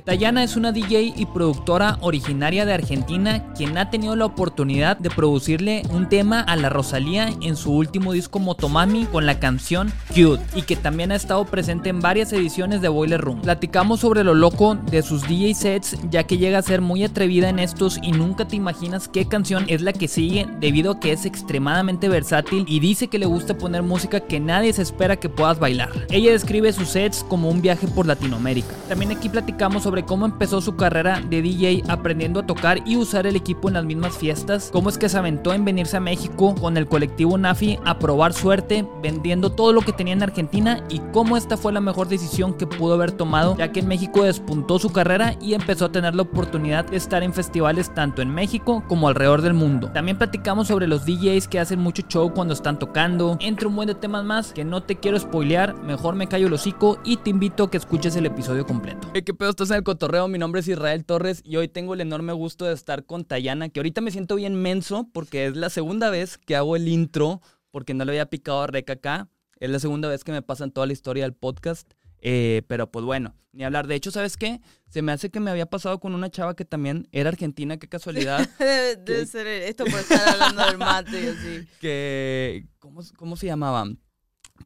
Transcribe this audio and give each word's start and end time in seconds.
nombre. 0.00 0.16
Dayana 0.20 0.42
es 0.44 0.56
una 0.56 0.72
DJ 0.72 1.14
y 1.16 1.26
productora 1.26 1.98
originaria 2.00 2.64
de 2.66 2.74
Argentina 2.74 3.52
quien 3.54 3.76
ha 3.78 3.90
tenido 3.90 4.16
la 4.16 4.26
oportunidad 4.26 4.96
de 4.96 5.10
producirle 5.10 5.82
un 5.90 6.08
tema 6.08 6.40
a 6.40 6.56
la 6.56 6.68
Rosalía 6.68 7.30
en 7.40 7.56
su 7.56 7.72
último 7.72 8.12
disco 8.12 8.38
Motomami 8.38 9.06
con 9.06 9.26
la 9.26 9.38
canción 9.38 9.92
Cute 10.08 10.42
y 10.54 10.62
que 10.62 10.76
también 10.76 11.12
ha 11.12 11.16
estado 11.16 11.44
presente 11.44 11.88
en 11.88 12.00
varias 12.00 12.32
ediciones 12.32 12.80
de 12.80 12.88
Boiler 12.88 13.20
Room. 13.20 13.40
Platicamos 13.42 14.00
sobre 14.00 14.24
lo 14.24 14.34
loco 14.34 14.74
de 14.74 15.02
sus 15.02 15.26
DJ 15.26 15.54
sets 15.54 15.96
ya 16.10 16.24
que 16.24 16.38
llega 16.38 16.58
a 16.58 16.62
ser 16.62 16.80
muy 16.80 17.04
atrevida 17.04 17.48
en 17.48 17.58
estos 17.58 17.98
y 18.02 18.12
nunca 18.12 18.46
te 18.46 18.56
imaginas 18.56 19.08
qué 19.08 19.26
canción 19.26 19.64
es 19.68 19.82
la 19.82 19.92
que 19.92 20.08
sigue 20.08 20.46
debido 20.60 20.92
a 20.92 21.00
que 21.00 21.12
es 21.12 21.24
extremadamente 21.24 22.08
versátil 22.08 22.64
y 22.68 22.80
dice 22.80 23.08
que 23.08 23.18
le 23.18 23.26
gusta 23.26 23.56
poner 23.56 23.82
música 23.82 24.20
que 24.20 24.40
nadie 24.40 24.72
se 24.72 24.82
espera 24.82 25.16
que 25.16 25.28
puedas 25.28 25.58
bailar. 25.58 25.90
Ella 26.10 26.32
describe 26.32 26.72
sus 26.72 26.88
sets 26.88 27.24
como 27.28 27.48
un 27.48 27.62
viaje 27.62 27.86
por 27.86 28.06
Latinoamérica. 28.06 28.74
También 28.88 29.12
aquí 29.12 29.28
platicamos 29.28 29.82
sobre 29.82 29.89
cómo 30.06 30.26
empezó 30.26 30.60
su 30.60 30.76
carrera 30.76 31.20
de 31.20 31.42
DJ 31.42 31.82
aprendiendo 31.88 32.40
a 32.40 32.46
tocar 32.46 32.80
y 32.86 32.96
usar 32.96 33.26
el 33.26 33.36
equipo 33.36 33.68
en 33.68 33.74
las 33.74 33.84
mismas 33.84 34.16
fiestas, 34.16 34.70
cómo 34.72 34.88
es 34.88 34.98
que 34.98 35.08
se 35.08 35.18
aventó 35.18 35.52
en 35.52 35.64
venirse 35.64 35.96
a 35.96 36.00
México 36.00 36.54
con 36.54 36.76
el 36.76 36.86
colectivo 36.86 37.36
Nafi 37.36 37.78
a 37.84 37.98
probar 37.98 38.32
suerte 38.32 38.86
vendiendo 39.02 39.50
todo 39.50 39.72
lo 39.72 39.80
que 39.82 39.92
tenía 39.92 40.14
en 40.14 40.22
Argentina 40.22 40.82
y 40.88 41.00
cómo 41.12 41.36
esta 41.36 41.56
fue 41.56 41.72
la 41.72 41.80
mejor 41.80 42.08
decisión 42.08 42.54
que 42.54 42.66
pudo 42.66 42.94
haber 42.94 43.12
tomado 43.12 43.56
ya 43.56 43.72
que 43.72 43.80
en 43.80 43.88
México 43.88 44.22
despuntó 44.22 44.78
su 44.78 44.90
carrera 44.90 45.34
y 45.40 45.54
empezó 45.54 45.86
a 45.86 45.92
tener 45.92 46.14
la 46.14 46.22
oportunidad 46.22 46.84
de 46.84 46.96
estar 46.96 47.22
en 47.22 47.32
festivales 47.32 47.92
tanto 47.94 48.22
en 48.22 48.32
México 48.32 48.84
como 48.88 49.08
alrededor 49.08 49.42
del 49.42 49.54
mundo. 49.54 49.90
También 49.92 50.18
platicamos 50.18 50.68
sobre 50.68 50.86
los 50.86 51.04
DJs 51.04 51.48
que 51.48 51.58
hacen 51.58 51.80
mucho 51.80 52.02
show 52.08 52.32
cuando 52.32 52.54
están 52.54 52.78
tocando, 52.78 53.36
entre 53.40 53.66
un 53.66 53.76
buen 53.76 53.88
de 53.88 53.94
temas 53.94 54.24
más 54.24 54.52
que 54.52 54.64
no 54.64 54.82
te 54.82 54.96
quiero 54.96 55.18
spoilear, 55.18 55.74
mejor 55.82 56.14
me 56.14 56.26
callo 56.26 56.46
el 56.46 56.52
hocico 56.52 56.98
y 57.04 57.16
te 57.16 57.30
invito 57.30 57.64
a 57.64 57.70
que 57.70 57.76
escuches 57.76 58.16
el 58.16 58.26
episodio 58.26 58.66
completo. 58.66 59.08
Hey, 59.12 59.22
¿Qué 59.22 59.34
pedo? 59.34 59.50
Estás 59.50 59.69
en 59.70 59.76
el 59.76 59.84
cotorreo, 59.84 60.26
mi 60.28 60.38
nombre 60.38 60.60
es 60.60 60.68
Israel 60.68 61.04
Torres 61.04 61.42
y 61.44 61.56
hoy 61.56 61.68
tengo 61.68 61.94
el 61.94 62.00
enorme 62.00 62.32
gusto 62.32 62.64
de 62.64 62.74
estar 62.74 63.04
con 63.04 63.24
Tayana, 63.24 63.68
que 63.68 63.80
ahorita 63.80 64.00
me 64.00 64.10
siento 64.10 64.34
bien 64.36 64.54
menso 64.54 65.08
porque 65.12 65.46
es 65.46 65.56
la 65.56 65.70
segunda 65.70 66.10
vez 66.10 66.38
que 66.38 66.56
hago 66.56 66.76
el 66.76 66.88
intro 66.88 67.40
porque 67.70 67.94
no 67.94 68.04
le 68.04 68.12
había 68.12 68.26
picado 68.26 68.62
a 68.62 68.66
Rec 68.66 68.90
acá. 68.90 69.28
Es 69.58 69.70
la 69.70 69.78
segunda 69.78 70.08
vez 70.08 70.24
que 70.24 70.32
me 70.32 70.42
pasa 70.42 70.64
en 70.64 70.72
toda 70.72 70.86
la 70.86 70.92
historia 70.92 71.24
del 71.24 71.34
podcast. 71.34 71.92
Eh, 72.22 72.62
pero 72.68 72.90
pues 72.90 73.04
bueno, 73.04 73.34
ni 73.52 73.64
hablar. 73.64 73.86
De 73.86 73.94
hecho, 73.94 74.10
¿sabes 74.10 74.36
qué? 74.36 74.60
Se 74.88 75.02
me 75.02 75.12
hace 75.12 75.30
que 75.30 75.40
me 75.40 75.50
había 75.50 75.66
pasado 75.66 76.00
con 76.00 76.14
una 76.14 76.30
chava 76.30 76.56
que 76.56 76.64
también 76.64 77.08
era 77.12 77.28
argentina, 77.28 77.76
qué 77.76 77.88
casualidad. 77.88 78.48
Debe, 78.58 79.26
ser 79.26 79.46
esto 79.46 79.84
por 79.84 80.00
estar 80.00 80.28
hablando 80.28 80.64
del 80.66 80.78
mate 80.78 81.10
y 81.22 81.26
así. 81.26 81.68
Que, 81.80 82.66
¿cómo, 82.78 83.02
¿cómo 83.16 83.36
se 83.36 83.46
llamaba? 83.46 83.86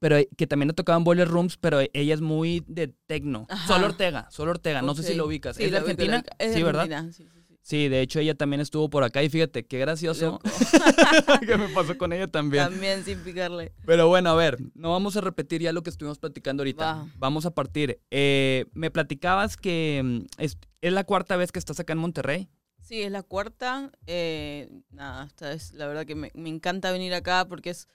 Pero 0.05 0.19
eh, 0.19 0.29
que 0.37 0.47
también 0.47 0.69
le 0.69 0.75
tocaban 0.75 1.03
Boiler 1.03 1.27
Rooms, 1.27 1.57
pero 1.57 1.81
ella 1.81 2.13
es 2.13 2.21
muy 2.21 2.63
de 2.67 2.89
tecno. 2.89 3.47
Solo 3.67 3.87
Ortega, 3.87 4.29
solo 4.31 4.51
Ortega, 4.51 4.83
no 4.83 4.95
sé 4.95 5.03
si 5.03 5.15
lo 5.15 5.25
ubicas. 5.25 5.59
¿Es 5.59 5.71
de 5.71 5.79
Argentina? 5.79 6.23
sí, 6.39 6.63
¿verdad? 6.63 7.07
Sí, 7.11 7.25
sí. 7.25 7.29
Sí, 7.63 7.89
de 7.89 8.03
hecho 8.03 8.21
ella 8.21 8.35
también 8.35 8.61
estuvo 8.61 8.91
por 8.91 9.03
acá 9.03 9.23
y 9.23 9.31
fíjate, 9.31 9.65
qué 9.65 9.79
gracioso 9.79 10.39
que 11.47 11.57
me 11.57 11.71
pasó 11.71 11.97
con 11.97 12.13
ella 12.13 12.29
también. 12.29 12.65
También 12.65 13.03
sin 13.03 13.21
picarle. 13.21 13.73
Pero 13.87 14.07
bueno, 14.07 14.29
a 14.29 14.35
ver, 14.35 14.59
no 14.75 14.91
vamos 14.91 15.17
a 15.17 15.23
repetir 15.23 15.63
ya 15.63 15.73
lo 15.73 15.83
que 15.83 15.89
estuvimos 15.89 16.19
platicando 16.19 16.61
ahorita. 16.61 17.07
Vamos 17.17 17.47
a 17.47 17.55
partir. 17.55 17.99
Eh, 18.11 18.67
me 18.75 18.91
platicabas 18.91 19.57
que 19.57 20.03
mm, 20.05 20.43
es, 20.43 20.59
la 20.83 21.05
cuarta 21.05 21.39
vez 21.39 21.51
que 21.51 21.59
estás 21.59 21.81
acá 21.81 21.95
en 21.95 22.01
Monterrey. 22.01 22.51
Sí, 22.83 23.01
es 23.01 23.11
la 23.11 23.23
cuarta. 23.23 23.91
Eh, 24.07 24.69
nada, 24.91 25.25
esta 25.25 25.55
es 25.55 25.73
la 25.73 25.87
verdad 25.87 26.05
que 26.05 26.15
me, 26.15 26.31
encanta 26.35 26.93
venir 26.93 27.15
acá 27.15 27.47
porque 27.49 27.71
es 27.71 27.89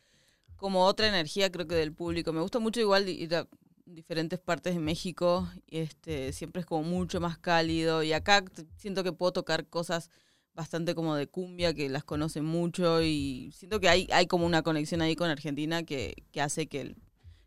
como 0.60 0.86
otra 0.86 1.08
energía 1.08 1.52
creo 1.52 1.68
que 1.68 1.76
del 1.76 1.94
público. 1.94 2.34
Me 2.34 2.42
gusta 2.42 2.60
mucho 2.60 2.80
igual 2.80 3.10
ir 3.10 3.36
a 3.36 3.48
diferentes 3.94 4.40
partes 4.40 4.74
de 4.76 4.80
México, 4.80 5.50
este, 5.68 6.32
siempre 6.34 6.62
es 6.62 6.66
como 6.66 6.84
mucho 6.84 7.20
más 7.20 7.38
cálido 7.38 8.04
y 8.04 8.14
acá 8.14 8.44
siento 8.78 9.04
que 9.04 9.12
puedo 9.12 9.32
tocar 9.34 9.68
cosas 9.68 10.10
bastante 10.54 10.96
como 10.96 11.16
de 11.16 11.28
cumbia, 11.28 11.74
que 11.74 11.90
las 11.90 12.04
conocen 12.04 12.46
mucho 12.46 13.02
y 13.02 13.52
siento 13.56 13.80
que 13.80 13.90
hay, 13.90 14.08
hay 14.12 14.28
como 14.28 14.46
una 14.46 14.62
conexión 14.62 15.02
ahí 15.02 15.16
con 15.16 15.30
Argentina 15.30 15.84
que, 15.84 16.16
que 16.32 16.42
hace 16.42 16.68
que 16.68 16.96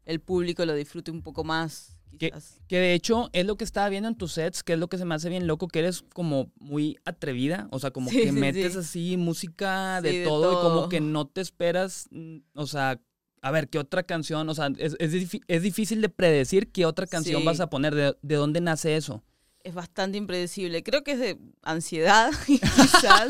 el, 0.04 0.20
público 0.20 0.64
lo 0.64 0.74
disfrute 0.74 1.10
un 1.10 1.22
poco 1.22 1.44
más. 1.44 1.96
Que, 2.18 2.32
que, 2.68 2.76
de 2.76 2.94
hecho 2.94 3.30
es 3.32 3.46
lo 3.46 3.56
que 3.56 3.64
estaba 3.64 3.88
viendo 3.88 4.08
en 4.08 4.16
tus 4.16 4.32
sets, 4.32 4.62
que 4.62 4.74
es 4.74 4.78
lo 4.78 4.88
que 4.88 4.98
se 4.98 5.04
me 5.04 5.14
hace 5.14 5.28
bien 5.28 5.46
loco, 5.46 5.68
que 5.68 5.78
eres 5.78 6.02
como 6.14 6.52
muy 6.58 6.98
atrevida, 7.04 7.68
o 7.70 7.78
sea, 7.78 7.90
como 7.90 8.10
que 8.10 8.32
metes 8.32 8.76
así 8.76 9.16
música 9.16 10.00
de, 10.02 10.24
todo, 10.24 10.40
de, 10.40 10.46
todo, 10.46 10.52
y 10.52 10.62
como 10.62 10.88
que 10.88 11.00
no 11.00 11.26
te 11.26 11.40
esperas, 11.40 12.08
mm, 12.10 12.38
o 12.54 12.66
sea, 12.66 13.00
a 13.42 13.50
ver, 13.50 13.68
¿qué 13.68 13.80
otra 13.80 14.04
canción? 14.04 14.48
O 14.48 14.54
sea, 14.54 14.70
es, 14.78 14.96
es, 15.00 15.62
difícil 15.62 16.00
de 16.00 16.08
predecir 16.08 16.70
qué 16.70 16.86
otra 16.86 17.08
canción 17.08 17.44
vas 17.44 17.58
a 17.58 17.68
poner. 17.68 18.16
¿De, 18.22 18.36
dónde 18.36 18.60
nace 18.60 18.96
eso? 18.96 19.24
Es 19.64 19.74
bastante 19.74 20.16
impredecible. 20.16 20.84
Creo 20.84 21.02
que 21.02 21.12
es 21.12 21.18
de 21.18 21.38
ansiedad, 21.62 22.30
quizás. 22.46 23.28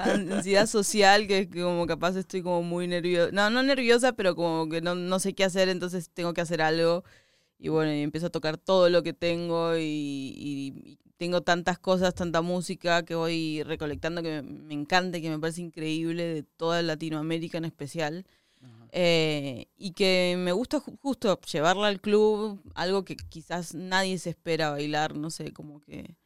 ansiedad 0.00 0.66
social, 0.66 1.28
que 1.28 1.38
es 1.38 1.48
como 1.48 1.86
capaz 1.86 2.16
estoy 2.16 2.42
como 2.42 2.62
muy 2.64 2.88
nerviosa. 2.88 3.30
No, 3.30 3.48
no 3.48 3.62
nerviosa, 3.62 4.14
pero 4.14 4.34
como 4.34 4.68
que 4.68 4.80
no, 4.80 4.96
no 4.96 5.20
sé 5.20 5.32
qué 5.32 5.44
hacer, 5.44 5.68
entonces 5.68 6.10
tengo 6.10 6.34
que 6.34 6.40
hacer 6.40 6.60
algo. 6.60 7.04
Y 7.56 7.68
bueno, 7.68 7.94
y 7.94 8.02
empiezo 8.02 8.26
a 8.26 8.30
tocar 8.30 8.58
todo 8.58 8.88
lo 8.90 9.04
que 9.04 9.12
tengo 9.12 9.78
y, 9.78 10.98
tengo 11.18 11.42
tantas 11.42 11.78
cosas, 11.78 12.14
tanta 12.14 12.42
música 12.42 13.04
que 13.04 13.14
voy 13.14 13.62
recolectando 13.62 14.22
que 14.22 14.42
me, 14.42 14.52
me 14.52 14.74
encanta 14.74 15.16
y 15.16 15.22
que 15.22 15.30
me 15.30 15.38
parece 15.38 15.62
increíble 15.62 16.24
de 16.24 16.42
toda 16.42 16.82
Latinoamérica 16.82 17.58
en 17.58 17.64
especial. 17.64 18.26
Eh, 18.92 19.68
y 19.76 19.92
que 19.92 20.36
me 20.38 20.52
gusta 20.52 20.80
justo 20.80 21.40
llevarla 21.40 21.88
al 21.88 22.00
club, 22.00 22.62
algo 22.74 23.04
que 23.04 23.16
quizás 23.16 23.74
nadie 23.74 24.18
se 24.18 24.30
espera 24.30 24.70
bailar, 24.70 25.16
no 25.16 25.30
sé, 25.30 25.52
como 25.52 25.80
que 25.80 26.16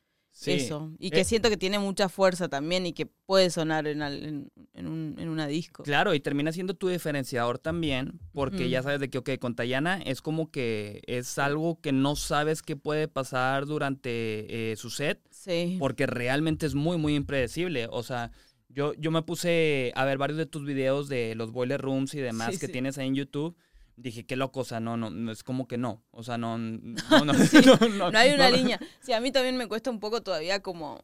eso. 0.46 0.92
Y 0.98 1.10
que 1.10 1.20
eh, 1.20 1.24
siento 1.24 1.50
que 1.50 1.56
tiene 1.56 1.78
mucha 1.78 2.08
fuerza 2.08 2.48
también 2.48 2.86
y 2.86 2.92
que 2.92 3.06
puede 3.06 3.50
sonar 3.50 3.86
en, 3.86 4.00
en, 4.02 4.86
un, 4.86 5.16
en, 5.18 5.28
una 5.28 5.46
disco. 5.46 5.82
Claro, 5.82 6.14
y 6.14 6.20
termina 6.20 6.52
siendo 6.52 6.74
tu 6.74 6.88
diferenciador 6.88 7.58
también, 7.58 8.20
porque 8.32 8.68
ya 8.70 8.82
sabes 8.82 9.00
de 9.00 9.10
que, 9.10 9.18
ok, 9.18 9.30
con 9.38 9.54
Tayana 9.54 10.00
es 10.02 10.22
como 10.22 10.50
que 10.50 11.02
es 11.06 11.38
algo 11.38 11.80
que 11.80 11.92
no 11.92 12.16
sabes 12.16 12.62
qué 12.62 12.76
puede 12.76 13.08
pasar 13.08 13.66
durante 13.66 14.72
eh, 14.72 14.76
su 14.76 14.90
set, 14.90 15.20
sí. 15.30 15.76
porque 15.78 16.06
realmente 16.06 16.66
es 16.66 16.74
muy, 16.74 16.96
muy 16.96 17.14
impredecible. 17.14 17.88
O 17.90 18.02
sea, 18.02 18.30
yo, 18.72 18.94
yo 18.94 19.10
me 19.10 19.22
puse 19.22 19.92
a 19.96 20.04
ver 20.04 20.18
varios 20.18 20.38
de 20.38 20.46
tus 20.46 20.64
videos 20.64 21.08
de 21.08 21.34
los 21.34 21.50
boiler 21.50 21.80
rooms 21.80 22.14
y 22.14 22.20
demás 22.20 22.58
que 22.58 22.68
tienes 22.68 22.98
ahí 22.98 23.08
en 23.08 23.14
YouTube. 23.14 23.56
Dije, 23.96 24.24
qué 24.24 24.36
loco, 24.36 24.60
o 24.60 24.64
sea, 24.64 24.80
no, 24.80 24.96
no, 24.96 25.30
es 25.30 25.42
como 25.42 25.68
que 25.68 25.76
no. 25.76 26.02
O 26.10 26.22
sea, 26.22 26.38
no, 26.38 26.56
no, 26.58 26.88
no, 27.24 28.10
no, 28.10 28.18
hay 28.18 28.32
una 28.32 28.48
línea. 28.48 28.80
Sí, 29.00 29.12
a 29.12 29.20
mí 29.20 29.30
también 29.32 29.56
me 29.56 29.66
cuesta 29.66 29.90
un 29.90 30.00
poco 30.00 30.22
todavía 30.22 30.60
como 30.62 31.00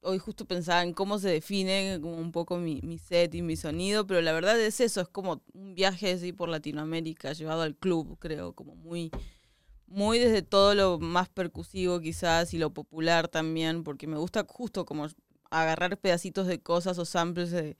hoy 0.00 0.18
justo 0.18 0.46
pensaba 0.46 0.82
en 0.82 0.92
cómo 0.94 1.18
se 1.18 1.28
define 1.28 1.98
como 2.00 2.16
un 2.16 2.32
poco 2.32 2.56
mi, 2.56 2.80
mi, 2.82 2.98
set 2.98 3.34
y 3.34 3.42
mi 3.42 3.56
sonido, 3.56 4.06
pero 4.06 4.20
la 4.20 4.32
verdad 4.32 4.58
es 4.58 4.80
eso, 4.80 5.00
es 5.00 5.08
como 5.08 5.42
un 5.52 5.74
viaje 5.74 6.12
así 6.12 6.32
por 6.32 6.48
Latinoamérica, 6.48 7.32
llevado 7.32 7.62
al 7.62 7.76
club, 7.76 8.16
creo, 8.18 8.52
como 8.52 8.76
muy, 8.76 9.10
muy 9.86 10.18
desde 10.18 10.42
todo 10.42 10.74
lo 10.74 10.98
más 10.98 11.28
percusivo 11.28 12.00
quizás 12.00 12.54
y 12.54 12.58
lo 12.58 12.72
popular 12.72 13.28
también, 13.28 13.82
porque 13.82 14.06
me 14.06 14.16
gusta 14.16 14.46
justo 14.48 14.86
como 14.86 15.08
agarrar 15.50 15.98
pedacitos 15.98 16.46
de 16.46 16.60
cosas 16.60 16.98
o 16.98 17.04
samples 17.04 17.50
de, 17.50 17.76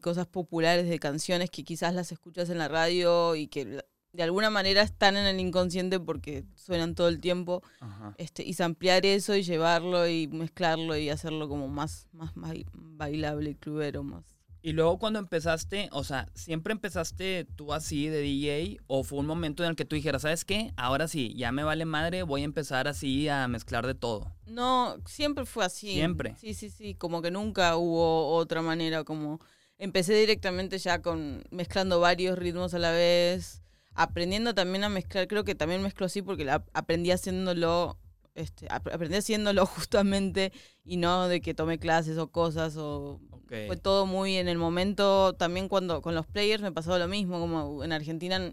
cosas 0.00 0.26
populares, 0.26 0.88
de 0.88 0.98
canciones 0.98 1.50
que 1.50 1.64
quizás 1.64 1.94
las 1.94 2.12
escuchas 2.12 2.50
en 2.50 2.58
la 2.58 2.68
radio 2.68 3.36
y 3.36 3.48
que 3.48 3.82
de 4.12 4.22
alguna 4.22 4.50
manera 4.50 4.82
están 4.82 5.16
en 5.16 5.26
el 5.26 5.38
inconsciente 5.40 6.00
porque 6.00 6.44
suenan 6.54 6.94
todo 6.94 7.08
el 7.08 7.20
tiempo. 7.20 7.62
Este, 8.16 8.44
y 8.44 8.54
ampliar 8.62 9.04
eso 9.04 9.34
y 9.34 9.42
llevarlo 9.42 10.08
y 10.08 10.26
mezclarlo 10.28 10.96
y 10.96 11.10
hacerlo 11.10 11.48
como 11.48 11.68
más, 11.68 12.08
más, 12.12 12.36
más 12.36 12.54
bailable 12.72 13.50
y 13.50 13.54
clubero 13.54 14.02
más. 14.02 14.35
Y 14.66 14.72
luego 14.72 14.98
cuando 14.98 15.20
empezaste, 15.20 15.88
o 15.92 16.02
sea, 16.02 16.28
¿siempre 16.34 16.72
empezaste 16.72 17.46
tú 17.54 17.72
así 17.72 18.08
de 18.08 18.20
DJ 18.20 18.80
o 18.88 19.04
fue 19.04 19.20
un 19.20 19.26
momento 19.26 19.62
en 19.62 19.70
el 19.70 19.76
que 19.76 19.84
tú 19.84 19.94
dijeras, 19.94 20.22
¿sabes 20.22 20.44
qué? 20.44 20.72
Ahora 20.76 21.06
sí, 21.06 21.32
ya 21.36 21.52
me 21.52 21.62
vale 21.62 21.84
madre, 21.84 22.24
voy 22.24 22.42
a 22.42 22.46
empezar 22.46 22.88
así 22.88 23.28
a 23.28 23.46
mezclar 23.46 23.86
de 23.86 23.94
todo. 23.94 24.34
No, 24.44 24.96
siempre 25.06 25.46
fue 25.46 25.64
así. 25.64 25.92
Siempre. 25.92 26.34
Sí, 26.40 26.52
sí, 26.52 26.68
sí, 26.70 26.96
como 26.96 27.22
que 27.22 27.30
nunca 27.30 27.76
hubo 27.76 28.34
otra 28.34 28.60
manera, 28.60 29.04
como 29.04 29.40
empecé 29.78 30.14
directamente 30.14 30.78
ya 30.78 31.00
con 31.00 31.44
mezclando 31.52 32.00
varios 32.00 32.36
ritmos 32.36 32.74
a 32.74 32.80
la 32.80 32.90
vez, 32.90 33.62
aprendiendo 33.94 34.52
también 34.52 34.82
a 34.82 34.88
mezclar, 34.88 35.28
creo 35.28 35.44
que 35.44 35.54
también 35.54 35.80
mezclo 35.80 36.06
así 36.06 36.22
porque 36.22 36.50
aprendí 36.72 37.12
haciéndolo 37.12 38.00
este, 38.34 38.66
aprendí 38.68 39.16
haciéndolo 39.16 39.64
justamente 39.66 40.52
y 40.84 40.96
no 40.96 41.28
de 41.28 41.40
que 41.40 41.54
tomé 41.54 41.78
clases 41.78 42.18
o 42.18 42.32
cosas 42.32 42.76
o 42.76 43.20
fue 43.48 43.76
todo 43.76 44.06
muy 44.06 44.36
en 44.36 44.48
el 44.48 44.58
momento. 44.58 45.34
También 45.34 45.68
cuando 45.68 46.02
con 46.02 46.14
los 46.14 46.26
players 46.26 46.62
me 46.62 46.72
pasó 46.72 46.98
lo 46.98 47.08
mismo, 47.08 47.38
como 47.38 47.84
en 47.84 47.92
Argentina 47.92 48.52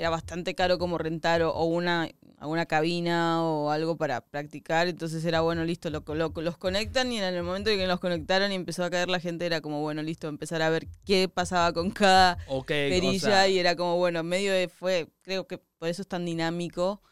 era 0.00 0.08
bastante 0.08 0.54
caro 0.54 0.78
como 0.78 0.96
rentar 0.96 1.42
o, 1.42 1.64
una, 1.64 2.08
alguna 2.38 2.64
cabina 2.64 3.44
o 3.44 3.70
algo 3.70 3.96
para 3.96 4.22
practicar, 4.22 4.88
entonces 4.88 5.22
era 5.26 5.42
bueno, 5.42 5.62
listo, 5.64 5.90
lo, 5.90 6.02
los 6.06 6.56
conectan 6.56 7.12
y 7.12 7.18
en 7.18 7.34
el 7.34 7.42
momento 7.42 7.68
en 7.68 7.78
que 7.78 7.86
los 7.86 8.00
conectaron 8.00 8.50
y 8.50 8.54
empezó 8.54 8.82
a 8.82 8.88
caer 8.88 9.10
la 9.10 9.20
gente 9.20 9.44
era 9.44 9.60
como 9.60 9.82
bueno, 9.82 10.02
listo, 10.02 10.26
empezar 10.28 10.62
a 10.62 10.70
ver 10.70 10.86
qué 11.04 11.28
pasaba 11.28 11.74
con 11.74 11.90
cada 11.90 12.38
perilla 12.66 13.46
y 13.48 13.58
era 13.58 13.76
como 13.76 13.98
bueno, 13.98 14.22
medio 14.22 14.54
de 14.54 14.68
fue, 14.68 15.08
creo 15.20 15.46
que 15.46 15.58
por 15.58 15.88
eso 15.88 16.00
es 16.00 16.08
tan 16.08 16.24
dinámico. 16.24 17.02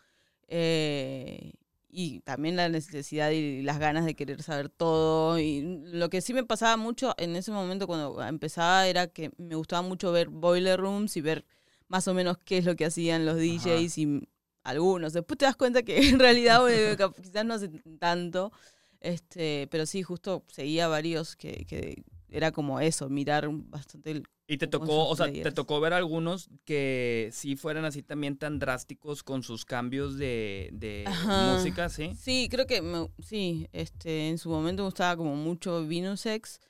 Eh, 0.47 1.53
y 1.89 2.21
también 2.21 2.57
la 2.57 2.69
necesidad 2.69 3.31
y 3.31 3.63
las 3.63 3.79
ganas 3.79 4.05
de 4.05 4.15
querer 4.15 4.43
saber 4.43 4.69
todo. 4.69 5.39
Y 5.39 5.63
lo 5.85 6.11
que 6.11 6.21
sí 6.21 6.35
me 6.35 6.45
pasaba 6.45 6.77
mucho 6.77 7.15
en 7.19 7.37
ese 7.37 7.51
momento 7.51 7.87
cuando 7.87 8.23
empezaba 8.23 8.87
era 8.87 9.07
que 9.07 9.31
me 9.39 9.55
gustaba 9.55 9.83
mucho 9.83 10.13
ver 10.13 10.29
boiler 10.29 10.79
rooms 10.79 11.17
y 11.17 11.21
ver 11.21 11.45
más 11.89 12.07
o 12.09 12.15
menos 12.15 12.39
qué 12.39 12.59
es 12.59 12.65
lo 12.65 12.77
que 12.77 12.85
hacían 12.85 13.25
los 13.25 13.37
DJs 13.37 13.99
y 13.99 14.29
algunos. 14.65 15.15
Después 15.15 15.39
te 15.39 15.47
das 15.47 15.57
cuenta 15.57 15.83
que 15.83 15.97
en 16.09 16.19
realidad 16.19 16.61
quizás 17.23 17.45
no 17.45 17.55
hace 17.55 17.69
tanto. 17.99 18.53
Este, 19.01 19.69
pero 19.71 19.87
sí, 19.87 20.03
justo 20.03 20.45
seguía 20.49 20.89
varios 20.89 21.37
que, 21.37 21.65
que 21.67 22.05
era 22.29 22.53
como 22.53 22.81
eso, 22.81 23.09
mirar 23.09 23.49
bastante 23.51 24.23
y 24.51 24.57
te 24.57 24.67
tocó, 24.67 25.07
o 25.07 25.15
sea, 25.15 25.31
te 25.31 25.53
tocó 25.53 25.79
ver 25.79 25.93
algunos 25.93 26.49
que 26.65 27.29
sí 27.33 27.55
fueran 27.55 27.85
así 27.85 28.03
también 28.03 28.39
tan 28.39 28.59
drásticos 28.59 29.23
con 29.23 29.43
sus 29.43 29.67
cambios 29.67 30.17
de, 30.17 30.71
de 30.73 31.05
música, 31.53 31.91
¿sí? 31.91 32.13
Sí, 32.19 32.49
creo 32.51 32.67
que 32.67 32.83
sí, 33.23 33.69
este, 33.73 34.31
en 34.31 34.39
su 34.39 34.49
momento 34.49 34.83
me 34.83 34.87
gustaba 34.87 35.19
como 35.19 35.37
mucho 35.37 35.87
Venusex, 35.87 36.61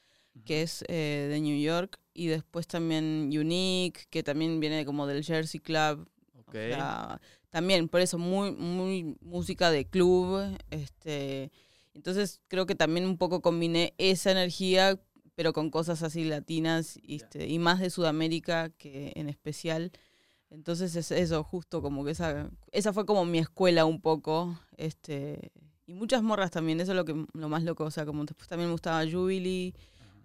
que 0.44 0.62
es 0.62 0.84
eh, 0.88 1.28
de 1.30 1.40
New 1.40 1.56
York, 1.56 2.00
y 2.12 2.26
después 2.26 2.66
también 2.66 3.30
Unique, 3.32 4.06
que 4.10 4.24
también 4.24 4.58
viene 4.58 4.84
como 4.84 5.06
del 5.06 5.24
Jersey 5.24 5.60
Club. 5.60 6.10
Okay. 6.48 6.72
también, 7.50 7.88
por 7.88 8.00
eso, 8.00 8.18
muy, 8.18 8.50
muy 8.52 9.16
música 9.20 9.70
de 9.70 9.86
club, 9.86 10.42
este... 10.70 11.52
Entonces 11.94 12.40
creo 12.46 12.64
que 12.64 12.76
también 12.76 13.06
un 13.06 13.18
poco 13.18 13.42
combiné 13.42 13.92
esa 13.98 14.30
energía 14.30 15.00
pero 15.38 15.52
con 15.52 15.70
cosas 15.70 16.02
así 16.02 16.24
latinas 16.24 16.98
este, 17.06 17.46
y 17.46 17.60
más 17.60 17.78
de 17.78 17.90
Sudamérica 17.90 18.70
que 18.70 19.12
en 19.14 19.28
especial. 19.28 19.92
Entonces 20.50 20.96
es 20.96 21.12
eso, 21.12 21.44
justo 21.44 21.80
como 21.80 22.04
que 22.04 22.10
esa, 22.10 22.50
esa 22.72 22.92
fue 22.92 23.06
como 23.06 23.24
mi 23.24 23.38
escuela 23.38 23.84
un 23.84 24.00
poco. 24.00 24.58
Este, 24.76 25.52
y 25.86 25.94
muchas 25.94 26.24
morras 26.24 26.50
también, 26.50 26.80
eso 26.80 26.90
es 26.90 26.96
lo 26.96 27.04
que 27.04 27.24
lo 27.34 27.48
más 27.48 27.62
loco. 27.62 27.84
O 27.84 27.90
sea, 27.92 28.04
como 28.04 28.24
después 28.24 28.48
también 28.48 28.68
me 28.68 28.72
gustaba 28.72 29.08
Jubilee. 29.08 29.74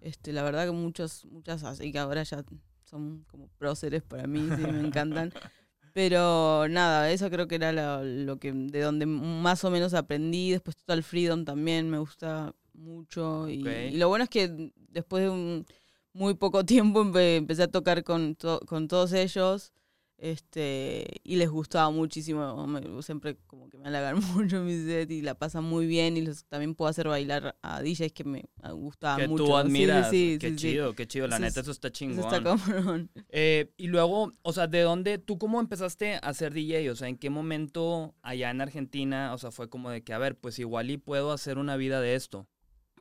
Este, 0.00 0.32
la 0.32 0.42
verdad 0.42 0.66
que 0.66 0.72
muchos, 0.72 1.24
muchas 1.26 1.62
así 1.62 1.92
que 1.92 1.98
ahora 2.00 2.24
ya 2.24 2.42
son 2.82 3.24
como 3.30 3.46
próceres 3.56 4.02
para 4.02 4.26
mí, 4.26 4.40
sí, 4.56 4.62
me 4.62 4.80
encantan. 4.80 5.32
Pero 5.92 6.66
nada, 6.66 7.12
eso 7.12 7.30
creo 7.30 7.46
que 7.46 7.54
era 7.54 7.70
lo, 7.70 8.02
lo, 8.02 8.40
que 8.40 8.50
de 8.52 8.80
donde 8.80 9.06
más 9.06 9.62
o 9.62 9.70
menos 9.70 9.94
aprendí. 9.94 10.50
Después 10.50 10.76
Total 10.76 11.04
Freedom 11.04 11.44
también 11.44 11.88
me 11.88 11.98
gusta 11.98 12.52
mucho. 12.74 13.48
Y, 13.48 13.62
lo 13.92 14.08
bueno 14.08 14.24
es 14.24 14.30
que 14.30 14.72
después 14.94 15.24
de 15.24 15.30
un 15.30 15.66
muy 16.14 16.34
poco 16.34 16.64
tiempo 16.64 17.02
empecé 17.18 17.64
a 17.64 17.68
tocar 17.68 18.04
con, 18.04 18.36
con 18.66 18.88
todos 18.88 19.12
ellos. 19.12 19.72
Este, 20.16 21.20
y 21.24 21.36
les 21.36 21.50
gustaba 21.50 21.90
muchísimo, 21.90 22.66
siempre 23.02 23.36
como 23.48 23.68
que 23.68 23.76
me 23.76 23.88
halagan 23.88 24.16
mucho 24.34 24.62
mi 24.62 24.72
set 24.74 25.10
y 25.10 25.22
la 25.22 25.34
pasan 25.34 25.64
muy 25.64 25.86
bien 25.86 26.16
y 26.16 26.22
los, 26.22 26.44
también 26.44 26.76
puedo 26.76 26.88
hacer 26.88 27.08
bailar 27.08 27.56
a 27.62 27.82
DJs 27.82 28.12
que 28.12 28.24
me 28.24 28.44
gustaban 28.72 29.28
mucho. 29.28 29.44
Que 29.44 29.50
tú 29.50 29.56
admiras, 29.56 30.10
qué 30.10 30.52
chido, 30.54 30.94
qué 30.94 31.06
chido, 31.08 31.26
la 31.26 31.40
neta 31.40 31.60
eso 31.60 31.72
está 31.72 31.90
chingón. 31.90 32.20
está 32.24 32.42
cabrón. 32.42 33.10
Eh, 33.28 33.72
y 33.76 33.88
luego, 33.88 34.32
o 34.42 34.52
sea, 34.52 34.68
¿de 34.68 34.82
dónde, 34.82 35.18
tú 35.18 35.36
cómo 35.36 35.60
empezaste 35.60 36.20
a 36.22 36.32
ser 36.32 36.54
DJ? 36.54 36.90
O 36.90 36.96
sea, 36.96 37.08
¿en 37.08 37.18
qué 37.18 37.28
momento 37.28 38.14
allá 38.22 38.50
en 38.50 38.60
Argentina, 38.60 39.34
o 39.34 39.38
sea, 39.38 39.50
fue 39.50 39.68
como 39.68 39.90
de 39.90 40.04
que, 40.04 40.12
a 40.12 40.18
ver, 40.18 40.36
pues 40.36 40.60
igual 40.60 40.90
y 40.90 40.96
puedo 40.96 41.32
hacer 41.32 41.58
una 41.58 41.76
vida 41.76 42.00
de 42.00 42.14
esto? 42.14 42.46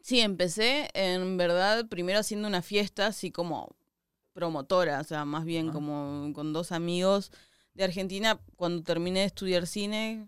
Sí, 0.03 0.19
empecé 0.19 0.89
en 0.93 1.37
verdad 1.37 1.87
primero 1.87 2.19
haciendo 2.19 2.45
una 2.45 2.61
fiesta 2.61 3.07
así 3.07 3.31
como 3.31 3.73
promotora, 4.33 4.99
o 4.99 5.03
sea, 5.05 5.23
más 5.23 5.45
bien 5.45 5.71
como 5.71 6.33
con 6.33 6.51
dos 6.51 6.73
amigos 6.73 7.31
de 7.73 7.85
Argentina. 7.85 8.37
Cuando 8.57 8.83
terminé 8.83 9.21
de 9.21 9.27
estudiar 9.27 9.65
cine, 9.65 10.27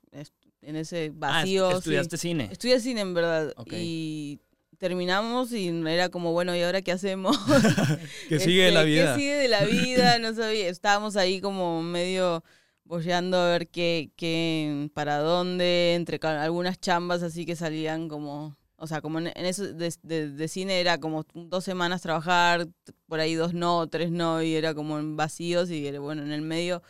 en 0.62 0.76
ese 0.78 1.08
ah, 1.08 1.16
vacío. 1.16 1.68
Ah, 1.68 1.74
¿Estudiaste 1.74 2.18
cine? 2.18 2.48
Estudié 2.50 2.80
cine 2.80 3.02
en 3.02 3.14
verdad. 3.14 3.54
Y 3.70 4.40
terminamos 4.78 5.52
y 5.52 5.68
era 5.68 6.08
como, 6.08 6.32
bueno, 6.32 6.56
¿y 6.56 6.62
ahora 6.62 6.82
qué 6.82 6.94
hacemos? 6.94 7.38
¿Qué 8.30 8.40
sigue 8.40 8.64
de 8.64 8.72
la 8.72 8.80
este, 8.80 8.92
vida? 8.92 9.14
¿Qué 9.14 9.20
sigue 9.20 9.36
de 9.36 9.48
la 9.50 9.66
vida? 9.66 10.20
No 10.20 10.34
sabía, 10.36 10.70
estábamos 10.70 11.18
ahí 11.18 11.42
como 11.42 11.84
medio 11.84 12.46
bollando 12.86 13.38
a 13.38 13.50
ver 13.50 13.68
qué, 13.68 14.12
qué, 14.16 14.90
para 14.94 15.18
dónde, 15.18 15.96
entre 15.96 16.18
algunas 16.26 16.80
chambas 16.80 17.24
así 17.24 17.46
que 17.46 17.58
salían 17.58 18.08
como 18.08 18.56
o 18.86 18.88
sea, 18.88 19.02
como 19.02 19.20
en, 19.20 19.28
eso 19.36 19.74
de, 19.74 20.48
cine 20.48 20.80
era 20.80 21.00
como 21.00 21.26
dos 21.34 21.64
semanas 21.64 22.02
trabajar, 22.02 22.68
por 23.08 23.20
ahí 23.20 23.36
dos 23.36 23.54
no, 23.54 23.88
tres 23.88 24.12
no, 24.12 24.42
y 24.42 24.56
era 24.56 24.74
como 24.74 25.00
en 25.00 25.18
vacíos 25.18 25.70
y 25.70 25.90
bueno, 25.98 26.22
en 26.22 26.32
el 26.32 26.42
medio 26.42 26.82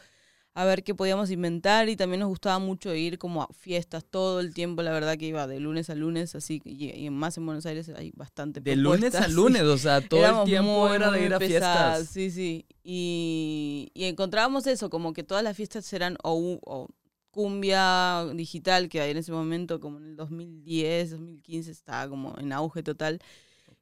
a 0.55 0.63
ver 0.63 0.83
qué 0.83 0.95
podíamos 0.95 1.31
inventar 1.31 1.89
y 1.89 1.97
también 1.97 2.21
nos 2.21 2.29
gustaba 2.29 2.59
mucho 2.59 2.95
ir 2.95 3.17
como 3.17 3.43
a 3.43 3.47
fiestas 3.51 4.05
todo 4.05 4.39
el 4.39 4.53
tiempo, 4.53 4.81
la 4.83 4.91
verdad 4.91 5.17
que 5.17 5.25
iba 5.25 5.47
de 5.47 5.59
lunes 5.59 5.89
a 5.89 5.95
lunes, 5.95 6.33
así, 6.33 6.61
y, 6.63 7.09
más 7.09 7.37
en 7.37 7.45
Buenos 7.45 7.65
Aires 7.65 7.89
hay 7.89 8.11
bastante 8.15 8.61
De 8.61 8.77
lunes 8.77 9.15
a 9.15 9.27
lunes, 9.27 9.63
o 9.63 9.77
sea, 9.77 9.99
todo 9.99 10.43
el 10.43 10.45
tiempo 10.45 10.93
era 10.93 11.11
de 11.11 11.25
ir 11.25 11.33
a 11.33 11.39
fiestas. 11.39 12.07
Sí, 12.07 12.31
sí, 12.31 12.65
y, 12.83 13.91
y 13.93 14.05
encontrábamos 14.05 14.65
eso, 14.67 14.89
como 14.89 15.11
que 15.11 15.23
todas 15.23 15.43
las 15.43 15.57
fiestas 15.57 15.91
eran 15.91 16.17
o, 16.23 16.59
o 16.65 16.87
cumbia 17.35 18.25
digital 18.33 18.87
que 18.87 19.03
en 19.03 19.17
ese 19.17 19.33
momento, 19.33 19.81
como 19.81 19.97
en 19.97 20.05
el 20.05 20.15
2010, 20.15 21.11
2015, 21.11 21.69
estaba 21.69 22.07
como 22.07 22.33
en 22.39 22.53
auge 22.53 22.81
total. 22.81 23.19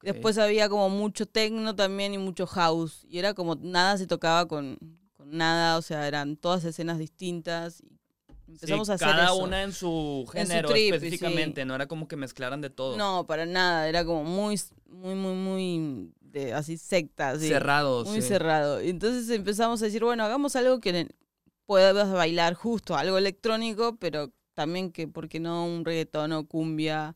Después 0.01 0.39
había 0.39 0.67
como 0.69 0.89
mucho 0.89 1.27
techno 1.27 1.75
también 1.75 2.15
y 2.15 2.17
mucho 2.17 2.47
house. 2.47 3.05
Y 3.07 3.19
era 3.19 3.35
como 3.35 3.53
nada 3.53 3.99
se 3.99 4.07
tocaba 4.07 4.47
con, 4.47 4.79
nada, 5.23 5.77
o 5.77 5.83
sea, 5.83 6.07
eran 6.07 6.35
todas 6.35 6.65
escenas 6.65 6.97
distintas. 6.97 7.83
Y 8.47 8.53
empezamos 8.53 8.89
a 8.89 8.95
hacer 8.95 9.07
cada 9.07 9.33
una 9.33 9.61
en 9.61 9.71
su 9.71 10.27
género 10.33 10.73
específicamente, 10.73 11.63
no 11.63 11.75
era 11.75 11.85
como 11.85 12.07
que 12.07 12.15
mezclaran 12.15 12.59
de 12.59 12.71
todo. 12.71 12.97
No, 12.97 13.27
para 13.27 13.45
nada, 13.45 13.87
era 13.87 14.03
como 14.03 14.23
muy, 14.23 14.59
muy, 14.87 15.13
muy, 15.13 15.35
muy 15.35 16.11
de, 16.21 16.53
así 16.53 16.77
secta. 16.77 17.37
Cerrado. 17.37 18.03
Muy 18.05 18.23
cerrado. 18.23 18.79
Entonces 18.79 19.29
empezamos 19.29 19.79
a 19.83 19.85
decir, 19.85 20.03
bueno, 20.03 20.23
hagamos 20.23 20.55
algo 20.55 20.79
que, 20.79 21.07
puedas 21.73 22.11
bailar 22.11 22.53
justo 22.53 22.95
algo 22.95 23.17
electrónico, 23.17 23.95
pero 23.95 24.31
también 24.53 24.91
que, 24.91 25.07
¿por 25.07 25.27
qué 25.27 25.39
no 25.39 25.65
un 25.65 25.83
reggaetón 25.83 26.31
o 26.31 26.45
cumbia 26.45 27.15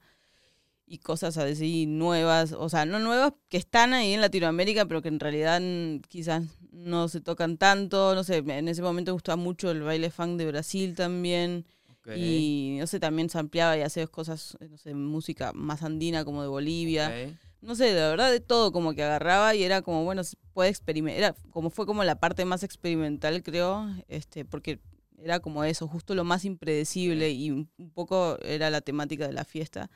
y 0.87 0.97
cosas 0.97 1.37
así 1.37 1.85
nuevas? 1.85 2.53
O 2.53 2.67
sea, 2.67 2.85
no 2.85 2.97
nuevas 2.97 3.33
que 3.49 3.57
están 3.57 3.93
ahí 3.93 4.13
en 4.13 4.21
Latinoamérica, 4.21 4.87
pero 4.87 5.03
que 5.03 5.09
en 5.09 5.19
realidad 5.19 5.61
quizás 6.07 6.41
no 6.71 7.07
se 7.07 7.21
tocan 7.21 7.57
tanto. 7.59 8.15
No 8.15 8.23
sé, 8.23 8.37
en 8.37 8.67
ese 8.67 8.81
momento 8.81 9.11
me 9.11 9.13
gustaba 9.13 9.35
mucho 9.35 9.69
el 9.69 9.83
baile 9.83 10.09
funk 10.09 10.39
de 10.39 10.47
Brasil 10.47 10.95
también. 10.95 11.67
Y 12.15 12.77
no 12.79 12.87
sé, 12.87 12.99
también 12.99 13.29
se 13.29 13.37
ampliaba 13.37 13.77
y 13.77 13.81
hacía 13.81 14.07
cosas, 14.07 14.57
no 14.67 14.77
sé, 14.79 14.95
música 14.95 15.53
más 15.53 15.83
andina 15.83 16.25
como 16.25 16.41
de 16.41 16.47
Bolivia 16.47 17.13
no 17.61 17.75
sé, 17.75 17.93
la 17.93 18.09
verdad 18.09 18.31
de 18.31 18.39
todo 18.39 18.71
como 18.71 18.93
que 18.93 19.03
agarraba 19.03 19.55
y 19.55 19.63
era 19.63 19.81
como, 19.81 20.03
bueno, 20.03 20.21
puede 20.53 20.69
experimentar, 20.69 21.19
era 21.19 21.35
como 21.51 21.69
fue 21.69 21.85
como 21.85 22.03
la 22.03 22.19
parte 22.19 22.45
más 22.45 22.63
experimental, 22.63 23.43
creo, 23.43 23.87
este, 24.07 24.45
porque 24.45 24.79
era 25.17 25.39
como 25.39 25.63
eso, 25.63 25.87
justo 25.87 26.15
lo 26.15 26.23
más 26.23 26.45
impredecible 26.45 27.31
y 27.31 27.51
un 27.51 27.69
poco 27.93 28.37
era 28.41 28.69
la 28.69 28.81
temática 28.81 29.27
de 29.27 29.33
la 29.33 29.45
fiesta. 29.45 29.89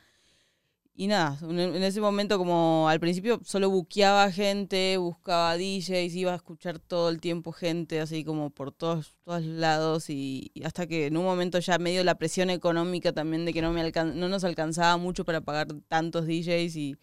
Y 0.94 1.06
nada, 1.06 1.38
en 1.40 1.82
ese 1.82 2.02
momento 2.02 2.36
como 2.36 2.86
al 2.86 3.00
principio 3.00 3.40
solo 3.44 3.70
buqueaba 3.70 4.30
gente, 4.30 4.98
buscaba 4.98 5.56
DJs, 5.56 6.14
iba 6.14 6.32
a 6.32 6.36
escuchar 6.36 6.78
todo 6.78 7.08
el 7.08 7.18
tiempo 7.18 7.50
gente, 7.52 7.98
así 7.98 8.24
como 8.24 8.50
por 8.50 8.72
todos, 8.72 9.16
todos 9.24 9.42
lados 9.42 10.10
y, 10.10 10.52
hasta 10.62 10.86
que 10.86 11.06
en 11.06 11.16
un 11.16 11.24
momento 11.24 11.58
ya 11.60 11.78
medio 11.78 12.04
la 12.04 12.16
presión 12.16 12.50
económica 12.50 13.12
también 13.12 13.46
de 13.46 13.54
que 13.54 13.62
no, 13.62 13.72
me 13.72 13.90
no 13.90 14.28
nos 14.28 14.44
alcanzaba 14.44 14.98
mucho 14.98 15.24
para 15.24 15.40
pagar 15.40 15.68
tantos 15.88 16.26
DJs 16.26 16.76
y 16.76 16.96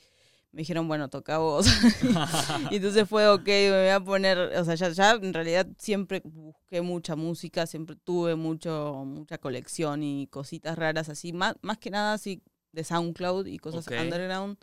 me 0.52 0.62
dijeron, 0.62 0.88
bueno, 0.88 1.10
toca 1.10 1.38
vos. 1.38 1.68
y 2.72 2.78
entonces 2.78 3.08
fue, 3.08 3.28
ok, 3.28 3.46
me 3.46 3.82
voy 3.82 3.90
a 3.90 4.00
poner, 4.00 4.38
o 4.38 4.66
sea, 4.66 4.76
ya, 4.76 4.90
ya 4.90 5.12
en 5.12 5.34
realidad 5.34 5.68
siempre 5.78 6.22
busqué 6.24 6.82
mucha 6.82 7.16
música, 7.16 7.68
siempre 7.68 7.96
tuve 7.96 8.36
mucho, 8.36 9.04
mucha 9.06 9.38
colección 9.38 10.02
y 10.04 10.28
cositas 10.28 10.78
raras 10.78 11.10
así, 11.10 11.34
más, 11.34 11.56
más 11.62 11.78
que 11.78 11.92
nada 11.92 12.14
así 12.14 12.42
de 12.72 12.84
SoundCloud 12.84 13.46
y 13.46 13.60
cosas 13.60 13.88
underground. 13.88 14.58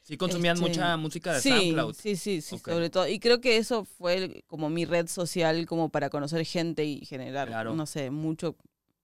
Sí, 0.00 0.16
consumían 0.16 0.56
este, 0.56 0.68
mucha 0.68 0.96
música 0.96 1.32
de 1.34 1.40
SoundCloud. 1.40 1.94
Sí, 1.94 2.14
sí, 2.14 2.40
sí, 2.40 2.58
sobre 2.58 2.90
todo. 2.90 3.08
Y 3.08 3.18
creo 3.18 3.40
que 3.40 3.56
eso 3.56 3.84
fue 3.84 4.44
como 4.46 4.70
mi 4.70 4.84
red 4.84 5.08
social 5.08 5.66
como 5.66 5.88
para 5.88 6.10
conocer 6.10 6.44
gente 6.44 6.84
y 6.84 7.04
generar, 7.04 7.66
no 7.66 7.86
sé, 7.86 8.10
mucho 8.10 8.56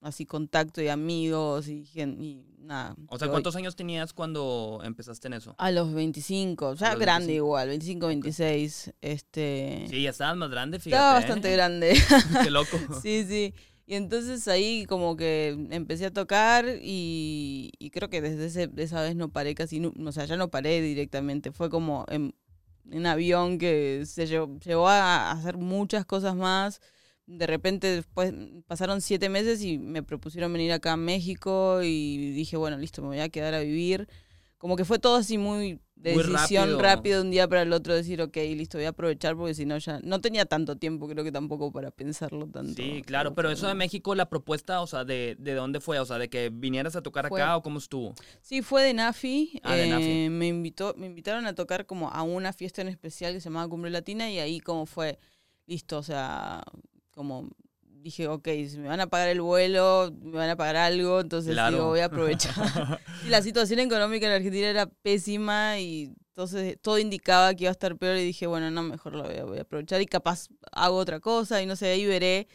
así 0.03 0.27
contacto 0.27 0.83
y 0.83 0.89
amigos 0.89 1.69
y, 1.69 1.85
y 1.95 2.45
nada. 2.59 2.95
O 3.09 3.19
sea, 3.19 3.29
¿cuántos 3.29 3.57
años 3.57 3.77
tenías 3.77 4.13
cuando 4.13 4.81
empezaste 4.85 5.29
en 5.29 5.35
eso? 5.35 5.55
A 5.59 5.71
los 5.71 5.93
25, 5.95 6.69
o 6.69 6.77
sea, 6.77 6.95
grande 6.97 7.35
igual, 7.35 7.69
25, 7.69 8.09
26. 8.09 8.93
Este... 9.01 9.87
Sí, 9.89 10.03
ya 10.03 10.11
estabas 10.11 10.37
más 10.37 10.51
grande, 10.51 10.79
fíjate. 10.79 10.97
Estaba 10.97 11.15
bastante 11.15 11.49
¿eh? 11.49 11.53
grande. 11.53 11.97
Qué 12.43 12.51
loco. 12.51 12.79
sí, 13.03 13.25
sí. 13.27 13.55
Y 13.87 13.95
entonces 13.95 14.47
ahí 14.49 14.87
como 14.87 15.17
que 15.17 15.49
empecé 15.71 16.07
a 16.07 16.13
tocar 16.13 16.65
y, 16.81 17.73
y 17.79 17.91
creo 17.91 18.09
que 18.09 18.23
desde 18.23 18.47
ese, 18.47 18.71
esa 18.77 19.03
vez 19.03 19.17
no 19.17 19.31
paré 19.31 19.55
casi, 19.55 19.81
no, 19.81 19.93
o 20.07 20.13
sea, 20.13 20.25
ya 20.25 20.37
no 20.37 20.51
paré 20.51 20.81
directamente. 20.81 21.53
Fue 21.53 21.69
como 21.69 22.07
en, 22.09 22.35
en 22.91 23.07
avión 23.07 23.59
que 23.59 24.05
se 24.07 24.27
llevó, 24.27 24.59
llevó 24.61 24.89
a 24.89 25.31
hacer 25.31 25.57
muchas 25.57 26.07
cosas 26.07 26.35
más 26.35 26.81
de 27.39 27.47
repente 27.47 27.87
después 27.87 28.33
pasaron 28.67 29.01
siete 29.01 29.29
meses 29.29 29.63
y 29.63 29.79
me 29.79 30.03
propusieron 30.03 30.53
venir 30.53 30.73
acá 30.73 30.93
a 30.93 30.97
México 30.97 31.81
y 31.83 32.33
dije, 32.33 32.57
bueno, 32.57 32.77
listo, 32.77 33.03
me 33.03 33.09
voy 33.09 33.21
a 33.21 33.29
quedar 33.29 33.55
a 33.55 33.61
vivir. 33.61 34.09
Como 34.59 34.77
que 34.77 34.85
fue 34.85 34.99
todo 34.99 35.17
así 35.17 35.39
muy 35.39 35.81
de 35.97 36.17
decisión 36.17 36.79
rápido. 36.79 37.17
de 37.17 37.25
un 37.25 37.31
día 37.31 37.49
para 37.49 37.63
el 37.63 37.73
otro, 37.73 37.95
decir, 37.95 38.21
ok, 38.23 38.37
listo, 38.37 38.79
voy 38.79 38.85
a 38.85 38.91
aprovechar 38.91 39.37
porque 39.37 39.55
si 39.55 39.67
no 39.67 39.79
ya 39.79 39.99
no 40.03 40.21
tenía 40.21 40.47
tanto 40.47 40.77
tiempo, 40.77 41.09
creo 41.09 41.25
que 41.25 41.33
tampoco 41.33 41.73
para 41.73 41.91
pensarlo 41.91 42.47
tanto. 42.47 42.75
Sí, 42.75 43.03
claro, 43.05 43.35
pero 43.35 43.51
eso 43.51 43.67
de 43.67 43.75
México, 43.75 44.15
la 44.15 44.29
propuesta, 44.29 44.81
o 44.81 44.87
sea, 44.87 45.05
de, 45.05 45.37
de 45.39 45.55
dónde 45.55 45.81
fue? 45.81 45.99
O 45.99 46.05
sea, 46.05 46.19
de 46.19 46.29
que 46.29 46.51
vinieras 46.53 46.95
a 46.97 47.03
tocar 47.03 47.27
acá 47.27 47.57
o 47.57 47.63
cómo 47.63 47.79
estuvo? 47.79 48.15
Sí, 48.41 48.63
fue 48.63 48.85
de 48.85 48.95
Nafi. 48.95 49.61
Ah, 49.63 49.75
de 49.75 49.89
Nafi. 49.89 50.11
Eh, 50.11 50.31
me, 50.31 50.47
invitó, 50.49 50.95
me 50.97 51.07
invitaron 51.07 51.47
a 51.47 51.55
tocar 51.55 51.87
como 51.87 52.11
a 52.11 52.23
una 52.23 52.53
fiesta 52.53 52.83
en 52.83 52.89
especial 52.89 53.33
que 53.33 53.41
se 53.41 53.49
llamaba 53.49 53.69
Cumbre 53.69 53.91
Latina 53.91 54.31
y 54.31 54.39
ahí 54.39 54.61
como 54.61 54.87
fue, 54.87 55.19
listo, 55.67 55.99
o 55.99 56.03
sea, 56.03 56.63
como 57.13 57.49
dije, 58.03 58.27
ok, 58.29 58.49
si 58.69 58.79
me 58.79 58.89
van 58.89 59.01
a 59.01 59.07
pagar 59.07 59.29
el 59.29 59.41
vuelo, 59.41 60.13
me 60.21 60.37
van 60.37 60.51
a 60.51 60.57
pagar 60.57 60.77
algo, 60.77 61.21
entonces 61.21 61.57
digo, 61.71 61.87
voy 61.87 62.01
a 62.01 62.05
aprovechar. 62.07 63.01
y 63.25 63.29
la 63.29 63.43
situación 63.43 63.79
económica 63.79 64.27
en 64.27 64.33
Argentina 64.33 64.69
era 64.69 64.87
pésima 64.87 65.79
y 65.79 66.13
entonces 66.29 66.79
todo 66.81 66.99
indicaba 66.99 67.55
que 67.55 67.65
iba 67.65 67.71
a 67.71 67.73
estar 67.73 67.97
peor 67.97 68.17
y 68.17 68.25
dije, 68.25 68.47
bueno, 68.47 68.71
no, 68.71 68.83
mejor 68.83 69.15
lo 69.15 69.25
voy 69.25 69.59
a, 69.59 69.63
aprovechar 69.63 70.01
y 70.01 70.07
capaz 70.07 70.49
hago 70.73 70.97
otra 70.97 71.21
cosa 71.21 71.63
y 71.63 71.67
no 71.67 71.77
sé, 71.77 71.89
ahí 71.89 72.07
veré. 72.07 72.49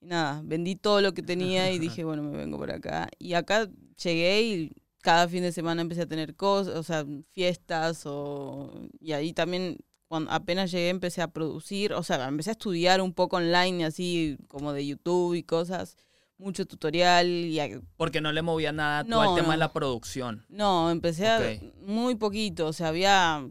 Y 0.00 0.06
nada, 0.06 0.40
vendí 0.44 0.76
todo 0.76 1.00
lo 1.00 1.12
que 1.12 1.22
tenía 1.22 1.70
y 1.70 1.78
dije, 1.78 2.04
bueno, 2.04 2.22
me 2.22 2.36
vengo 2.36 2.56
por 2.56 2.70
acá. 2.70 3.08
Y 3.18 3.34
acá 3.34 3.68
llegué 4.02 4.42
y 4.42 4.72
cada 5.02 5.28
fin 5.28 5.42
de 5.42 5.52
semana 5.52 5.82
empecé 5.82 6.02
a 6.02 6.06
tener 6.06 6.36
cosas, 6.36 6.76
o 6.76 6.82
sea, 6.82 7.04
fiestas 7.30 8.02
o... 8.06 8.72
Y 9.00 9.12
ahí 9.12 9.32
también 9.32 9.78
cuando 10.08 10.30
apenas 10.30 10.70
llegué 10.70 10.88
empecé 10.88 11.22
a 11.22 11.28
producir, 11.28 11.92
o 11.92 12.02
sea, 12.02 12.26
empecé 12.26 12.50
a 12.50 12.52
estudiar 12.52 13.00
un 13.00 13.12
poco 13.12 13.36
online, 13.36 13.84
así 13.84 14.38
como 14.48 14.72
de 14.72 14.86
YouTube 14.86 15.34
y 15.34 15.42
cosas, 15.42 15.96
mucho 16.38 16.66
tutorial. 16.66 17.26
Y 17.26 17.60
Porque 17.96 18.20
no 18.20 18.32
le 18.32 18.42
movía 18.42 18.72
nada 18.72 19.04
no, 19.04 19.20
al 19.20 19.34
tema 19.34 19.52
de 19.52 19.58
la 19.58 19.72
producción. 19.72 20.46
No, 20.48 20.90
empecé 20.90 21.28
a, 21.28 21.40
muy 21.82 22.14
poquito, 22.14 22.66
o 22.66 22.72
sea, 22.72 22.88
había 22.88 23.46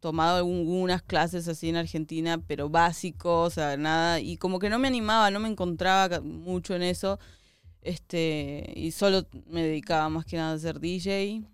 tomado 0.00 0.38
algunas 0.38 1.02
clases 1.02 1.48
así 1.48 1.68
en 1.68 1.76
Argentina, 1.76 2.38
pero 2.46 2.68
básico, 2.68 3.42
o 3.42 3.50
sea, 3.50 3.76
nada, 3.76 4.20
y 4.20 4.36
como 4.36 4.58
que 4.58 4.68
no 4.68 4.78
me 4.78 4.88
animaba, 4.88 5.30
no 5.30 5.40
me 5.40 5.48
encontraba 5.48 6.20
mucho 6.20 6.74
en 6.74 6.82
eso, 6.82 7.18
este, 7.80 8.72
y 8.74 8.90
solo 8.90 9.26
me 9.46 9.62
dedicaba 9.62 10.08
más 10.08 10.24
que 10.26 10.36
nada 10.36 10.54
a 10.54 10.58
ser 10.58 10.80
DJ. 10.80 11.44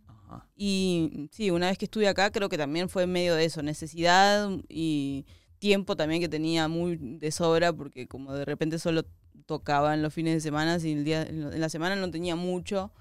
Y 0.57 1.29
sí, 1.33 1.51
una 1.51 1.69
vez 1.69 1.79
que 1.79 1.87
estuve 1.87 2.09
acá, 2.09 2.31
creo 2.31 2.49
que 2.49 2.59
también 2.59 2.89
fue 2.89 3.05
en 3.05 3.13
medio 3.13 3.35
de 3.35 3.45
eso, 3.45 3.63
necesidad 3.63 4.49
y 4.69 5.27
tiempo 5.59 5.97
también 5.97 6.21
que 6.21 6.29
tenía 6.29 6.69
muy 6.69 6.97
de 6.97 7.31
sobra, 7.31 7.73
porque 7.73 8.09
como 8.09 8.33
de 8.35 8.45
repente 8.45 8.79
solo 8.79 9.05
tocaba 9.47 9.95
en 9.95 10.03
los 10.03 10.13
fines 10.13 10.35
de 10.35 10.41
semana 10.41 10.79
y 10.83 10.93
el 10.93 11.05
día, 11.05 11.23
en 11.23 11.61
la 11.61 11.69
semana 11.69 11.97
no 11.97 12.11
tenía 12.11 12.37
mucho. 12.37 12.93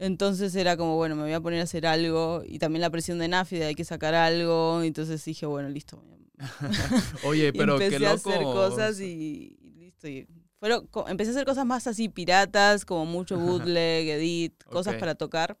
Entonces 0.00 0.54
era 0.54 0.78
como, 0.78 0.96
bueno, 0.96 1.14
me 1.14 1.22
voy 1.22 1.34
a 1.34 1.40
poner 1.40 1.60
a 1.60 1.64
hacer 1.64 1.86
algo. 1.86 2.42
Y 2.46 2.58
también 2.58 2.80
la 2.80 2.90
presión 2.90 3.18
de 3.18 3.28
Nafi 3.28 3.58
de 3.58 3.66
hay 3.66 3.74
que 3.74 3.84
sacar 3.84 4.14
algo. 4.14 4.82
Entonces 4.82 5.22
dije, 5.24 5.44
bueno, 5.44 5.68
listo. 5.68 6.02
Oye, 7.24 7.52
pero 7.56 7.74
empecé 7.74 7.90
qué 7.90 7.98
loco. 7.98 8.10
a 8.10 8.14
hacer 8.14 8.42
cosas 8.42 9.00
y, 9.00 9.58
listo. 9.76 10.08
Y 10.08 10.26
fueron, 10.58 10.88
empecé 11.06 11.30
a 11.30 11.34
hacer 11.34 11.44
cosas 11.44 11.66
más 11.66 11.86
así 11.86 12.08
piratas, 12.08 12.86
como 12.86 13.04
mucho 13.04 13.38
bootleg, 13.38 14.08
edit, 14.08 14.64
cosas 14.64 14.94
para 14.94 15.14
tocar. 15.14 15.58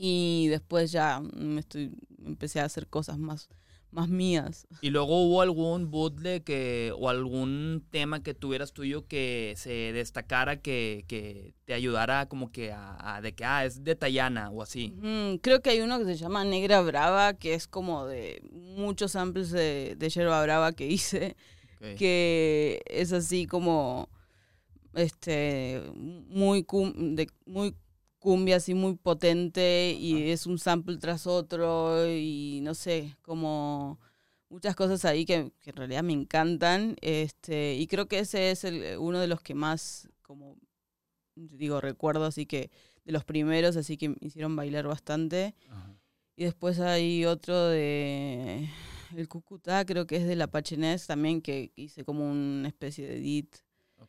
Y 0.00 0.46
después 0.46 0.92
ya 0.92 1.20
me 1.20 1.60
estoy, 1.60 1.90
empecé 2.24 2.60
a 2.60 2.64
hacer 2.64 2.86
cosas 2.86 3.18
más, 3.18 3.48
más 3.90 4.08
mías. 4.08 4.68
¿Y 4.80 4.90
luego 4.90 5.24
hubo 5.24 5.42
algún 5.42 5.90
bootleg 5.90 6.44
que, 6.44 6.92
o 6.96 7.08
algún 7.08 7.84
tema 7.90 8.22
que 8.22 8.32
tuvieras 8.32 8.72
tuyo 8.72 9.08
que 9.08 9.54
se 9.56 9.92
destacara, 9.92 10.62
que, 10.62 11.04
que 11.08 11.52
te 11.64 11.74
ayudara 11.74 12.28
como 12.28 12.52
que 12.52 12.72
a, 12.72 13.18
de 13.20 13.34
que, 13.34 13.44
ah, 13.44 13.64
es 13.64 13.82
de 13.82 13.96
Tayana 13.96 14.50
o 14.50 14.62
así? 14.62 14.94
creo 15.42 15.62
que 15.62 15.70
hay 15.70 15.80
uno 15.80 15.98
que 15.98 16.04
se 16.04 16.14
llama 16.14 16.44
Negra 16.44 16.80
Brava, 16.80 17.34
que 17.34 17.54
es 17.54 17.66
como 17.66 18.06
de 18.06 18.40
muchos 18.52 19.12
samples 19.12 19.50
de, 19.50 19.96
de 19.98 20.10
Yerba 20.10 20.40
Brava 20.44 20.72
que 20.72 20.86
hice, 20.86 21.34
que 21.96 22.82
es 22.86 23.12
así 23.12 23.46
como, 23.46 24.08
este, 24.94 25.82
muy, 25.96 26.64
de, 26.94 27.28
muy 27.46 27.74
cumbia 28.28 28.56
así 28.56 28.74
muy 28.74 28.94
potente 28.94 29.96
y 29.98 30.30
es 30.30 30.44
un 30.44 30.58
sample 30.58 30.98
tras 30.98 31.26
otro 31.26 32.06
y 32.06 32.60
no 32.62 32.74
sé, 32.74 33.16
como 33.22 33.98
muchas 34.50 34.76
cosas 34.76 35.06
ahí 35.06 35.24
que, 35.24 35.34
en 35.34 35.74
realidad 35.74 36.02
me 36.02 36.12
encantan. 36.12 36.94
Este, 37.00 37.76
y 37.76 37.86
creo 37.86 38.06
que 38.06 38.18
ese 38.18 38.50
es 38.50 38.64
el, 38.64 38.98
uno 38.98 39.18
de 39.18 39.28
los 39.28 39.40
que 39.40 39.54
más, 39.54 40.10
como 40.20 40.58
digo, 41.36 41.80
recuerdo 41.80 42.26
así 42.26 42.44
que 42.44 42.70
de 43.06 43.12
los 43.12 43.24
primeros, 43.24 43.78
así 43.78 43.96
que 43.96 44.10
me 44.10 44.16
hicieron 44.20 44.56
bailar 44.56 44.86
bastante. 44.86 45.54
Y 46.36 46.44
después 46.44 46.80
hay 46.80 47.24
otro 47.24 47.68
de 47.68 48.68
el 49.16 49.26
Cucutá, 49.26 49.86
creo 49.86 50.06
que 50.06 50.16
es 50.16 50.26
de 50.26 50.36
la 50.36 50.48
Pachenés 50.48 51.06
también, 51.06 51.40
que 51.40 51.72
hice 51.76 52.04
como 52.04 52.30
una 52.30 52.68
especie 52.68 53.08
de 53.08 53.16
edit 53.16 53.56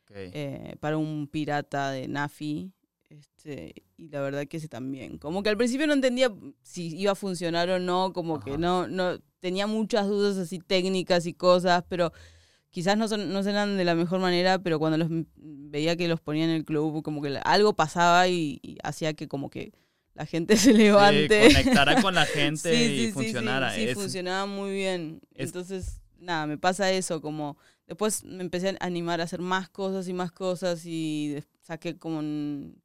eh, 0.09 0.75
para 0.81 0.97
un 0.97 1.29
pirata 1.29 1.91
de 1.91 2.09
Nafi. 2.09 2.73
Este, 3.09 3.73
y 3.97 4.09
la 4.09 4.21
verdad 4.21 4.45
que 4.47 4.57
ese 4.57 4.67
también. 4.67 5.17
Como 5.17 5.41
que 5.41 5.49
al 5.49 5.57
principio 5.57 5.87
no 5.87 5.93
entendía 5.93 6.31
si 6.61 6.95
iba 6.95 7.13
a 7.13 7.15
funcionar 7.15 7.69
o 7.69 7.79
no, 7.79 8.13
como 8.13 8.39
que 8.39 8.57
no, 8.57 8.87
no, 8.87 9.19
tenía 9.39 9.65
muchas 9.65 10.07
dudas 10.07 10.37
así 10.37 10.59
técnicas 10.59 11.25
y 11.25 11.33
cosas, 11.33 11.83
pero 11.89 12.13
quizás 12.69 12.97
no, 12.97 13.07
son, 13.07 13.33
no 13.33 13.39
eran 13.39 13.77
de 13.77 13.83
la 13.83 13.95
mejor 13.95 14.19
manera, 14.19 14.59
pero 14.59 14.77
cuando 14.77 14.97
los 14.97 15.07
veía 15.35 15.95
que 15.95 16.07
los 16.07 16.21
ponía 16.21 16.43
en 16.43 16.51
el 16.51 16.65
club, 16.65 17.01
como 17.01 17.21
que 17.21 17.39
algo 17.43 17.73
pasaba 17.73 18.27
y, 18.27 18.77
hacía 18.83 19.13
que 19.13 19.27
como 19.27 19.49
que 19.49 19.73
la 20.13 20.27
gente 20.27 20.55
se 20.57 20.73
levante. 20.73 21.49
Sí, 21.49 21.55
conectara 21.55 22.01
con 22.01 22.13
la 22.13 22.25
gente 22.27 22.75
y 22.75 23.11
funcionara. 23.11 23.73
Sí, 23.73 23.87
funcionaba 23.95 24.45
muy 24.45 24.71
bien. 24.71 25.19
Entonces, 25.33 26.01
nada, 26.19 26.45
me 26.45 26.59
pasa 26.59 26.91
eso, 26.91 27.21
como 27.21 27.57
después 27.87 28.23
me 28.23 28.43
empecé 28.43 28.69
a 28.69 28.85
animar 28.85 29.19
a 29.19 29.23
hacer 29.23 29.41
más 29.41 29.67
cosas 29.67 30.07
y 30.07 30.13
más 30.13 30.31
cosas 30.31 30.83
y 30.85 31.29
después 31.29 31.58
saqué 31.69 31.97
como, 31.97 32.21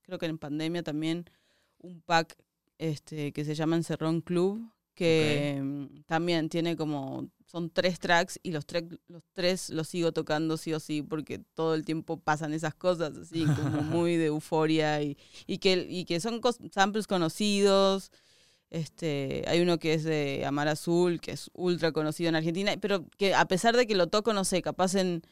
creo 0.02 0.18
que 0.18 0.26
en 0.26 0.36
pandemia 0.36 0.82
también, 0.82 1.24
un 1.78 2.02
pack 2.02 2.36
este, 2.76 3.32
que 3.32 3.44
se 3.44 3.54
llama 3.54 3.76
Encerrón 3.76 4.20
Club, 4.20 4.70
que 4.94 5.58
mm, 5.62 6.02
también 6.06 6.50
tiene 6.50 6.76
como, 6.76 7.30
son 7.46 7.70
tres 7.70 7.98
tracks 7.98 8.38
y 8.42 8.52
los, 8.52 8.66
los 9.08 9.22
tres 9.32 9.70
los 9.70 9.88
sigo 9.88 10.12
tocando 10.12 10.58
sí 10.58 10.74
o 10.74 10.80
sí 10.80 11.02
porque 11.02 11.38
todo 11.38 11.74
el 11.74 11.86
tiempo 11.86 12.18
pasan 12.18 12.52
esas 12.52 12.74
cosas 12.74 13.16
así 13.16 13.46
como 13.46 13.82
muy 13.96 14.16
de 14.16 14.26
euforia 14.26 15.02
y, 15.02 15.16
y, 15.46 15.58
que, 15.58 15.86
y 15.88 16.04
que 16.04 16.20
son 16.20 16.40
samples 16.70 17.06
conocidos. 17.06 18.12
Este, 18.68 19.44
hay 19.46 19.60
uno 19.60 19.78
que 19.78 19.94
es 19.94 20.04
de 20.04 20.44
Amar 20.44 20.68
Azul, 20.68 21.20
que 21.20 21.32
es 21.32 21.50
ultra 21.54 21.92
conocido 21.92 22.28
en 22.28 22.36
Argentina, 22.36 22.72
pero 22.80 23.06
que 23.16 23.34
a 23.34 23.46
pesar 23.46 23.76
de 23.76 23.86
que 23.86 23.94
lo 23.94 24.08
toco, 24.08 24.34
no 24.34 24.44
sé, 24.44 24.60
capaz 24.62 24.94
en 24.94 25.22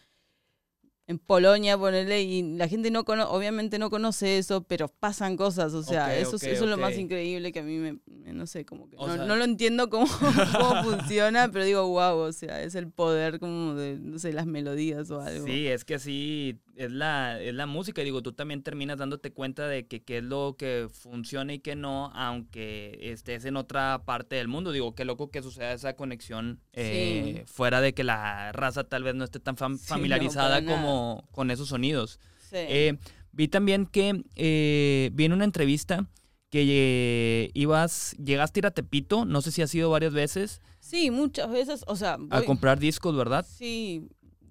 en 1.08 1.18
Polonia, 1.18 1.76
ponerle, 1.76 2.22
y 2.22 2.56
la 2.56 2.68
gente 2.68 2.90
no 2.90 3.04
conoce, 3.04 3.28
obviamente 3.32 3.78
no 3.78 3.90
conoce 3.90 4.38
eso, 4.38 4.62
pero 4.62 4.88
pasan 4.88 5.36
cosas, 5.36 5.74
o 5.74 5.82
sea, 5.82 6.16
eso, 6.16 6.36
eso 6.36 6.46
es 6.46 6.60
lo 6.60 6.78
más 6.78 6.96
increíble 6.96 7.50
que 7.50 7.58
a 7.58 7.62
mí 7.64 7.76
me, 7.76 7.98
no 8.32 8.46
sé, 8.46 8.64
como 8.64 8.88
que 8.88 8.96
no, 8.96 9.16
no, 9.26 9.36
lo 9.36 9.44
entiendo 9.44 9.90
cómo, 9.90 10.06
cómo 10.58 10.84
funciona, 10.84 11.50
pero 11.50 11.64
digo, 11.64 11.88
wow, 11.88 12.18
o 12.18 12.32
sea, 12.32 12.62
es 12.62 12.76
el 12.76 12.88
poder 12.88 13.40
como 13.40 13.74
de, 13.74 13.98
no 13.98 14.18
sé, 14.20 14.32
las 14.32 14.46
melodías 14.46 15.10
o 15.10 15.20
algo. 15.20 15.44
Sí, 15.44 15.66
es 15.66 15.84
que 15.84 15.96
así 15.96 16.60
es 16.76 16.92
la, 16.92 17.40
es 17.40 17.54
la 17.54 17.66
música, 17.66 18.02
digo, 18.02 18.22
tú 18.22 18.32
también 18.32 18.62
terminas 18.62 18.98
dándote 18.98 19.32
cuenta 19.32 19.66
de 19.66 19.86
que 19.86 20.02
qué 20.02 20.18
es 20.18 20.24
lo 20.24 20.54
que 20.56 20.88
funciona 20.90 21.52
y 21.52 21.58
qué 21.58 21.74
no, 21.74 22.12
aunque 22.14 22.98
estés 23.02 23.44
en 23.44 23.56
otra 23.56 24.04
parte 24.04 24.36
del 24.36 24.46
mundo, 24.46 24.70
digo, 24.70 24.94
qué 24.94 25.04
loco 25.04 25.30
que 25.30 25.42
suceda 25.42 25.72
esa 25.72 25.96
conexión 25.96 26.60
eh, 26.72 27.44
fuera 27.46 27.80
de 27.80 27.92
que 27.92 28.04
la 28.04 28.52
raza 28.52 28.84
tal 28.84 29.02
vez 29.02 29.16
no 29.16 29.24
esté 29.24 29.40
tan 29.40 29.56
familiarizada 29.56 30.64
como 30.64 30.91
con 31.30 31.50
esos 31.50 31.68
sonidos. 31.68 32.18
Eh, 32.52 32.98
vi 33.32 33.48
también 33.48 33.86
que 33.86 34.24
eh, 34.36 35.10
vi 35.14 35.24
en 35.24 35.32
una 35.32 35.44
entrevista 35.44 36.06
que 36.50 37.50
ibas, 37.54 38.14
llegaste 38.22 38.58
a 38.58 38.60
ir 38.60 38.66
a 38.66 38.70
Tepito, 38.72 39.24
no 39.24 39.40
sé 39.40 39.52
si 39.52 39.62
has 39.62 39.70
sido 39.70 39.88
varias 39.88 40.12
veces. 40.12 40.60
Sí, 40.80 41.10
muchas 41.10 41.50
veces, 41.50 41.82
o 41.86 41.96
sea... 41.96 42.18
a 42.28 42.42
comprar 42.42 42.78
discos, 42.78 43.16
¿verdad? 43.16 43.46
Sí, 43.48 44.06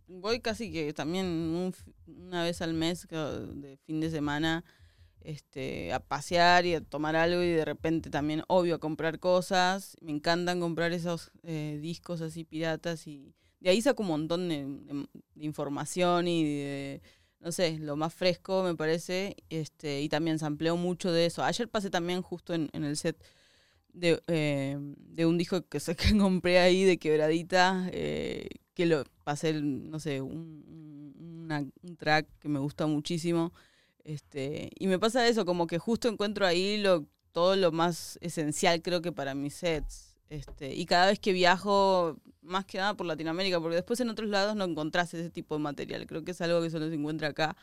voy 0.07 0.39
casi 0.39 0.71
que 0.71 0.93
también 0.93 1.71
una 2.07 2.43
vez 2.43 2.62
al 2.62 2.74
mes 2.74 3.07
de 3.07 3.77
fin 3.86 4.00
de 4.00 4.10
semana 4.10 4.63
este, 5.24 5.93
a 5.93 6.00
pasear 6.00 6.65
y 6.65 6.75
a 6.75 6.81
tomar 6.81 7.15
algo 7.15 7.41
y 7.43 7.50
de 7.50 7.65
repente 7.65 8.10
también, 8.10 8.43
obvio, 8.48 8.75
a 8.75 8.79
comprar 8.79 9.19
cosas. 9.19 9.95
Me 10.01 10.12
encantan 10.12 10.60
comprar 10.60 10.91
esos 10.93 11.31
eh, 11.43 11.79
discos 11.81 12.21
así 12.21 12.43
piratas 12.43 13.07
y 13.07 13.33
de 13.62 13.70
ahí 13.70 13.82
saco 13.82 14.03
un 14.03 14.10
montón 14.10 14.50
de, 14.50 15.08
información 15.39 16.27
y 16.27 16.44
de, 16.44 17.01
no 17.39 17.51
sé, 17.51 17.80
lo 17.80 17.96
más 17.96 18.13
fresco 18.13 18.63
me 18.63 18.75
parece. 18.75 19.38
Este, 19.50 20.01
y 20.01 20.10
también 20.10 20.39
sampleo 20.39 20.75
mucho 20.75 21.12
de 21.12 21.27
eso. 21.27 21.44
Ayer 21.44 21.70
pasé 21.70 21.89
también 21.89 22.22
justo 22.22 22.53
en, 22.53 22.70
el 22.74 22.98
set 22.98 23.18
de, 23.94 24.22
eh, 24.27 24.77
de 24.80 25.25
un 25.25 25.38
disco 25.38 25.62
que, 25.68 25.80
que 25.80 26.18
compré 26.18 26.60
ahí 26.60 26.84
de 26.84 26.98
quebradita. 26.98 27.88
Eh, 27.94 28.50
que 28.74 28.86
lo 28.86 29.03
pasé, 29.24 29.53
no 29.53 30.00
sé, 30.00 30.22
un, 30.22 31.48
un 31.84 31.98
track 31.98 32.27
que 32.39 32.50
me 32.50 32.60
gusta 32.60 32.88
muchísimo. 32.88 33.53
Este, 34.03 34.72
y 34.80 34.88
me 34.88 35.00
pasa 35.00 35.27
eso, 35.27 35.46
como 35.46 35.68
que 35.68 35.77
justo 35.77 36.08
encuentro 36.08 36.46
ahí 36.46 36.77
lo, 36.77 37.06
todo 37.32 37.56
lo 37.56 37.72
más 37.72 38.18
esencial, 38.22 38.82
creo 38.82 39.01
que 39.01 39.12
para 39.12 39.36
mis 39.36 39.56
sets. 39.56 40.18
Este, 40.30 40.74
y 40.74 40.86
cada 40.86 41.08
vez 41.08 41.20
que 41.20 41.34
viajo, 41.34 42.18
más 42.41 42.65
que 42.65 42.77
nada 42.77 42.95
por 42.95 43.05
Latinoamérica, 43.05 43.60
porque 43.60 43.75
después 43.75 44.00
en 44.00 44.10
otros 44.10 44.29
lados 44.29 44.55
no 44.55 44.65
encontrás 44.65 45.13
ese 45.13 45.29
tipo 45.29 45.55
de 45.55 45.62
material. 45.62 46.05
Creo 46.07 46.24
que 46.24 46.31
es 46.31 46.41
algo 46.41 46.62
que 46.62 46.69
solo 46.69 46.89
se 46.89 46.95
encuentra 46.95 47.29
acá. 47.29 47.55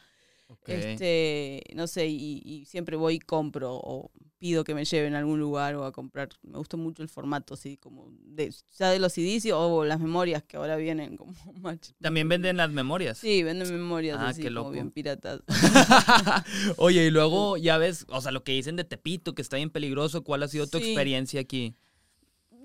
Este, 0.66 1.62
no 1.74 1.86
sé, 1.86 2.06
y, 2.06 2.64
siempre 2.64 2.96
voy 2.96 3.16
y 3.16 3.18
compro 3.18 3.74
o 3.74 4.10
pido 4.38 4.64
que 4.64 4.74
me 4.74 4.84
lleven 4.84 5.14
a 5.14 5.18
algún 5.18 5.38
lugar 5.38 5.74
o 5.74 5.84
a 5.84 5.92
comprar. 5.92 6.30
Me 6.42 6.56
gusta 6.56 6.76
mucho 6.76 7.02
el 7.02 7.08
formato, 7.08 7.54
así 7.54 7.76
como 7.76 8.10
de, 8.22 8.54
ya 8.78 8.90
de 8.90 8.98
los 8.98 9.12
CDs 9.12 9.52
o 9.52 9.84
las 9.84 10.00
memorias 10.00 10.42
que 10.44 10.56
ahora 10.56 10.76
vienen 10.76 11.16
como 11.16 11.34
¿También 12.00 12.28
venden 12.28 12.56
las 12.56 12.70
memorias? 12.70 13.18
Sí, 13.18 13.42
venden 13.42 13.70
memorias 13.70 14.18
ah, 14.18 14.28
así 14.28 14.42
como 14.42 14.70
bien 14.70 14.90
piratas. 14.90 15.42
Oye, 16.76 17.06
y 17.06 17.10
luego 17.10 17.56
ya 17.58 17.76
ves, 17.76 18.06
o 18.08 18.20
sea, 18.20 18.32
lo 18.32 18.42
que 18.42 18.52
dicen 18.52 18.76
de 18.76 18.84
Tepito, 18.84 19.34
que 19.34 19.42
está 19.42 19.56
bien 19.56 19.70
peligroso, 19.70 20.24
¿cuál 20.24 20.42
ha 20.42 20.48
sido 20.48 20.66
tu 20.66 20.78
experiencia 20.78 21.40
aquí? 21.40 21.74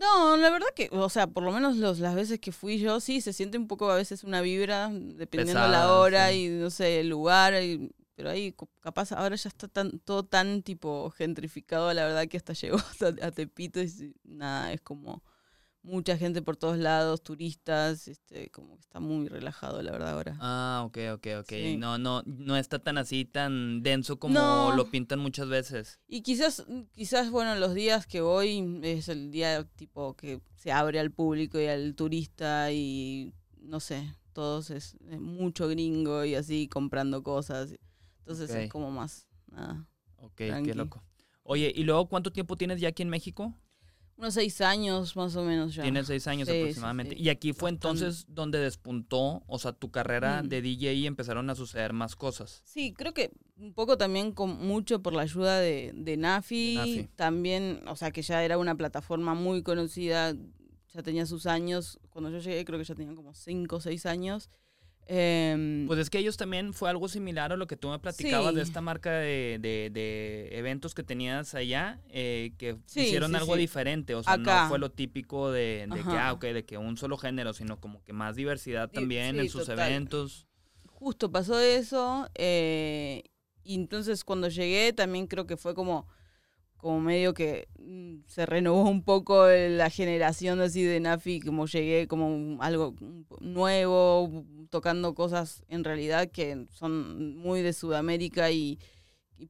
No, 0.04 0.36
la 0.36 0.50
verdad 0.50 0.68
que, 0.76 0.90
o 0.92 1.08
sea, 1.08 1.28
por 1.28 1.44
lo 1.44 1.54
menos 1.54 1.78
los, 1.78 2.00
las 2.00 2.14
veces 2.14 2.38
que 2.40 2.52
fui 2.52 2.78
yo, 2.78 3.00
sí, 3.00 3.22
se 3.22 3.32
siente 3.32 3.58
un 3.58 3.68
poco 3.70 3.90
a 3.90 3.96
veces 3.96 4.26
una 4.26 4.42
vibra, 4.42 4.90
dependiendo 4.92 5.64
de 5.64 5.70
la 5.70 5.94
hora 5.94 6.34
y, 6.34 6.50
no 6.50 6.70
sé, 6.70 7.00
el 7.00 7.08
lugar. 7.08 7.54
pero 8.14 8.30
ahí 8.30 8.54
capaz 8.82 9.14
ahora 9.14 9.38
ya 9.38 9.48
está 9.48 9.70
tan, 9.70 10.00
todo 10.00 10.24
tan 10.24 10.62
tipo 10.62 11.10
gentrificado, 11.12 11.94
la 11.94 12.04
verdad 12.06 12.28
que 12.28 12.36
hasta 12.36 12.52
llegó 12.54 12.78
a 13.22 13.32
Tepito 13.32 13.82
y 13.82 14.14
nada, 14.26 14.74
es 14.74 14.82
como 14.82 15.24
mucha 15.84 16.18
gente 16.18 16.42
por 16.42 16.56
todos 16.56 16.78
lados, 16.78 17.22
turistas, 17.22 18.08
este, 18.08 18.50
como 18.50 18.76
que 18.76 18.82
está 18.82 19.00
muy 19.00 19.28
relajado, 19.28 19.82
la 19.82 19.92
verdad, 19.92 20.12
ahora. 20.12 20.38
Ah, 20.40 20.84
ok, 20.86 20.98
ok, 21.16 21.28
ok. 21.42 21.52
No, 21.78 21.98
no, 21.98 22.24
no 22.26 22.58
está 22.58 22.80
tan 22.80 22.98
así, 22.98 23.26
tan 23.26 23.84
denso 23.84 24.18
como 24.18 24.72
lo 24.76 24.90
pintan 24.90 25.20
muchas 25.20 25.50
veces. 25.50 26.00
Y 26.08 26.22
quizás, 26.22 26.66
quizás, 26.94 27.30
bueno, 27.30 27.56
los 27.56 27.74
días 27.74 28.08
que 28.08 28.22
voy 28.22 28.80
es 28.84 29.10
el 29.10 29.32
día 29.32 29.64
tipo 29.76 30.16
que 30.16 30.42
se 30.56 30.72
abre 30.72 31.00
al 31.00 31.12
público 31.12 31.60
y 31.60 31.68
al 31.68 31.94
turista 31.96 32.72
y 32.72 33.34
no 33.60 33.80
sé, 33.80 34.16
todos 34.32 34.70
es, 34.70 34.98
mucho 35.20 35.68
gringo 35.68 36.24
y 36.26 36.36
así 36.36 36.68
comprando 36.68 37.24
cosas. 37.24 37.76
Entonces 38.20 38.50
es 38.50 38.70
como 38.70 38.90
más, 38.90 39.28
nada. 39.48 39.86
Ok, 40.18 40.36
qué 40.36 40.74
loco. 40.74 41.04
Oye, 41.44 41.74
¿y 41.76 41.84
luego 41.84 42.08
cuánto 42.08 42.32
tiempo 42.32 42.56
tienes 42.56 42.80
ya 42.80 42.88
aquí 42.90 43.04
en 43.04 43.10
México? 43.10 43.54
Unos 44.18 44.36
seis 44.36 44.62
años 44.62 45.16
más 45.16 45.36
o 45.36 45.44
menos 45.44 45.74
ya. 45.76 45.84
Tienes 45.84 46.08
seis 46.08 46.28
años 46.28 46.48
aproximadamente. 46.48 47.16
y 47.18 47.30
aquí 47.30 47.54
fue 47.54 47.70
entonces 47.70 48.26
donde 48.28 48.60
despuntó, 48.60 49.44
o 49.48 49.60
sea, 49.60 49.74
tu 49.74 49.92
carrera 49.92 50.44
mm. 50.44 50.50
de 50.50 50.62
DJ 50.62 50.94
y 50.94 51.08
empezaron 51.08 51.50
a 51.50 51.56
suceder 51.56 51.94
más 51.94 52.16
cosas. 52.16 52.62
Sí, 52.66 52.94
creo 52.94 53.14
que 53.14 53.32
un 53.58 53.74
poco 53.74 53.98
también 53.98 54.32
con 54.32 54.66
mucho 54.66 55.02
por 55.02 55.14
la 55.14 55.24
ayuda 55.24 55.60
de, 55.60 55.92
de, 55.96 56.18
Nafi, 56.18 57.10
También, 57.16 57.82
o 57.88 57.96
sea, 57.96 58.12
que 58.12 58.22
ya 58.22 58.44
era 58.44 58.58
una 58.58 58.76
plataforma 58.76 59.34
muy 59.34 59.64
conocida, 59.64 60.36
ya 60.94 61.04
tenía 61.04 61.26
sus 61.26 61.46
años. 61.46 62.00
Cuando 62.10 62.30
yo 62.30 62.40
llegué 62.40 62.66
creo 62.66 62.80
que 62.80 62.86
ya 62.86 62.96
tenían 62.96 63.16
como 63.16 63.34
cinco 63.34 63.78
o 63.78 63.82
seis 63.82 64.06
años. 64.06 64.50
Em, 65.06 65.86
pues 65.86 66.00
es 66.00 66.10
que 66.10 66.18
ellos 66.18 66.38
también 66.38 66.74
fue 66.74 66.90
algo 66.90 67.10
similar 67.10 67.52
a 67.52 67.58
lo 67.58 67.68
que 67.68 67.76
tú 67.76 67.90
me 67.90 68.00
platicabas 68.00 68.56
de 68.56 68.62
esta 68.62 68.80
marca 68.80 69.12
de, 69.12 69.60
de, 69.62 70.50
eventos 70.54 70.94
que 70.94 71.04
tenías 71.04 71.54
allá, 71.56 72.00
eh, 72.10 72.54
que 72.58 72.78
hicieron 72.88 73.36
algo 73.36 73.58
diferente, 73.58 74.16
o 74.16 74.24
sea, 74.24 74.38
no 74.38 74.70
fue 74.70 74.80
lo 74.80 74.92
típico 74.92 75.52
de, 75.52 75.90
que, 75.92 76.18
ah, 76.18 76.38
de 76.40 76.66
que 76.66 76.78
un 76.78 76.96
solo 76.96 77.18
género, 77.18 77.54
sino 77.54 77.80
como 77.82 78.02
que 78.04 78.14
más 78.14 78.38
diversidad 78.38 78.90
también 78.90 79.40
en 79.40 79.50
sus 79.50 79.68
eventos. 79.68 80.48
Justo 80.88 81.30
pasó 81.30 81.60
eso, 81.60 82.30
eh, 82.36 83.24
y 83.64 83.76
entonces 83.76 84.24
cuando 84.24 84.48
llegué 84.48 84.94
también 84.94 85.28
creo 85.28 85.46
que 85.46 85.58
fue 85.58 85.76
como 85.76 86.08
como 86.84 87.00
medio 87.00 87.34
que 87.34 87.70
mm, 87.80 88.26
se 88.28 88.46
renovó 88.46 88.84
un 88.90 89.04
poco 89.04 89.48
la 89.48 89.90
generación 89.90 90.60
así 90.60 90.84
de 90.84 91.00
Nafi, 91.00 91.40
como 91.40 91.66
llegué 91.66 92.08
como 92.08 92.62
algo 92.62 92.94
nuevo, 93.40 94.46
tocando 94.70 95.16
cosas 95.16 95.64
en 95.70 95.86
realidad 95.86 96.30
que 96.30 96.68
son 96.72 97.38
muy 97.38 97.62
de 97.62 97.72
Sudamérica 97.72 98.52
y, 98.52 98.80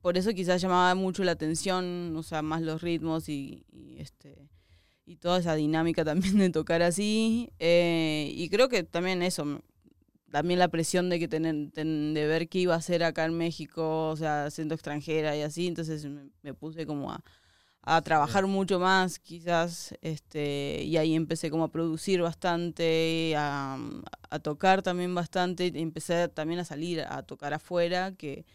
por 0.01 0.17
eso 0.17 0.31
quizás 0.33 0.61
llamaba 0.61 0.93
mucho 0.95 1.23
la 1.23 1.31
atención, 1.33 2.15
o 2.15 2.23
sea, 2.23 2.41
más 2.43 2.61
los 2.61 2.81
ritmos 2.81 3.29
y, 3.29 3.65
este 3.97 4.49
y 5.05 5.17
toda 5.17 5.39
esa 5.39 5.55
dinámica 5.55 6.05
también 6.05 6.37
de 6.37 6.51
tocar 6.51 6.83
así. 6.83 7.49
Eh, 7.57 8.31
y 8.35 8.47
creo 8.49 8.69
que 8.69 8.83
también 8.83 9.23
eso, 9.23 9.61
también 10.33 10.57
la 10.57 10.67
presión 10.67 11.11
de 11.11 11.19
que 11.19 11.27
tener, 11.27 11.53
de 11.73 12.27
ver 12.27 12.49
qué 12.49 12.57
iba 12.57 12.73
a 12.73 12.77
hacer 12.77 13.03
acá 13.03 13.25
en 13.25 13.37
México, 13.37 14.09
o 14.09 14.15
sea, 14.17 14.49
siendo 14.49 14.73
extranjera 14.73 15.37
y 15.37 15.43
así, 15.43 15.67
entonces 15.67 16.07
me, 16.41 16.55
puse 16.55 16.87
como 16.87 17.11
a, 17.11 17.23
a 17.83 18.01
trabajar 18.01 18.47
mucho 18.47 18.79
más 18.79 19.19
quizás, 19.19 19.93
este, 20.01 20.81
y 20.85 20.97
ahí 20.97 21.13
empecé 21.13 21.51
como 21.51 21.65
a 21.65 21.71
producir 21.71 22.19
bastante, 22.23 23.35
a, 23.37 23.77
a 24.31 24.39
tocar 24.39 24.81
también 24.81 25.13
bastante, 25.13 25.71
y 25.71 25.79
empecé 25.79 26.27
también 26.29 26.59
a 26.59 26.65
salir 26.65 27.01
a 27.01 27.21
tocar 27.21 27.53
afuera, 27.53 28.13
que, 28.13 28.47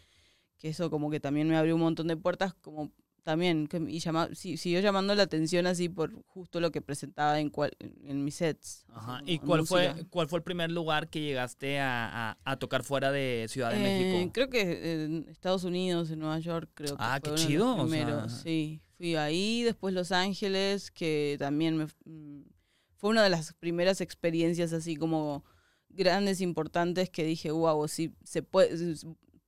que 0.57 0.67
eso 0.69 0.89
como 0.89 1.09
que 1.09 1.21
también 1.21 1.47
me 1.47 1.55
abrió 1.55 1.75
un 1.75 1.81
montón 1.81 2.07
de 2.07 2.17
puertas, 2.17 2.55
como 2.55 2.91
también, 3.23 3.67
que, 3.67 3.77
y 3.77 3.99
llama, 3.99 4.29
siguió 4.33 4.79
llamando 4.79 5.15
la 5.15 5.23
atención 5.23 5.67
así 5.67 5.89
por 5.89 6.13
justo 6.23 6.59
lo 6.59 6.71
que 6.71 6.81
presentaba 6.81 7.39
en, 7.39 7.49
cual, 7.49 7.71
en 7.79 8.23
mis 8.23 8.35
sets. 8.35 8.85
Ajá. 8.89 9.21
¿Y 9.25 9.39
cuál 9.39 9.65
fue, 9.65 10.05
cuál 10.09 10.27
fue 10.27 10.37
el 10.39 10.43
primer 10.43 10.71
lugar 10.71 11.09
que 11.09 11.21
llegaste 11.21 11.79
a, 11.79 12.37
a, 12.43 12.55
tocar 12.57 12.83
fuera 12.83 13.11
de 13.11 13.47
Ciudad 13.49 13.71
de 13.71 13.77
eh, 13.77 13.81
México? 13.81 14.31
Creo 14.33 14.49
que 14.49 15.03
en 15.05 15.27
Estados 15.29 15.63
Unidos, 15.63 16.11
en 16.11 16.19
Nueva 16.19 16.39
York, 16.39 16.69
creo 16.73 16.95
que 16.95 17.03
Ah, 17.03 17.19
qué 17.21 17.33
chido. 17.35 17.75
Primero, 17.75 18.29
sí. 18.29 18.81
Fui 18.97 19.15
ahí, 19.15 19.63
después 19.63 19.93
Los 19.93 20.11
Ángeles, 20.11 20.91
que 20.91 21.37
también 21.39 21.77
me, 21.77 21.87
mm, 22.05 22.43
fue 22.97 23.11
una 23.11 23.23
de 23.23 23.29
las 23.29 23.53
primeras 23.53 24.01
experiencias 24.01 24.73
así 24.73 24.95
como 24.95 25.45
grandes, 25.89 26.41
importantes, 26.41 27.09
que 27.09 27.23
dije, 27.23 27.51
wow, 27.51 27.87
sí, 27.87 28.13
se 28.23 28.43
puede, 28.43 28.95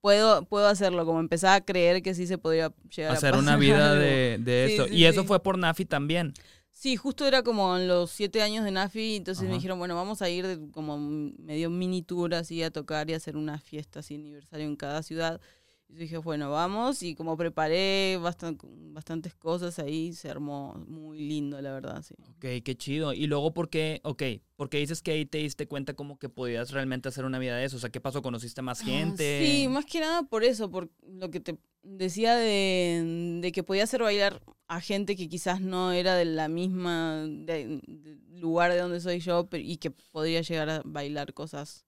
puedo, 0.02 0.44
puedo 0.46 0.68
hacerlo, 0.68 1.06
como 1.06 1.20
empezaba 1.20 1.56
a 1.56 1.62
creer 1.62 2.02
que 2.02 2.14
sí 2.14 2.28
se 2.28 2.38
podría 2.38 2.74
llegar 2.96 3.14
Hacer 3.14 3.34
a 3.34 3.38
Hacer 3.38 3.40
una 3.40 3.56
vida 3.56 3.96
de, 3.96 4.38
de 4.40 4.74
eso. 4.74 4.88
y 4.88 5.06
eso 5.06 5.24
fue 5.24 5.42
por 5.42 5.58
Nafi 5.58 5.86
también. 5.86 6.34
Sí, 6.72 6.96
justo 6.96 7.28
era 7.28 7.44
como 7.44 7.78
en 7.78 7.88
los 7.88 8.10
siete 8.10 8.42
años 8.42 8.66
de 8.66 8.72
Nafi, 8.72 9.18
entonces 9.18 9.48
me 9.48 9.54
dijeron, 9.54 9.78
bueno, 9.78 9.94
vamos 9.96 10.22
a 10.22 10.30
ir 10.30 10.48
de, 10.48 10.72
como 10.72 10.98
medio 10.98 11.70
mini 11.70 12.02
tour 12.02 12.34
así 12.34 12.64
a 12.64 12.72
tocar 12.72 13.10
y 13.10 13.14
hacer 13.14 13.38
una 13.38 13.60
fiesta 13.60 14.00
así 14.00 14.16
aniversario 14.16 14.66
en 14.66 14.76
cada 14.76 15.04
ciudad. 15.04 15.40
Y 15.94 15.98
dije, 15.98 16.18
bueno, 16.18 16.50
vamos. 16.50 17.04
Y 17.04 17.16
como 17.16 17.36
preparé 17.38 18.18
bastantes 18.18 19.36
cosas 19.36 19.78
ahí, 19.80 20.14
se 20.14 20.30
armó 20.30 20.74
muy 20.88 21.20
lindo, 21.20 21.62
la 21.62 21.74
verdad, 21.74 22.02
sí. 22.02 22.16
Ok, 22.30 22.64
qué 22.64 22.76
chido. 22.78 23.14
Y 23.14 23.28
luego, 23.28 23.54
¿por 23.54 23.70
qué, 23.70 24.00
ok, 24.04 24.24
porque 24.56 24.78
dices 24.78 25.02
que 25.02 25.12
ahí 25.12 25.26
te 25.26 25.40
diste 25.40 25.68
cuenta 25.68 25.94
como 25.94 26.18
que 26.18 26.30
podías 26.30 26.72
realmente 26.72 27.10
hacer 27.10 27.26
una 27.26 27.40
vida 27.40 27.58
de 27.58 27.66
eso? 27.66 27.78
O 27.78 27.80
sea, 27.80 27.90
¿qué 27.90 28.00
pasó? 28.00 28.22
¿Conociste 28.22 28.62
más 28.62 28.82
ah, 28.82 28.86
gente? 28.86 29.44
sí, 29.44 29.68
más 29.68 29.86
que 29.86 30.00
nada 30.00 30.24
por 30.24 30.44
eso, 30.44 30.72
por 30.72 30.90
lo 31.04 31.30
que 31.30 31.40
te 31.40 31.58
decía 31.84 32.36
de, 32.36 33.40
de 33.42 33.52
que 33.52 33.64
podía 33.64 33.84
hacer 33.84 34.02
bailar 34.02 34.42
a 34.68 34.80
gente 34.80 35.16
que 35.16 35.28
quizás 35.28 35.60
no 35.60 35.92
era 35.92 36.16
de 36.16 36.26
la 36.26 36.48
misma 36.48 37.28
lugar 38.30 38.72
de 38.72 38.80
donde 38.80 39.02
soy 39.02 39.20
yo 39.20 39.48
y 39.52 39.78
que 39.78 39.92
podría 39.92 40.42
llegar 40.42 40.70
a 40.70 40.82
bailar 40.86 41.34
cosas 41.34 41.86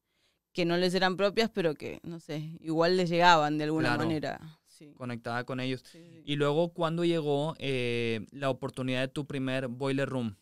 que 0.54 0.66
no 0.66 0.78
les 0.78 0.94
eran 0.94 1.18
propias, 1.18 1.50
pero 1.50 1.74
que, 1.74 2.00
no 2.04 2.20
sé, 2.20 2.56
igual 2.60 2.96
les 2.96 3.10
llegaban 3.10 3.58
de 3.58 3.66
alguna 3.66 3.98
manera. 3.98 4.60
Conectada 4.98 5.44
con 5.46 5.60
ellos. 5.60 5.84
Y 6.26 6.36
luego, 6.36 6.74
¿cuándo 6.74 7.06
llegó 7.06 7.56
eh, 7.58 8.26
la 8.32 8.50
oportunidad 8.50 9.02
de 9.02 9.08
tu 9.08 9.26
primer 9.26 9.68
Boiler 9.68 10.10
Room? 10.10 10.36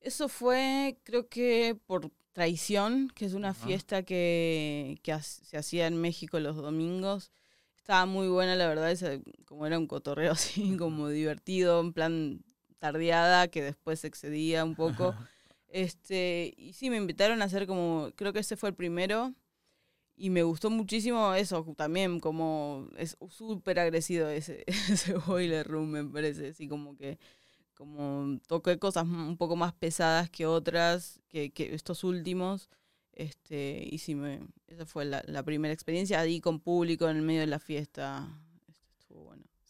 Eso 0.00 0.28
fue, 0.28 0.98
creo 1.04 1.28
que 1.28 1.78
por 1.86 2.10
Traición, 2.32 3.10
que 3.14 3.26
es 3.26 3.34
una 3.34 3.52
fiesta 3.52 4.04
que, 4.04 4.98
se 5.22 5.56
hacía 5.56 5.86
en 5.86 6.00
México 6.00 6.40
los 6.40 6.56
domingos. 6.56 7.30
Estaba 7.76 8.06
muy 8.06 8.28
buena, 8.28 8.56
la 8.56 8.68
verdad, 8.68 8.96
como 9.44 9.66
era 9.66 9.78
un 9.78 9.86
cotorreo 9.86 10.32
así, 10.32 10.76
como 10.78 11.08
divertido, 11.08 11.80
en 11.80 11.92
plan 11.92 12.44
tardeada, 12.78 13.48
que 13.48 13.62
después 13.62 14.04
excedía 14.04 14.64
un 14.64 14.74
poco. 14.74 15.14
Este, 15.72 16.54
y 16.56 16.74
sí, 16.74 16.90
me 16.90 16.98
invitaron 16.98 17.42
a 17.42 17.46
hacer 17.46 17.66
como, 17.66 18.10
creo 18.16 18.32
que 18.32 18.40
ese 18.40 18.56
fue 18.56 18.68
el 18.68 18.74
primero. 18.74 19.34
Y 20.16 20.30
me 20.30 20.42
gustó 20.42 20.70
muchísimo 20.70 21.34
eso 21.34 21.64
también, 21.76 22.20
como 22.20 22.88
es 22.98 23.16
súper 23.30 23.80
agresivo 23.80 24.28
ese, 24.28 24.64
ese 24.66 25.14
boiler 25.14 25.66
room, 25.66 25.88
me 25.90 26.04
parece. 26.04 26.48
Así 26.50 26.68
como 26.68 26.96
que 26.96 27.18
como 27.74 28.38
toqué 28.46 28.78
cosas 28.78 29.04
un 29.04 29.36
poco 29.36 29.56
más 29.56 29.72
pesadas 29.72 30.30
que 30.30 30.46
otras, 30.46 31.20
que, 31.28 31.50
que 31.50 31.74
estos 31.74 32.04
últimos. 32.04 32.68
Este, 33.14 33.88
y 33.90 33.98
sí, 33.98 34.14
me, 34.14 34.40
esa 34.68 34.86
fue 34.86 35.04
la, 35.04 35.22
la 35.26 35.42
primera 35.42 35.74
experiencia 35.74 36.20
ahí 36.20 36.40
con 36.40 36.60
público 36.60 37.08
en 37.08 37.16
el 37.16 37.22
medio 37.22 37.40
de 37.40 37.46
la 37.46 37.58
fiesta. 37.58 38.28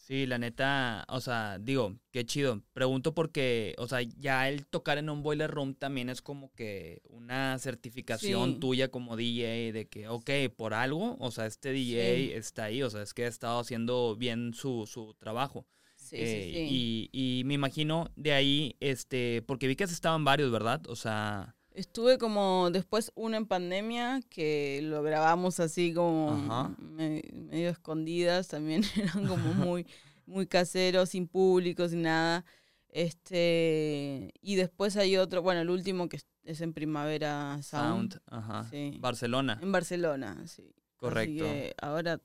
Sí, 0.05 0.25
la 0.25 0.37
neta, 0.37 1.05
o 1.07 1.21
sea, 1.21 1.57
digo, 1.59 1.95
qué 2.11 2.25
chido. 2.25 2.61
Pregunto 2.73 3.13
porque, 3.13 3.73
o 3.77 3.87
sea, 3.87 4.01
ya 4.01 4.49
el 4.49 4.65
tocar 4.67 4.97
en 4.97 5.09
un 5.09 5.23
boiler 5.23 5.49
room 5.49 5.75
también 5.75 6.09
es 6.09 6.21
como 6.21 6.51
que 6.55 7.01
una 7.07 7.57
certificación 7.57 8.55
Sí. 8.55 8.59
tuya 8.59 8.89
como 8.89 9.15
DJ 9.15 9.71
de 9.71 9.87
que, 9.89 10.09
ok, 10.09 10.29
por 10.57 10.73
algo, 10.73 11.15
o 11.21 11.31
sea, 11.31 11.45
este 11.45 11.71
DJ 11.71 12.15
Sí. 12.17 12.31
está 12.33 12.65
ahí, 12.65 12.83
o 12.83 12.89
sea, 12.89 13.01
es 13.01 13.13
que 13.13 13.23
ha 13.23 13.27
estado 13.29 13.59
haciendo 13.61 14.17
bien 14.17 14.53
su, 14.53 14.85
su 14.87 15.13
trabajo. 15.13 15.65
Sí, 15.95 16.17
Eh, 16.19 16.41
sí, 16.43 16.51
sí. 16.53 17.09
Y, 17.13 17.39
y 17.39 17.43
me 17.45 17.53
imagino 17.53 18.11
de 18.17 18.33
ahí, 18.33 18.75
este, 18.81 19.41
porque 19.43 19.67
vi 19.67 19.77
que 19.77 19.85
estaban 19.85 20.25
varios, 20.25 20.51
¿verdad? 20.51 20.81
O 20.89 20.97
sea, 20.97 21.55
Estuve 21.73 22.17
como 22.19 22.69
después 22.71 23.11
uno 23.15 23.35
en 23.35 23.45
pandemia 23.47 24.21
que 24.29 24.79
lo 24.83 25.01
grabamos 25.01 25.59
así 25.59 25.93
como 25.93 26.31
me- 26.77 27.23
medio 27.33 27.69
escondidas, 27.69 28.47
también 28.47 28.83
eran 28.95 29.27
como 29.27 29.53
muy, 29.53 29.87
muy 30.25 30.45
caseros, 30.47 31.09
sin 31.09 31.27
público, 31.27 31.87
sin 31.89 32.03
nada. 32.03 32.45
Este, 32.89 34.31
y 34.41 34.55
después 34.55 34.97
hay 34.97 35.17
otro, 35.17 35.41
bueno, 35.41 35.61
el 35.61 35.69
último 35.69 36.09
que 36.09 36.17
es- 36.43 36.61
en 36.61 36.73
Primavera 36.73 37.59
Sound, 37.63 38.13
Sound, 38.13 38.21
ajá. 38.27 38.67
Sí. 38.69 38.97
Barcelona, 38.99 39.59
en 39.61 39.71
Barcelona, 39.71 40.45
sí. 40.47 40.73
Correcto. 40.97 41.45
ahora, 41.81 42.19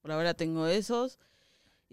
por 0.00 0.12
ahora 0.12 0.34
tengo 0.34 0.66
esos. 0.66 1.18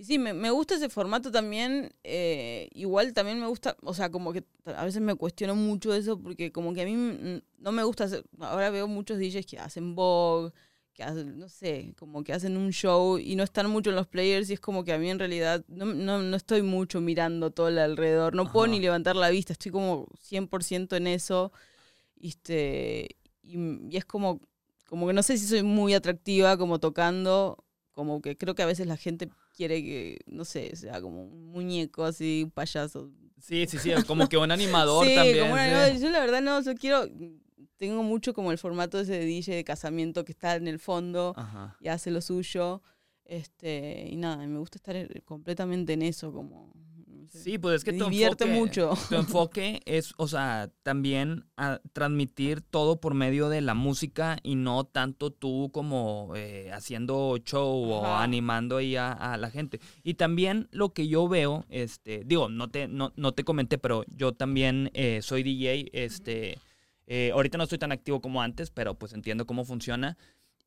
Y 0.02 0.04
sí, 0.04 0.18
me, 0.18 0.34
me 0.34 0.50
gusta 0.50 0.74
ese 0.74 0.90
formato 0.90 1.30
también. 1.32 1.94
eh, 2.04 2.70
igual 2.74 3.14
también 3.14 3.40
me 3.40 3.46
gusta, 3.46 3.78
o 3.84 3.94
sea, 3.94 4.10
como 4.10 4.34
que 4.34 4.44
a 4.66 4.84
veces 4.84 5.00
me 5.00 5.14
cuestiono 5.14 5.56
mucho 5.56 5.94
eso 5.94 6.20
porque 6.20 6.52
como 6.52 6.74
que 6.74 6.82
a 6.82 6.86
mí 6.86 7.40
no 7.60 7.72
me 7.72 7.84
gusta 7.84 8.06
hacer, 8.06 8.24
ahora 8.40 8.72
veo 8.72 8.88
muchos 8.88 9.20
DJs 9.20 9.46
que 9.46 9.60
hacen 9.60 9.94
Vogue, 9.94 10.54
que 10.96 11.04
hacen, 11.04 11.38
no 11.38 11.48
sé, 11.50 11.94
como 12.00 12.24
que 12.24 12.34
hacen 12.34 12.58
un 12.58 12.72
show 12.72 13.20
y 13.20 13.36
no 13.36 13.44
están 13.44 13.70
mucho 13.70 13.92
en 13.92 13.96
los 13.96 14.08
players 14.08 14.50
y 14.50 14.54
es 14.54 14.60
como 14.60 14.84
que 14.84 14.92
a 14.94 14.98
mí 14.98 15.08
en 15.08 15.20
realidad 15.20 15.64
no, 15.68 15.86
no, 15.86 16.20
no 16.20 16.36
estoy 16.36 16.64
mucho 16.64 17.00
mirando 17.00 17.52
todo 17.52 17.68
el 17.68 17.78
alrededor, 17.78 18.34
no 18.34 18.52
puedo 18.52 18.66
Ajá. 18.66 18.72
ni 18.72 18.80
levantar 18.80 19.16
la 19.16 19.30
vista, 19.30 19.54
estoy 19.54 19.72
como 19.72 20.08
100% 20.20 20.96
en 20.96 21.06
eso. 21.06 21.52
Este, 22.20 23.18
y, 23.44 23.58
y 23.88 23.98
es 23.98 24.06
como, 24.06 24.42
como 24.88 25.06
que 25.06 25.14
no 25.14 25.22
sé 25.22 25.38
si 25.38 25.46
soy 25.46 25.62
muy 25.62 25.94
atractiva 25.94 26.58
como 26.58 26.80
tocando, 26.80 27.64
como 28.02 28.22
que 28.22 28.38
creo 28.38 28.56
que 28.56 28.64
a 28.64 28.66
veces 28.66 28.88
la 28.88 28.98
gente 28.98 29.30
quiere 29.56 29.82
que, 29.84 30.20
no 30.26 30.44
sé, 30.46 30.76
sea 30.76 31.00
como 31.02 31.24
un 31.24 31.52
muñeco 31.52 32.04
así, 32.04 32.42
un 32.44 32.52
payaso. 32.52 33.10
Sí, 33.40 33.66
sí, 33.68 33.78
sí, 33.80 33.92
como 34.08 34.28
que 34.30 34.38
un 34.38 34.52
animador 34.52 35.06
sí, 35.08 35.16
también. 35.16 35.40
como 35.42 35.54
una- 35.54 35.88
sí. 35.88 35.94
no, 35.94 36.00
yo 36.00 36.10
la 36.10 36.20
verdad 36.20 36.42
no, 36.42 36.62
yo 36.62 36.76
quiero, 36.76 37.08
tengo 37.78 38.04
mucho 38.04 38.34
como 38.34 38.52
el 38.52 38.58
formato 38.58 39.00
ese 39.00 39.14
de 39.14 39.26
DJ 39.26 39.56
de 39.56 39.64
casamiento 39.64 40.24
que 40.26 40.32
está 40.32 40.56
en 40.56 40.68
el 40.68 40.80
fondo 40.80 41.34
Ajá. 41.36 41.76
y 41.80 41.88
hace 41.88 42.12
lo 42.12 42.22
suyo. 42.22 42.82
Este, 43.26 44.08
y 44.10 44.18
nada, 44.18 44.46
me 44.46 44.60
gusta 44.60 44.78
estar 44.78 45.24
completamente 45.24 45.94
en 45.94 46.02
eso, 46.02 46.34
como... 46.34 46.74
no 47.22 47.30
sé, 47.30 47.40
Sí, 47.44 47.58
pues 47.58 47.76
es 47.78 47.84
que 47.84 47.94
tu 47.94 48.06
divierte 48.10 48.46
enfoque- 48.46 48.60
mucho. 48.60 48.94
Tu 49.10 49.16
enfoque 49.16 49.82
es, 49.86 50.14
o 50.18 50.28
sea, 50.28 50.70
también 50.84 51.46
a 51.58 51.80
transmitir 51.94 52.62
todo 52.62 53.00
por 53.00 53.14
medio 53.14 53.50
de 53.50 53.62
la 53.62 53.74
música 53.74 54.38
y 54.44 54.56
no 54.56 54.84
tanto 54.84 55.32
tú 55.32 55.70
como 55.72 56.34
eh, 56.36 56.72
haciendo 56.74 57.38
show 57.44 57.84
o 57.92 58.06
Ajá. 58.06 58.24
animando 58.24 58.78
ahí 58.78 58.96
a, 58.96 59.12
a 59.12 59.38
la 59.38 59.50
gente. 59.50 59.80
Y 60.04 60.16
también 60.16 60.68
lo 60.72 60.94
que 60.94 61.08
yo 61.08 61.28
veo, 61.28 61.66
este, 61.70 62.24
digo, 62.26 62.50
no 62.50 62.70
te, 62.70 62.88
no, 62.88 63.14
no 63.16 63.34
te 63.34 63.44
comenté, 63.44 63.78
pero 63.78 64.04
yo 64.08 64.34
también 64.34 64.90
eh, 64.94 65.20
soy 65.22 65.44
DJ, 65.44 65.90
este, 65.94 66.58
eh, 67.08 67.32
ahorita 67.34 67.58
no 67.58 67.64
estoy 67.66 67.78
tan 67.78 67.92
activo 67.92 68.22
como 68.22 68.42
antes, 68.42 68.72
pero 68.72 68.96
pues 68.96 69.14
entiendo 69.14 69.46
cómo 69.46 69.66
funciona. 69.66 70.18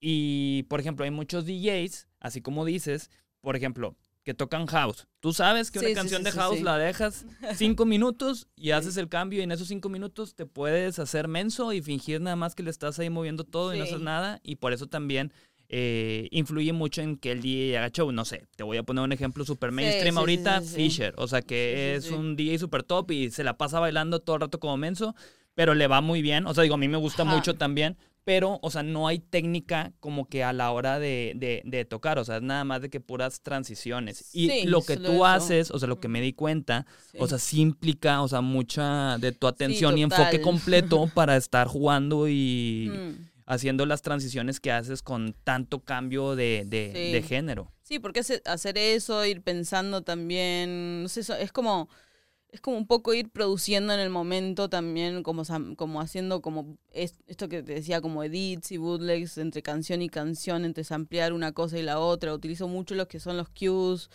Y, 0.01 0.65
por 0.65 0.81
ejemplo, 0.81 1.05
hay 1.05 1.11
muchos 1.11 1.47
DJs, 1.47 2.09
así 2.21 2.41
como 2.43 2.65
dices, 2.65 3.11
por 3.41 3.57
ejemplo, 3.57 3.97
que 4.25 4.35
tocan 4.35 4.67
house. 4.67 5.07
Tú 5.21 5.33
sabes 5.33 5.71
que 5.71 5.79
Sí, 5.79 5.85
una 5.85 5.91
sí, 5.91 5.95
canción 5.95 6.21
sí, 6.23 6.25
de 6.25 6.33
house 6.33 6.61
la 6.63 6.79
dejas 6.79 7.27
cinco 7.57 7.85
minutos 7.85 8.49
y 8.57 8.71
haces 8.71 8.97
el 8.97 9.09
cambio 9.09 9.41
y 9.41 9.43
en 9.43 9.53
esos 9.53 9.69
cinco 9.69 9.89
minutos 9.89 10.35
te 10.35 10.47
puedes 10.47 10.99
hacer 10.99 11.29
menso 11.29 11.73
y 11.73 11.83
fingir 11.83 12.21
nada 12.21 12.35
más 12.37 12.55
que 12.55 12.63
le 12.63 12.71
estás 12.71 12.99
ahí 12.99 13.11
moviendo 13.11 13.45
todo 13.45 13.75
y 13.75 13.79
no 13.79 13.85
haces 13.85 14.01
nada. 14.01 14.41
Y 14.43 14.57
por 14.57 14.73
eso 14.73 14.87
también 14.87 15.33
eh, 15.69 16.29
influye 16.31 16.73
mucho 16.73 17.03
en 17.03 17.17
que 17.17 17.33
el 17.33 17.43
DJ 17.43 17.79
haga 17.79 17.91
show. 17.91 18.11
No 18.13 18.25
sé, 18.25 18.47
te 18.57 18.65
voy 18.65 18.79
a 18.79 18.83
poner 18.83 19.05
un 19.05 19.13
ejemplo 19.13 19.45
super 19.45 19.73
mainstream 19.73 20.17
ahorita. 20.17 20.63
Fisher. 20.63 21.15
O 21.19 21.29
sea, 21.29 21.43
que 21.43 21.95
es 21.95 22.11
un 22.11 22.35
DJ 22.37 22.59
super 22.59 22.83
top 22.83 23.11
y 23.11 23.31
se 23.31 23.45
la 23.45 23.59
pasa 23.59 23.79
bailando 23.79 24.21
todo 24.21 24.37
el 24.37 24.43
rato 24.43 24.59
como 24.59 24.77
menso, 24.79 25.15
pero 25.55 25.75
le 25.75 25.87
va 25.87 26.01
muy 26.01 26.23
bien. 26.23 26.47
O 26.47 26.55
sea, 26.55 26.63
digo, 26.63 26.77
a 26.77 26.79
mí 26.79 26.89
me 26.89 26.97
gusta 26.97 27.23
Ajá. 27.25 27.35
mucho 27.35 27.55
también. 27.57 27.99
Pero, 28.25 28.59
o 28.63 28.71
sea, 28.71 28.83
no 28.83 29.07
hay 29.07 29.19
técnica 29.19 29.93
como 30.01 30.29
que 30.31 30.43
a 30.45 30.55
la 30.55 30.71
hora 30.73 30.99
de, 30.99 31.33
de- 31.37 31.61
de 31.67 31.85
tocar, 31.85 32.19
o 32.19 32.25
sea, 32.25 32.37
es 32.37 32.43
nada 32.43 32.65
más 32.65 32.81
de 32.81 32.89
que 32.89 32.99
puras 32.99 33.43
transiciones. 33.43 34.31
Y 34.35 34.49
Sí, 34.49 34.63
lo 34.65 34.81
que 34.83 34.97
tú 34.97 35.27
haces, 35.27 35.71
o 35.71 35.79
sea, 35.79 35.89
lo 35.89 36.01
que 36.01 36.09
me 36.09 36.23
di 36.23 36.33
cuenta, 36.33 36.87
o 37.19 37.29
sea, 37.29 37.39
sí 37.39 37.61
implica, 37.61 38.23
o 38.23 38.29
sea, 38.29 38.41
mucha 38.41 39.19
de 39.19 39.33
tu 39.33 39.47
atención 39.47 39.99
y 39.99 40.03
enfoque 40.05 40.41
completo 40.41 41.07
para 41.15 41.37
estar 41.37 41.67
jugando 41.69 42.27
y 42.29 42.91
Mm. 42.91 43.29
haciendo 43.47 43.85
las 43.85 44.01
transiciones 44.01 44.59
que 44.59 44.73
haces 44.73 45.03
con 45.03 45.35
tanto 45.45 45.81
cambio 45.81 46.35
de, 46.35 46.65
de- 46.67 47.23
género. 47.23 47.71
Sí, 47.83 47.99
porque 47.99 48.21
hace- 48.21 48.41
hacer 48.47 48.79
eso, 48.79 49.25
ir 49.27 49.43
pensando 49.43 50.01
también, 50.03 51.03
no 51.03 51.09
sé, 51.11 51.21
es 51.41 51.53
como 51.53 51.91
es 52.55 52.61
como 52.61 52.77
un 52.77 52.87
poco 52.87 53.13
ir 53.15 53.31
produciendo 53.31 53.93
en 53.93 53.99
el 53.99 54.11
momento 54.11 54.71
también, 54.71 55.25
como, 55.25 55.43
como 55.77 56.01
haciendo 56.01 56.41
como 56.41 56.79
es- 56.93 57.19
esto 57.27 57.49
que 57.49 57.65
te 57.65 57.75
decía, 57.75 58.01
como 58.01 58.23
edits 58.23 58.71
y 58.71 58.77
bootlegs 58.77 59.39
entre 59.39 59.61
canción 59.61 60.03
y 60.03 60.09
canción, 60.09 60.65
entre 60.65 60.85
ampliar 60.91 61.33
una 61.33 61.51
cosa 61.51 61.79
y 61.79 61.83
la 61.83 61.99
otra. 61.99 62.33
Utilizo 62.33 62.69
mucho 62.69 62.95
los 62.95 63.09
que 63.09 63.19
son 63.19 63.37
los 63.37 63.49
cues, 63.49 64.09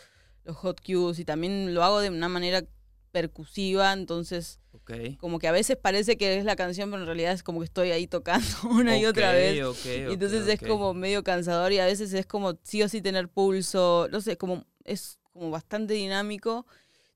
los 0.45 0.55
hot 0.55 0.79
cues, 0.81 1.19
y 1.19 1.25
también 1.25 1.73
lo 1.73 1.83
hago 1.83 1.99
de 1.99 2.09
una 2.09 2.29
manera 2.29 2.63
percusiva, 3.11 3.91
entonces 3.91 4.59
como 5.17 5.39
que 5.39 5.47
a 5.47 5.51
veces 5.51 5.75
parece 5.75 6.15
que 6.15 6.37
es 6.37 6.45
la 6.45 6.55
canción, 6.55 6.89
pero 6.91 7.01
en 7.01 7.07
realidad 7.07 7.33
es 7.33 7.43
como 7.43 7.59
que 7.59 7.65
estoy 7.65 7.91
ahí 7.91 8.07
tocando 8.07 8.47
una 8.71 8.97
y 8.97 9.05
otra 9.05 9.33
vez. 9.33 9.59
ok, 9.67 9.75
Y 9.85 10.05
ok, 10.05 10.11
entonces 10.13 10.47
es 10.47 10.59
como 10.69 10.93
medio 10.93 11.23
cansador 11.23 11.73
y 11.73 11.79
a 11.79 11.85
veces 11.85 12.13
es 12.13 12.25
como 12.25 12.57
sí 12.63 12.81
o 12.83 12.87
sí 12.87 13.01
tener 13.01 13.27
pulso, 13.27 14.07
no 14.11 14.21
sé, 14.21 14.37
como 14.37 14.63
es 14.85 15.19
como 15.33 15.49
bastante 15.51 15.93
dinámico. 15.95 16.65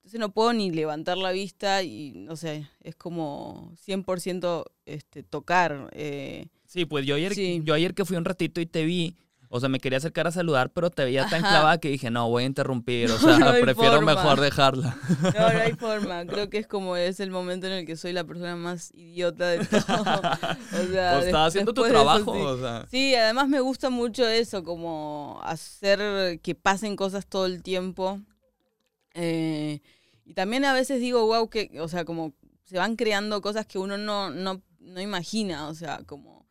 Entonces 0.04 0.20
no 0.20 0.34
puedo 0.34 0.52
ni 0.52 0.70
levantar 0.70 1.18
la 1.18 1.32
vista 1.32 1.82
y 1.82 2.12
no 2.14 2.36
sé, 2.36 2.68
es 2.82 2.94
como 2.96 3.72
100% 3.88 4.66
este, 4.86 5.24
tocar. 5.24 5.90
eh, 5.94 6.48
Sí, 6.66 6.86
pues 6.86 7.06
yo 7.06 7.16
ayer, 7.16 7.34
Sí. 7.34 7.62
yo 7.64 7.74
ayer 7.74 7.94
que 7.94 8.04
fui 8.04 8.18
un 8.18 8.26
ratito 8.26 8.60
y 8.60 8.66
te 8.66 8.84
vi, 8.84 9.16
o 9.48 9.60
sea, 9.62 9.70
me 9.70 9.80
quería 9.80 10.00
acercar 10.00 10.28
a 10.28 10.32
saludar, 10.32 10.72
pero 10.72 10.90
te 10.90 11.06
veía 11.06 11.26
tan 11.30 11.46
Ajá. 11.46 11.50
clavada 11.54 11.78
que 11.78 11.88
dije, 11.88 12.10
no, 12.10 12.28
voy 12.28 12.44
a 12.44 12.46
interrumpir, 12.48 13.12
o 13.12 13.18
sea, 13.18 13.38
no 13.40 13.52
prefiero 13.62 13.94
forma. 13.94 14.16
mejor 14.16 14.42
dejarla. 14.42 14.98
No, 15.22 15.32
no 15.32 15.48
hay 15.62 15.72
forma. 15.80 16.26
Creo 16.26 16.50
que 16.50 16.58
es 16.58 16.68
como 16.68 16.98
es 16.98 17.22
el 17.22 17.32
momento 17.32 17.68
en 17.68 17.74
el 17.74 17.86
que 17.86 17.96
soy 17.96 18.12
la 18.12 18.26
persona 18.26 18.58
más 18.58 18.92
idiota 18.96 19.48
de 19.48 19.60
todo. 19.66 19.84
O 20.84 20.92
sea, 20.92 21.14
Pues 21.14 21.26
estás 21.28 21.48
haciendo 21.48 21.74
tu 21.74 21.86
eso, 21.86 21.94
trabajo, 21.94 22.34
sí. 22.34 22.42
o 22.42 22.58
sea. 22.60 22.86
Sí, 22.92 23.16
además 23.16 23.48
me 23.48 23.62
gusta 23.62 23.90
mucho 23.90 24.28
eso, 24.28 24.64
como 24.66 25.40
hacer 25.44 26.40
que 26.42 26.56
pasen 26.56 26.98
cosas 26.98 27.26
todo 27.26 27.46
el 27.46 27.64
tiempo. 27.64 28.20
Eh, 29.14 29.82
y 30.26 30.34
también 30.34 30.66
a 30.66 30.74
veces 30.74 31.00
digo, 31.00 31.26
wow, 31.26 31.50
que, 31.50 31.72
o 31.80 31.88
sea, 31.88 32.06
como 32.06 32.34
se 32.64 32.78
van 32.78 32.96
creando 32.96 33.42
cosas 33.42 33.66
que 33.66 33.78
uno 33.78 33.98
no, 33.98 34.30
no, 34.30 34.62
no 34.80 35.02
imagina, 35.02 35.68
o 35.68 35.74
sea, 35.74 36.04
como, 36.06 36.48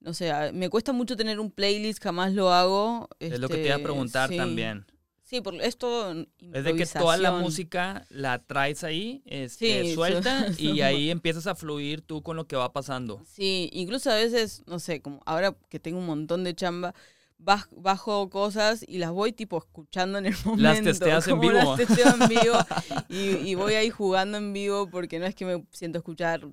no 0.00 0.14
sé, 0.14 0.32
me 0.52 0.68
cuesta 0.68 0.92
mucho 0.92 1.16
tener 1.16 1.40
un 1.40 1.50
playlist, 1.50 2.02
jamás 2.02 2.34
lo 2.34 2.52
hago. 2.52 3.08
Es 3.18 3.38
lo 3.38 3.48
que 3.48 3.54
te 3.54 3.66
iba 3.66 3.74
a 3.74 3.76
este, 3.76 3.84
preguntar 3.84 4.28
sí. 4.28 4.36
también. 4.36 4.86
Sí, 5.22 5.40
porque 5.40 5.66
es 5.66 5.78
todo 5.78 6.26
Es 6.52 6.64
de 6.64 6.74
que 6.74 6.84
toda 6.84 7.16
la 7.16 7.32
música 7.32 8.04
la 8.10 8.38
traes 8.40 8.84
ahí, 8.84 9.22
este, 9.24 9.82
Sí, 9.82 9.94
suelta, 9.94 10.46
y 10.58 10.82
ahí 10.82 11.10
empiezas 11.10 11.46
a 11.46 11.54
fluir 11.54 12.02
tú 12.02 12.22
con 12.22 12.36
lo 12.36 12.46
que 12.46 12.56
va 12.56 12.74
pasando. 12.74 13.22
Sí, 13.26 13.70
incluso 13.72 14.10
a 14.10 14.16
veces, 14.16 14.62
no 14.66 14.78
sé, 14.78 15.00
como 15.00 15.22
ahora 15.24 15.56
que 15.70 15.80
tengo 15.80 15.98
un 15.98 16.06
montón 16.06 16.44
de 16.44 16.54
chamba, 16.54 16.94
bajo 17.38 18.30
cosas 18.30 18.84
y 18.86 18.98
las 18.98 19.10
voy 19.10 19.32
tipo 19.32 19.58
escuchando 19.58 20.18
en 20.18 20.26
el 20.26 20.34
momento. 20.44 20.62
Las 20.62 20.82
testeas 20.82 21.28
en 21.28 21.40
vivo. 21.40 21.52
Las 21.52 21.76
testeo 21.76 22.14
en 22.20 22.28
vivo 22.28 22.56
y, 23.08 23.48
y 23.50 23.54
voy 23.54 23.74
ahí 23.74 23.90
jugando 23.90 24.38
en 24.38 24.52
vivo 24.52 24.88
porque 24.88 25.18
no 25.18 25.26
es 25.26 25.34
que 25.34 25.44
me 25.44 25.64
siento 25.70 25.98
escuchar 25.98 26.44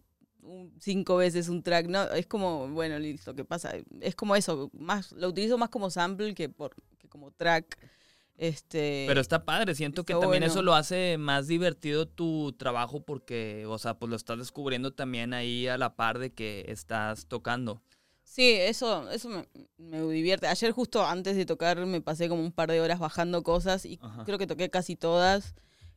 un- 0.44 0.74
cinco 0.80 1.18
veces 1.18 1.48
un 1.50 1.62
track, 1.64 1.88
no, 1.88 2.04
es 2.12 2.26
como, 2.28 2.68
bueno, 2.70 2.98
listo, 3.00 3.34
¿qué 3.36 3.46
pasa? 3.46 3.74
Es 4.02 4.16
como 4.16 4.36
eso, 4.36 4.70
más 4.74 5.12
lo 5.14 5.30
utilizo 5.30 5.58
más 5.58 5.70
como 5.70 5.90
sample 5.90 6.34
que, 6.34 6.50
por, 6.50 6.76
que 6.98 7.08
como 7.08 7.32
track. 7.32 7.78
Este, 8.38 9.06
Pero 9.08 9.22
está 9.22 9.46
padre, 9.46 9.76
siento 9.76 10.04
que 10.04 10.14
también 10.14 10.30
bueno. 10.42 10.46
eso 10.48 10.64
lo 10.64 10.74
hace 10.74 11.18
más 11.20 11.46
divertido 11.48 12.08
tu 12.08 12.54
trabajo 12.54 13.02
porque, 13.04 13.66
o 13.68 13.78
sea, 13.78 14.00
pues 14.00 14.10
lo 14.10 14.16
estás 14.16 14.40
descubriendo 14.40 14.92
también 14.94 15.34
ahí 15.36 15.68
a 15.68 15.78
la 15.78 15.96
par 15.96 16.18
de 16.18 16.34
que 16.34 16.66
estás 16.68 17.28
tocando. 17.28 17.84
Sí, 18.32 18.50
eso, 18.54 19.12
eso 19.12 19.28
me, 19.28 19.46
me 19.78 20.02
divierte. 20.10 20.48
Ayer 20.48 20.72
justo 20.72 21.06
antes 21.06 21.36
de 21.36 21.46
tocar 21.46 21.86
me 21.86 22.00
pasé 22.00 22.30
como 22.30 22.42
un 22.42 22.54
par 22.54 22.72
de 22.72 22.80
horas 22.80 22.98
bajando 22.98 23.44
cosas 23.44 23.86
y 23.86 24.00
Ajá. 24.02 24.24
creo 24.24 24.38
que 24.38 24.48
toqué 24.48 24.70
casi 24.70 24.96
todas. 24.96 25.54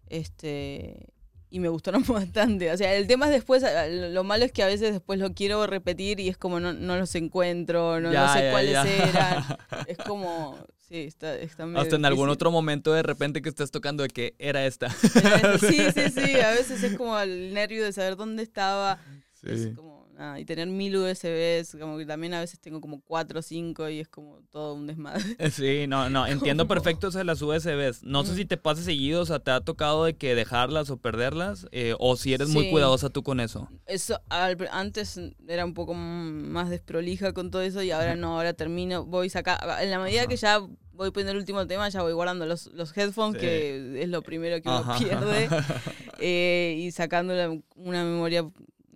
Este 0.08 1.14
y 1.48 1.60
me 1.60 1.68
gustaron 1.68 2.02
bastante. 2.08 2.72
O 2.72 2.76
sea, 2.76 2.92
el 2.96 3.06
tema 3.06 3.26
es 3.26 3.30
después, 3.30 3.64
lo 3.88 4.24
malo 4.24 4.44
es 4.44 4.50
que 4.50 4.64
a 4.64 4.66
veces 4.66 4.92
después 4.92 5.20
lo 5.20 5.32
quiero 5.32 5.64
repetir 5.68 6.18
y 6.18 6.28
es 6.28 6.36
como 6.36 6.58
no, 6.58 6.72
no 6.72 6.96
los 6.96 7.14
encuentro, 7.14 8.00
no, 8.00 8.10
sé 8.32 8.48
cuáles 8.50 8.84
eran. 8.84 9.44
Es 9.86 9.98
como, 9.98 10.58
sí, 10.80 11.02
está, 11.02 11.36
está 11.38 11.68
Hasta 11.76 11.94
en 11.94 12.04
algún 12.04 12.30
otro 12.30 12.50
momento 12.50 12.92
de 12.92 13.04
repente 13.04 13.42
que 13.42 13.48
estás 13.48 13.70
tocando 13.70 14.02
de 14.02 14.08
que 14.08 14.34
era 14.40 14.66
esta. 14.66 14.90
Sí, 14.90 15.78
sí, 15.94 16.10
sí, 16.16 16.40
a 16.40 16.50
veces 16.50 16.82
es 16.82 16.96
como 16.96 17.16
el 17.16 17.54
nervio 17.54 17.84
de 17.84 17.92
saber 17.92 18.16
dónde 18.16 18.42
estaba. 18.42 18.98
Es 19.44 19.68
como, 19.76 19.93
y 20.38 20.44
tener 20.44 20.68
mil 20.68 20.96
USBs, 20.96 21.76
como 21.80 21.98
que 21.98 22.06
también 22.06 22.34
a 22.34 22.40
veces 22.40 22.60
tengo 22.60 22.80
como 22.80 23.00
cuatro 23.00 23.40
o 23.40 23.42
cinco 23.42 23.88
y 23.88 24.00
es 24.00 24.08
como 24.08 24.40
todo 24.50 24.74
un 24.74 24.86
desmadre. 24.86 25.22
Sí, 25.50 25.86
no, 25.86 26.10
no, 26.10 26.26
entiendo 26.26 26.66
perfecto 26.66 27.08
eso 27.08 27.18
de 27.18 27.24
las 27.24 27.42
USBs. 27.42 28.02
No 28.02 28.24
sé 28.24 28.34
si 28.34 28.44
te 28.44 28.56
pasa 28.56 28.82
seguido, 28.82 29.22
o 29.22 29.26
sea, 29.26 29.38
te 29.38 29.50
ha 29.50 29.60
tocado 29.60 30.04
de 30.04 30.14
que 30.14 30.34
dejarlas 30.34 30.90
o 30.90 30.96
perderlas, 30.96 31.66
eh, 31.72 31.94
o 31.98 32.16
si 32.16 32.34
eres 32.34 32.48
muy 32.48 32.70
cuidadosa 32.70 33.10
tú 33.10 33.22
con 33.22 33.40
eso. 33.40 33.68
Eso, 33.86 34.20
antes 34.28 35.20
era 35.46 35.64
un 35.64 35.74
poco 35.74 35.94
más 35.94 36.70
desprolija 36.70 37.32
con 37.32 37.50
todo 37.50 37.62
eso 37.62 37.82
y 37.82 37.90
ahora 37.90 38.16
no, 38.16 38.36
ahora 38.36 38.52
termino, 38.52 39.04
voy 39.04 39.30
sacar, 39.30 39.60
en 39.82 39.90
la 39.90 39.98
medida 39.98 40.26
que 40.26 40.36
ya 40.36 40.60
voy 40.94 41.10
poniendo 41.10 41.32
el 41.32 41.38
último 41.38 41.66
tema, 41.66 41.88
ya 41.88 42.02
voy 42.02 42.12
guardando 42.12 42.46
los, 42.46 42.66
los 42.68 42.96
headphones, 42.96 43.40
que 43.40 44.02
es 44.02 44.08
lo 44.08 44.22
primero 44.22 44.60
que 44.62 44.68
uno 44.68 44.96
pierde, 44.98 45.48
eh, 46.18 46.76
y 46.78 46.90
sacando 46.92 47.34
una 47.76 48.04
memoria 48.04 48.46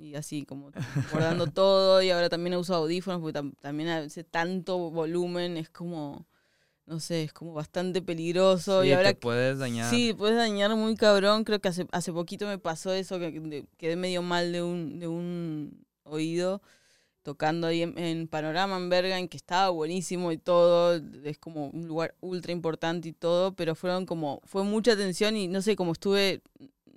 y 0.09 0.17
así 0.17 0.45
como 0.45 0.71
guardando 1.13 1.47
todo 1.53 2.03
y 2.03 2.11
ahora 2.11 2.29
también 2.29 2.57
uso 2.57 2.75
audífonos 2.75 3.21
porque 3.21 3.41
también 3.61 3.89
hace 3.89 4.25
tanto 4.25 4.91
volumen 4.91 5.57
es 5.57 5.69
como 5.69 6.27
no 6.87 7.01
sé, 7.01 7.25
es 7.25 7.35
como 7.35 7.53
bastante 7.53 8.01
peligroso 8.01 8.83
y 8.83 8.93
ahora 8.93 9.11
te 9.11 9.21
puedes 9.21 9.59
dañar. 9.59 9.91
Sí, 9.91 10.15
puedes 10.15 10.39
dañar 10.39 10.75
muy 10.75 10.97
cabrón, 10.97 11.45
creo 11.45 11.61
que 11.61 11.69
hace 11.69 11.87
hace 11.93 12.13
poquito 12.15 12.47
me 12.47 12.59
pasó 12.59 12.93
eso 12.95 13.19
que 13.19 13.67
quedé 13.77 13.97
medio 13.97 14.23
mal 14.23 14.53
de 14.53 14.63
un 14.63 14.99
de 14.99 15.07
un 15.07 15.85
oído 16.05 16.63
tocando 17.29 17.67
ahí 17.67 17.83
en, 17.83 18.27
Panorama 18.27 18.79
en 18.79 18.89
Bergen, 18.89 19.29
que 19.29 19.37
estaba 19.37 19.69
buenísimo 19.69 20.33
y 20.33 20.39
todo, 20.39 20.99
es 21.25 21.37
como 21.37 21.69
un 21.69 21.87
lugar 21.87 22.15
ultra 22.21 22.53
importante 22.53 23.11
y 23.11 23.13
todo, 23.13 23.55
pero 23.55 23.75
fueron 23.75 24.07
como, 24.07 24.41
fue 24.47 24.65
mucha 24.65 24.93
atención 24.93 25.37
y 25.37 25.47
no 25.47 25.61
sé, 25.61 25.77
como 25.77 25.93
estuve 25.93 26.41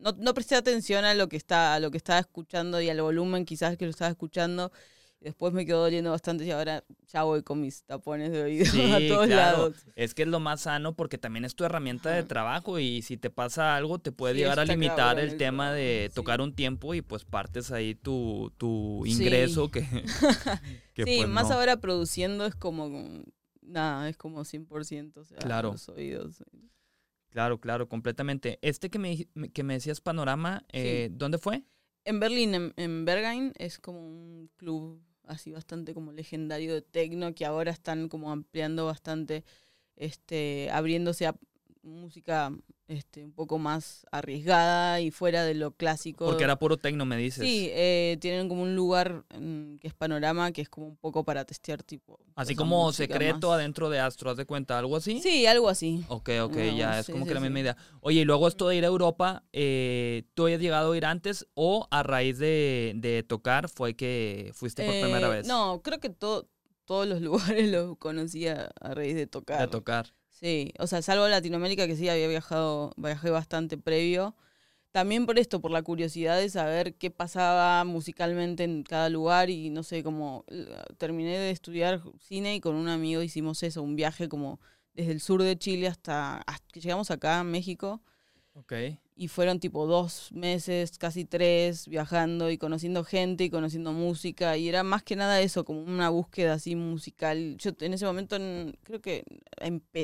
no, 0.01 0.13
no 0.17 0.33
presté 0.33 0.55
atención 0.55 1.05
a 1.05 1.13
lo 1.13 1.29
que 1.29 1.37
está, 1.37 1.75
a 1.75 1.79
lo 1.79 1.91
que 1.91 1.97
estaba 1.97 2.19
escuchando 2.19 2.81
y 2.81 2.89
al 2.89 3.01
volumen 3.01 3.45
quizás 3.45 3.77
que 3.77 3.85
lo 3.85 3.91
estaba 3.91 4.09
escuchando. 4.11 4.71
Después 5.19 5.53
me 5.53 5.67
quedó 5.67 5.83
doliendo 5.83 6.09
bastante 6.09 6.45
y 6.45 6.49
ahora 6.49 6.83
ya 7.07 7.21
voy 7.21 7.43
con 7.43 7.61
mis 7.61 7.83
tapones 7.83 8.31
de 8.31 8.41
oído 8.41 8.65
a 8.95 8.99
todos 9.07 9.29
lados. 9.29 9.75
Es 9.95 10.15
que 10.15 10.23
es 10.23 10.27
lo 10.27 10.39
más 10.39 10.61
sano 10.61 10.95
porque 10.95 11.19
también 11.19 11.45
es 11.45 11.53
tu 11.53 11.63
herramienta 11.63 12.09
de 12.09 12.23
trabajo 12.23 12.79
y 12.79 13.03
si 13.03 13.17
te 13.17 13.29
pasa 13.29 13.75
algo 13.75 13.99
te 13.99 14.11
puede 14.11 14.33
llegar 14.33 14.59
a 14.59 14.65
limitar 14.65 15.19
el, 15.19 15.37
tema 15.37 15.71
de 15.71 16.09
tocar 16.15 16.41
un 16.41 16.55
tiempo 16.55 16.95
y 16.95 17.03
pues 17.03 17.23
partes 17.23 17.71
ahí 17.71 17.93
tu, 17.93 18.51
tu 18.57 19.05
ingreso 19.05 19.69
que, 19.71 19.81
Sí, 20.95 21.17
pues, 21.17 21.27
más 21.27 21.51
ahora 21.51 21.77
produciendo 21.77 22.47
es 22.47 22.55
como 22.55 23.23
nada, 23.61 24.09
es 24.09 24.17
como 24.17 24.41
100%, 24.41 25.17
o 25.17 25.23
sea, 25.23 25.37
claro. 25.37 25.73
los 25.73 25.87
oídos. 25.89 26.43
Claro, 27.31 27.59
claro, 27.59 27.87
completamente. 27.87 28.59
Este 28.61 28.89
que 28.89 28.99
me, 28.99 29.25
que 29.53 29.63
me 29.63 29.75
decías 29.75 30.01
Panorama, 30.01 30.65
eh, 30.69 31.09
¿dónde 31.13 31.37
fue? 31.37 31.63
En 32.03 32.19
Berlín, 32.19 32.53
en, 32.53 32.73
en, 32.75 33.05
Berghain, 33.05 33.53
es 33.57 33.79
como 33.79 34.05
un 34.05 34.51
club 34.57 35.01
así 35.23 35.51
bastante 35.51 35.93
como 35.93 36.11
legendario 36.11 36.73
de 36.73 36.81
tecno 36.81 37.33
que 37.33 37.45
ahora 37.45 37.71
están 37.71 38.09
como 38.09 38.31
ampliando 38.31 38.85
bastante, 38.85 39.45
este, 39.95 40.69
abriéndose 40.71 41.25
a 41.25 41.35
música 41.83 42.51
este, 42.91 43.23
un 43.23 43.31
poco 43.31 43.57
más 43.57 44.05
arriesgada 44.11 44.99
y 44.99 45.11
fuera 45.11 45.45
de 45.45 45.53
lo 45.53 45.71
clásico. 45.71 46.25
Porque 46.25 46.43
era 46.43 46.59
puro 46.59 46.77
tecno, 46.77 47.05
me 47.05 47.15
dices. 47.15 47.43
Sí, 47.43 47.69
eh, 47.71 48.17
tienen 48.19 48.49
como 48.49 48.63
un 48.63 48.75
lugar 48.75 49.23
mm, 49.33 49.77
que 49.77 49.87
es 49.87 49.93
panorama, 49.93 50.51
que 50.51 50.61
es 50.61 50.69
como 50.69 50.87
un 50.87 50.97
poco 50.97 51.23
para 51.23 51.45
testear 51.45 51.83
tipo. 51.83 52.19
Así 52.35 52.53
como 52.53 52.91
secreto 52.91 53.53
adentro 53.53 53.89
de 53.89 53.99
Astro, 53.99 54.29
¿haz 54.29 54.37
de 54.37 54.45
cuenta? 54.45 54.77
¿Algo 54.77 54.97
así? 54.97 55.21
Sí, 55.21 55.45
algo 55.45 55.69
así. 55.69 56.03
Ok, 56.09 56.31
ok, 56.41 56.57
ya, 56.75 56.99
es 56.99 57.09
como 57.09 57.25
que 57.25 57.33
la 57.33 57.39
misma 57.39 57.61
idea. 57.61 57.77
Oye, 58.01 58.21
y 58.21 58.25
luego 58.25 58.47
esto 58.47 58.67
de 58.67 58.75
ir 58.75 58.83
a 58.83 58.87
Europa, 58.87 59.43
eh, 59.53 60.23
¿tú 60.33 60.43
habías 60.43 60.59
llegado 60.59 60.91
a 60.91 60.97
ir 60.97 61.05
antes 61.05 61.47
o 61.53 61.87
a 61.91 62.03
raíz 62.03 62.39
de, 62.39 63.25
tocar 63.27 63.69
fue 63.69 63.95
que 63.95 64.51
fuiste 64.53 64.83
por 64.83 64.93
primera 64.99 65.27
eh, 65.27 65.29
vez? 65.29 65.47
No, 65.47 65.81
creo 65.81 65.99
que 65.99 66.09
todo, 66.09 66.49
todos 66.83 67.07
los 67.07 67.21
lugares 67.21 67.71
los 67.71 67.97
conocía 67.97 68.69
a 68.81 68.93
raíz 68.93 69.15
de 69.15 69.27
tocar. 69.27 69.61
De 69.61 69.67
tocar. 69.67 70.13
Sí, 70.41 70.73
o 70.79 70.87
sea, 70.87 71.01
salvo 71.03 71.27
Latinoamérica 71.27 71.85
que 71.85 71.95
sí 71.95 72.09
había 72.09 72.27
viajado, 72.27 72.93
viajé 72.97 73.29
bastante 73.29 73.77
previo. 73.77 74.35
También 74.91 75.25
por 75.27 75.39
esto, 75.39 75.61
por 75.61 75.71
la 75.71 75.83
curiosidad 75.83 76.37
de 76.39 76.49
saber 76.49 76.95
qué 76.95 77.11
pasaba 77.11 77.83
musicalmente 77.85 78.63
en 78.63 78.83
cada 78.83 79.09
lugar 79.09 79.49
y 79.49 79.69
no 79.71 79.83
sé, 79.83 80.03
como 80.03 80.45
terminé 80.97 81.37
de 81.37 81.51
estudiar 81.51 82.01
cine 82.19 82.55
y 82.55 82.61
con 82.61 82.75
un 82.75 82.89
amigo 82.89 83.21
hicimos 83.23 83.63
eso, 83.63 83.83
un 83.83 83.95
viaje 83.97 84.29
como 84.29 84.59
desde 84.93 85.13
el 85.13 85.21
sur 85.21 85.43
de 85.43 85.57
Chile 85.57 85.87
hasta, 85.87 86.37
hasta 86.39 86.67
que 86.73 86.81
llegamos 86.81 87.11
acá 87.11 87.39
a 87.39 87.43
México. 87.43 88.01
Okay. 88.53 88.99
Y 89.15 89.29
fueron 89.29 89.59
tipo 89.59 89.87
dos 89.87 90.31
meses, 90.33 90.97
casi 90.97 91.25
tres, 91.25 91.87
viajando 91.87 92.49
y 92.49 92.57
conociendo 92.57 93.03
gente 93.03 93.45
y 93.45 93.49
conociendo 93.49 93.93
música. 93.93 94.57
Y 94.57 94.67
era 94.67 94.83
más 94.83 95.03
que 95.03 95.15
nada 95.15 95.39
eso, 95.41 95.63
como 95.63 95.81
una 95.83 96.09
búsqueda 96.09 96.53
así 96.53 96.75
musical. 96.75 97.55
Yo 97.57 97.71
en 97.79 97.93
ese 97.93 98.05
momento 98.05 98.37
creo 98.83 98.99
que 99.01 99.23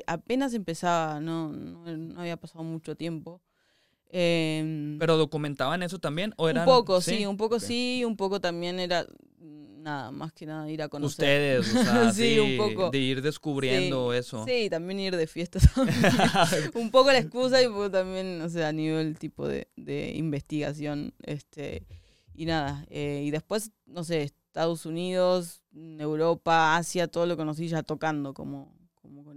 apenas 0.05 0.53
empezaba, 0.53 1.19
no, 1.19 1.51
no, 1.51 2.19
había 2.19 2.38
pasado 2.38 2.63
mucho 2.63 2.95
tiempo. 2.95 3.41
Em, 4.10 4.98
¿Pero 5.00 5.17
documentaban 5.17 5.84
eso 5.84 6.00
también? 6.00 6.34
¿O 6.38 6.50
eran, 6.50 6.67
un 6.67 6.74
poco, 6.74 7.02
sí, 7.02 7.26
un 7.26 7.38
poco 7.38 7.60
sí, 7.60 8.04
un 8.06 8.15
poco 8.15 8.39
también 8.39 8.80
era 8.80 9.06
nada, 9.88 10.12
más 10.12 10.34
que 10.34 10.46
nada 10.46 10.70
ir 10.70 10.82
a 10.82 10.89
conocer. 10.89 11.62
Ustedes, 11.62 11.76
o 11.76 11.84
sea, 11.84 12.12
sí, 12.13 12.39
un 12.39 12.58
poco. 12.58 12.89
De 12.89 12.98
ir 12.98 13.22
descubriendo 13.22 14.13
eso. 14.13 14.46
Sí, 14.46 14.70
también 14.70 15.00
ir 15.00 15.15
de 15.15 15.28
fiestas. 15.28 15.70
un 16.74 16.91
poco 16.91 17.12
la 17.12 17.20
excusa 17.20 17.62
y 17.62 17.67
un 17.67 17.74
poco 17.74 17.91
también, 17.91 18.41
o 18.41 18.50
sea, 18.50 18.70
a 18.70 18.74
nivel 18.74 19.17
tipo 19.17 19.48
de, 19.48 19.70
de 19.76 20.12
investigación. 20.15 21.13
este 21.24 21.86
Y 22.34 22.46
nada, 22.46 22.86
eh, 22.89 23.24
y 23.26 23.32
después, 23.32 23.72
no 23.86 24.04
sé, 24.04 24.24
Estados 24.24 24.86
Unidos, 24.86 25.62
Europa, 25.74 26.76
Asia, 26.76 27.08
todo 27.08 27.26
lo 27.26 27.38
conocí 27.38 27.67
ya 27.67 27.84
tocando 27.84 28.34
como 28.34 28.77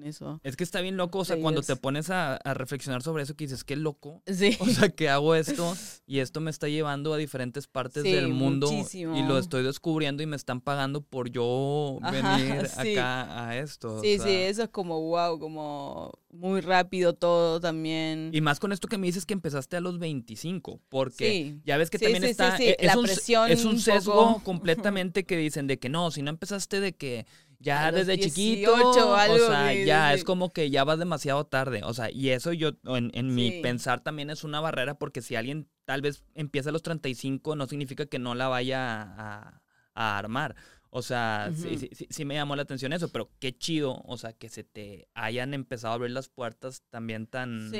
con 0.00 0.08
eso. 0.08 0.40
Es 0.42 0.56
que 0.56 0.64
está 0.64 0.80
bien 0.80 0.96
loco, 0.96 1.20
o 1.20 1.24
sea, 1.24 1.38
cuando 1.40 1.62
te 1.62 1.76
pones 1.76 2.10
a, 2.10 2.38
reflexionar 2.54 3.02
sobre 3.02 3.22
eso, 3.22 3.34
que 3.34 3.44
dices, 3.44 3.64
qué 3.64 3.76
loco. 3.76 4.22
Sí. 4.26 4.56
O 4.60 4.66
sea, 4.66 4.88
que 4.88 5.08
hago 5.08 5.34
esto 5.34 5.74
y 6.06 6.18
esto 6.18 6.40
me 6.40 6.50
está 6.50 6.68
llevando 6.68 7.12
a 7.12 7.16
diferentes 7.16 7.66
partes 7.66 8.02
del 8.02 8.28
mundo 8.28 8.70
y 8.92 9.22
lo 9.22 9.38
estoy 9.38 9.62
descubriendo 9.62 10.22
y 10.22 10.26
me 10.26 10.36
están 10.36 10.60
pagando 10.60 11.02
por 11.02 11.30
yo 11.30 11.98
venir 12.10 12.68
acá 12.76 13.48
a 13.48 13.58
esto. 13.58 14.00
Sí, 14.00 14.18
sí, 14.18 14.30
eso 14.30 14.64
es 14.64 14.68
como 14.70 15.00
wow, 15.00 15.38
como 15.38 16.12
muy 16.30 16.60
rápido 16.60 17.12
todo 17.14 17.60
también. 17.60 18.30
Y 18.32 18.40
más 18.40 18.60
con 18.60 18.72
esto 18.72 18.88
que 18.88 18.98
me 18.98 19.06
dices 19.06 19.26
que 19.26 19.34
empezaste 19.34 19.76
a 19.76 19.80
los 19.80 19.98
25, 19.98 20.80
porque 20.88 21.58
ya 21.64 21.76
ves 21.76 21.90
que 21.90 21.98
también 21.98 22.24
está... 22.24 22.56
Es, 22.56 22.76
La 22.80 22.96
un, 22.96 23.04
presión 23.04 23.50
es 23.50 23.64
un 23.64 23.80
sesgo 23.80 24.40
completamente 24.44 25.24
que 25.24 25.36
dicen 25.36 25.66
de 25.66 25.78
que 25.78 25.88
no, 25.88 26.10
si 26.10 26.22
no 26.22 26.30
empezaste 26.30 26.80
de 26.80 26.92
que 26.92 27.26
ya 27.60 27.92
desde 27.92 28.18
chiquito, 28.18 28.72
o, 28.74 29.14
algo, 29.14 29.34
o 29.34 29.38
sea, 29.38 29.74
ya 29.74 30.14
es 30.14 30.24
como 30.24 30.52
que 30.52 30.70
ya 30.70 30.82
vas 30.82 30.98
demasiado 30.98 31.44
tarde, 31.44 31.82
o 31.84 31.92
sea, 31.92 32.10
y 32.10 32.30
eso 32.30 32.54
yo 32.54 32.72
en, 32.84 33.10
en 33.14 33.34
mi 33.34 33.60
pensar 33.60 34.00
también 34.00 34.30
es 34.30 34.44
una 34.44 34.60
barrera 34.60 34.98
porque 34.98 35.20
si 35.20 35.36
alguien 35.36 35.68
tal 35.84 36.00
vez 36.00 36.24
empieza 36.34 36.70
a 36.70 36.72
los 36.72 36.82
35 36.82 37.56
no 37.56 37.66
significa 37.66 38.06
que 38.06 38.18
no 38.18 38.34
la 38.34 38.48
vaya 38.48 39.02
a, 39.02 39.62
a 39.94 40.18
armar. 40.18 40.56
O 40.92 41.02
sea, 41.02 41.52
sí, 41.54 41.78
sí, 41.78 42.08
sí, 42.10 42.24
me 42.24 42.34
llamó 42.34 42.56
la 42.56 42.62
atención 42.62 42.92
eso, 42.92 43.10
pero 43.10 43.30
qué 43.38 43.56
chido, 43.56 44.02
o 44.06 44.16
sea, 44.16 44.32
que 44.32 44.48
se 44.48 44.64
te 44.64 45.06
hayan 45.14 45.54
empezado 45.54 45.92
a 45.92 45.94
abrir 45.94 46.10
las 46.10 46.28
puertas 46.28 46.82
también 46.90 47.28
tan 47.28 47.70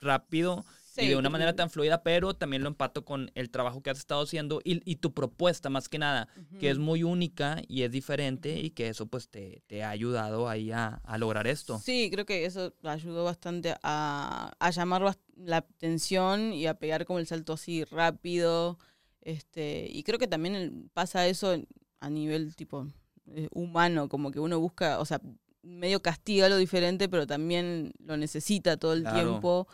rápido 0.00 0.64
y 0.96 1.08
de 1.08 1.16
una 1.16 1.30
manera 1.30 1.54
tan 1.54 1.70
fluida, 1.70 2.02
pero 2.02 2.34
también 2.34 2.62
lo 2.62 2.68
empato 2.68 3.04
con 3.04 3.30
el 3.34 3.50
trabajo 3.50 3.82
que 3.82 3.90
has 3.90 3.98
estado 3.98 4.22
haciendo 4.22 4.60
y, 4.64 4.96
tu 4.96 5.12
propuesta 5.12 5.70
más 5.70 5.88
que 5.88 5.98
nada, 5.98 6.28
que 6.60 6.70
es 6.70 6.78
muy 6.78 7.02
única 7.02 7.62
y 7.66 7.82
es 7.82 7.90
diferente 7.90 8.60
y 8.60 8.70
que 8.70 8.88
eso 8.88 9.06
pues 9.06 9.28
te, 9.28 9.62
te 9.66 9.82
ha 9.82 9.90
ayudado 9.90 10.48
ahí 10.48 10.70
a, 10.70 11.00
a, 11.04 11.18
lograr 11.18 11.46
esto. 11.46 11.78
Sí, 11.78 12.10
creo 12.12 12.26
que 12.26 12.44
eso 12.44 12.74
ayudó 12.82 13.24
bastante 13.24 13.74
a, 13.82 14.52
a, 14.58 14.70
llamar 14.70 15.16
la 15.36 15.56
atención 15.56 16.52
y 16.52 16.66
a 16.66 16.74
pegar 16.74 17.06
como 17.06 17.18
el 17.18 17.26
salto 17.26 17.54
así 17.54 17.84
rápido. 17.84 18.78
Este, 19.22 19.88
y 19.90 20.02
creo 20.02 20.18
que 20.18 20.28
también 20.28 20.90
pasa 20.92 21.26
eso 21.26 21.56
a 22.00 22.10
nivel 22.10 22.54
tipo 22.56 22.86
eh, 23.28 23.48
humano, 23.52 24.08
como 24.08 24.30
que 24.30 24.40
uno 24.40 24.58
busca, 24.60 24.98
o 24.98 25.04
sea, 25.04 25.20
medio 25.62 26.02
castiga 26.02 26.48
lo 26.48 26.56
diferente, 26.56 27.08
pero 27.08 27.26
también 27.26 27.92
lo 28.04 28.16
necesita 28.16 28.76
todo 28.76 28.92
el 28.92 29.04
tiempo. 29.04 29.68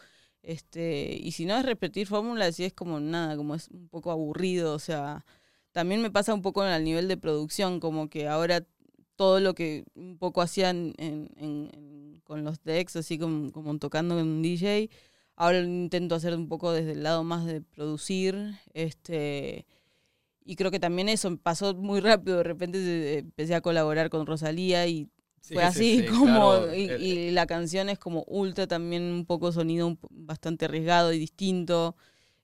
Este, 0.48 1.14
y 1.20 1.32
si 1.32 1.44
no 1.44 1.58
es 1.58 1.66
repetir 1.66 2.06
fórmulas, 2.06 2.56
si 2.56 2.64
es 2.64 2.72
como 2.72 3.00
nada, 3.00 3.36
como 3.36 3.54
es 3.54 3.68
un 3.68 3.88
poco 3.88 4.10
aburrido, 4.10 4.74
o 4.74 4.78
sea, 4.78 5.26
también 5.72 6.00
me 6.00 6.10
pasa 6.10 6.32
un 6.32 6.40
poco 6.40 6.62
al 6.62 6.84
nivel 6.84 7.06
de 7.06 7.18
producción, 7.18 7.80
como 7.80 8.08
que 8.08 8.28
ahora 8.28 8.64
todo 9.16 9.40
lo 9.40 9.54
que 9.54 9.84
un 9.94 10.16
poco 10.18 10.40
hacían 10.40 10.94
en, 10.96 12.22
con 12.24 12.44
los 12.44 12.62
decks, 12.64 12.96
así 12.96 13.18
como, 13.18 13.52
como 13.52 13.78
tocando 13.78 14.14
con 14.16 14.26
un 14.26 14.42
DJ, 14.42 14.88
Ahora 15.36 15.60
intento 15.60 16.16
hacer 16.16 16.34
un 16.34 16.48
poco 16.48 16.72
desde 16.72 16.92
el 16.92 17.04
lado 17.04 17.24
más 17.24 17.46
de 17.46 17.60
producir. 17.60 18.56
Este, 18.74 19.66
y 20.44 20.56
creo 20.56 20.70
que 20.72 20.80
también 20.80 21.08
eso 21.08 21.36
pasó 21.38 21.74
muy 21.74 22.00
rápido. 22.00 22.38
De 22.38 22.42
repente 22.44 23.18
empecé 23.18 23.54
a 23.54 23.60
colaborar 23.60 24.10
con 24.10 24.26
Rosalía 24.26 24.86
y 24.88 25.08
fue 25.42 25.62
así 25.62 26.04
como. 26.18 26.54
Eh, 26.66 26.98
y, 26.98 27.30
la 27.30 27.46
canción 27.46 27.88
es 27.88 27.98
como 27.98 28.24
ultra 28.26 28.66
también 28.66 29.02
un 29.02 29.26
poco 29.26 29.52
sonido 29.52 29.96
bastante 30.10 30.66
arriesgado 30.66 31.12
y 31.12 31.18
distinto. 31.18 31.96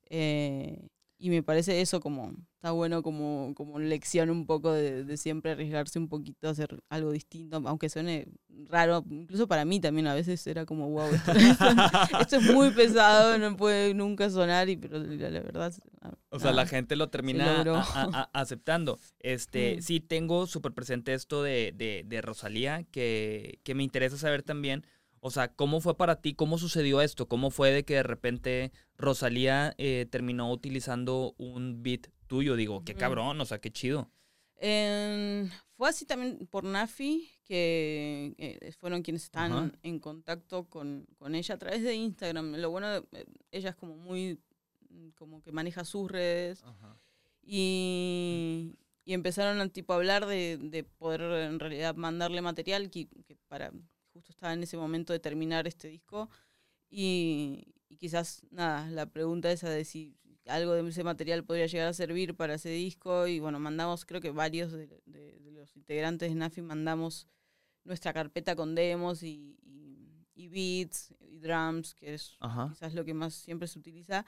Eh, 0.09 0.89
y 1.25 1.31
me 1.31 1.43
parece 1.43 1.81
eso 1.81 2.01
como, 2.01 2.35
está 2.57 2.73
bueno 2.73 3.03
como, 3.03 3.55
como 3.57 3.79
lección 3.79 4.29
un 4.29 4.45
poco 4.45 4.73
de, 4.73 5.17
siempre 5.17 5.53
arriesgarse 5.53 5.99
un 5.99 6.11
poquito 6.11 6.49
a 6.49 6.51
hacer 6.51 6.83
algo 6.91 7.13
distinto, 7.13 7.63
aunque 7.65 7.89
suene 7.89 8.29
raro, 8.69 9.03
incluso 9.09 9.49
para 9.49 9.65
mí 9.65 9.81
también 9.81 10.07
a 10.07 10.13
veces 10.13 10.47
era 10.47 10.67
como, 10.67 10.91
wow, 10.91 11.09
esto, 12.21 12.37
es 12.37 12.53
muy 12.53 12.73
pesado, 12.73 13.39
no 13.39 13.57
puede 13.57 13.95
nunca 13.95 14.29
sonar, 14.29 14.69
y, 14.69 14.77
pero 14.77 14.99
la, 14.99 15.41
verdad... 15.41 15.73
O 16.29 16.39
sea, 16.39 16.53
la 16.53 16.67
gente 16.67 16.95
lo 16.95 17.09
termina 17.09 17.65
aceptando. 18.35 18.99
Este, 19.19 19.79
mm. 19.79 19.81
Sí, 19.81 20.01
tengo 20.01 20.47
súper 20.47 20.73
presente 20.73 21.15
esto 21.15 21.43
de, 21.43 21.73
de, 21.75 22.05
de 22.07 22.21
Rosalía, 22.21 22.85
que, 22.91 23.61
que 23.63 23.75
me 23.75 23.83
interesa 23.83 24.19
saber 24.19 24.43
también 24.43 24.85
o 25.27 25.31
sea, 25.31 25.49
¿cómo 25.49 25.81
fue 25.81 25.97
para 25.97 26.21
ti? 26.21 26.35
¿Cómo 26.35 26.59
sucedió 26.59 27.01
esto? 27.01 27.29
¿Cómo 27.29 27.51
fue 27.51 27.71
de 27.71 27.83
que 27.83 27.95
de 27.95 28.03
repente 28.03 28.73
Rosalía 28.99 29.75
eh, 29.79 30.07
terminó 30.11 30.53
utilizando 30.53 31.35
un 31.39 31.83
beat 31.83 32.09
tuyo? 32.27 32.57
Digo, 32.57 32.85
qué 32.85 32.95
cabrón, 32.95 33.41
o 33.41 33.47
sea, 33.47 33.59
qué 33.59 33.73
chido. 33.73 34.11
fue 34.59 35.89
así 35.89 36.05
también 36.05 36.47
por 36.51 36.65
Nafi, 36.65 37.31
que 37.47 38.35
eh, 38.37 38.73
fueron 38.73 39.01
quienes 39.01 39.23
están 39.25 39.79
en 39.83 39.99
contacto 39.99 40.69
con, 40.69 41.07
ella 41.33 41.55
a 41.55 41.59
través 41.59 41.83
de 41.83 41.95
Instagram. 41.95 42.57
Lo 42.57 42.69
bueno, 42.69 42.95
eh, 42.95 43.25
ella 43.51 43.71
es 43.71 43.77
como 43.77 43.97
muy, 43.97 44.39
como 45.15 45.41
que 45.41 45.53
maneja 45.53 45.87
sus 45.87 46.11
redes. 46.11 46.63
Y, 47.43 48.75
empezaron 49.07 49.59
a 49.63 49.69
tipo 49.71 49.95
hablar 49.95 50.27
de, 50.27 50.87
poder 50.99 51.23
en 51.51 51.61
realidad 51.61 51.95
mandarle 51.95 52.43
material 52.43 52.91
que 52.91 53.09
para 53.49 53.73
justo 54.15 54.31
estaba 54.31 54.53
en 54.53 54.63
ese 54.63 54.77
momento 54.77 55.13
de 55.13 55.19
terminar 55.19 55.67
este 55.67 55.89
disco. 55.89 56.31
Y, 56.89 57.75
quizás, 57.99 58.43
nada, 58.51 58.89
la 58.91 59.07
pregunta 59.07 59.51
esa 59.51 59.69
de 59.69 59.85
si 59.85 60.17
algo 60.47 60.73
de 60.75 60.89
ese 60.89 61.05
material 61.05 61.45
podría 61.45 61.67
llegar 61.67 61.89
a 61.89 61.93
servir 61.93 62.35
para 62.37 62.55
ese 62.55 62.71
disco. 62.71 63.27
Y 63.27 63.41
bueno, 63.41 63.59
mandamos, 63.59 64.05
creo 64.05 64.21
que 64.21 64.31
varios 64.31 64.73
de, 64.73 65.03
los 65.53 65.77
integrantes 65.77 66.29
de 66.29 66.35
Nafi 66.37 66.63
mandamos 66.63 67.27
nuestra 67.85 68.13
carpeta 68.13 68.55
con 68.55 68.75
demos 68.75 69.23
y, 69.23 69.57
beats 70.37 71.13
y 71.21 71.39
drums, 71.39 71.95
que 71.95 72.15
es 72.15 72.39
quizás 72.71 72.95
lo 72.95 73.05
que 73.05 73.15
más 73.15 73.35
siempre 73.35 73.67
se 73.67 73.79
utiliza. 73.79 74.25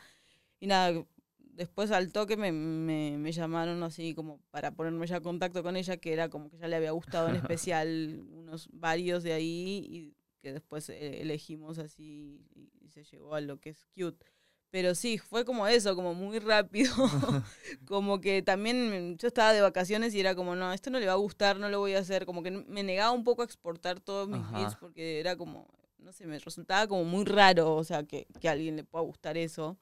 Y 0.59 0.67
nada, 0.67 1.05
después 1.39 1.91
al 1.91 2.13
toque 2.13 2.37
me, 2.37 2.53
me, 2.53 3.33
llamaron 3.33 3.83
así 3.83 4.15
como 4.15 4.41
para 4.51 4.73
ponerme 4.73 5.07
ya 5.07 5.17
en 5.17 5.23
contacto 5.23 5.63
con 5.63 5.77
ella, 5.77 5.97
que 5.97 6.13
era 6.13 6.29
como 6.29 6.51
que 6.51 6.59
ya 6.59 6.69
le 6.69 6.77
había 6.77 6.91
gustado 6.91 7.29
en 7.29 7.37
especial 7.37 8.25
unos 8.47 8.69
varios 8.73 9.23
de 9.23 9.33
ahí 9.33 9.87
y 9.89 10.17
que 10.41 10.53
después 10.53 10.89
eh, 10.89 11.21
elegimos 11.21 11.79
así 11.79 12.47
y, 12.55 12.71
se 12.89 13.05
llegó 13.05 13.35
a 13.35 13.43
lo 13.43 13.61
que 13.61 13.71
es 13.71 13.85
cute. 13.95 14.25
Pero 14.71 14.95
sí, 14.95 15.19
fue 15.19 15.45
como 15.45 15.67
eso, 15.67 15.95
como 15.95 16.15
muy 16.15 16.39
rápido. 16.39 16.95
como 17.87 18.21
que 18.21 18.41
también 18.43 19.19
yo 19.19 19.29
estaba 19.29 19.53
de 19.53 19.61
vacaciones 19.61 20.15
y 20.15 20.21
era 20.21 20.35
como, 20.35 20.57
no, 20.57 20.73
esto 20.73 20.89
no 20.89 20.99
le 20.99 21.07
va 21.07 21.13
a 21.13 21.17
gustar, 21.17 21.59
no 21.59 21.69
lo 21.69 21.81
voy 21.81 21.95
a 21.95 21.99
hacer. 21.99 22.25
Como 22.25 22.43
que 22.43 22.51
me 22.51 22.83
negaba 22.83 23.11
un 23.11 23.25
poco 23.25 23.43
a 23.43 23.45
exportar 23.45 24.01
todos 24.01 24.29
mis 24.29 24.51
beats 24.53 24.77
porque 24.77 25.21
era 25.21 25.37
como, 25.37 25.69
no 25.99 26.13
sé, 26.13 26.27
me 26.27 26.39
resultaba 26.39 26.87
como 26.87 27.05
muy 27.05 27.25
raro, 27.25 27.75
o 27.75 27.85
sea, 27.85 28.05
que, 28.05 28.27
que 28.41 28.49
a 28.49 28.53
alguien 28.53 28.77
le 28.77 28.85
pueda 28.85 29.05
gustar 29.05 29.37
eso 29.37 29.77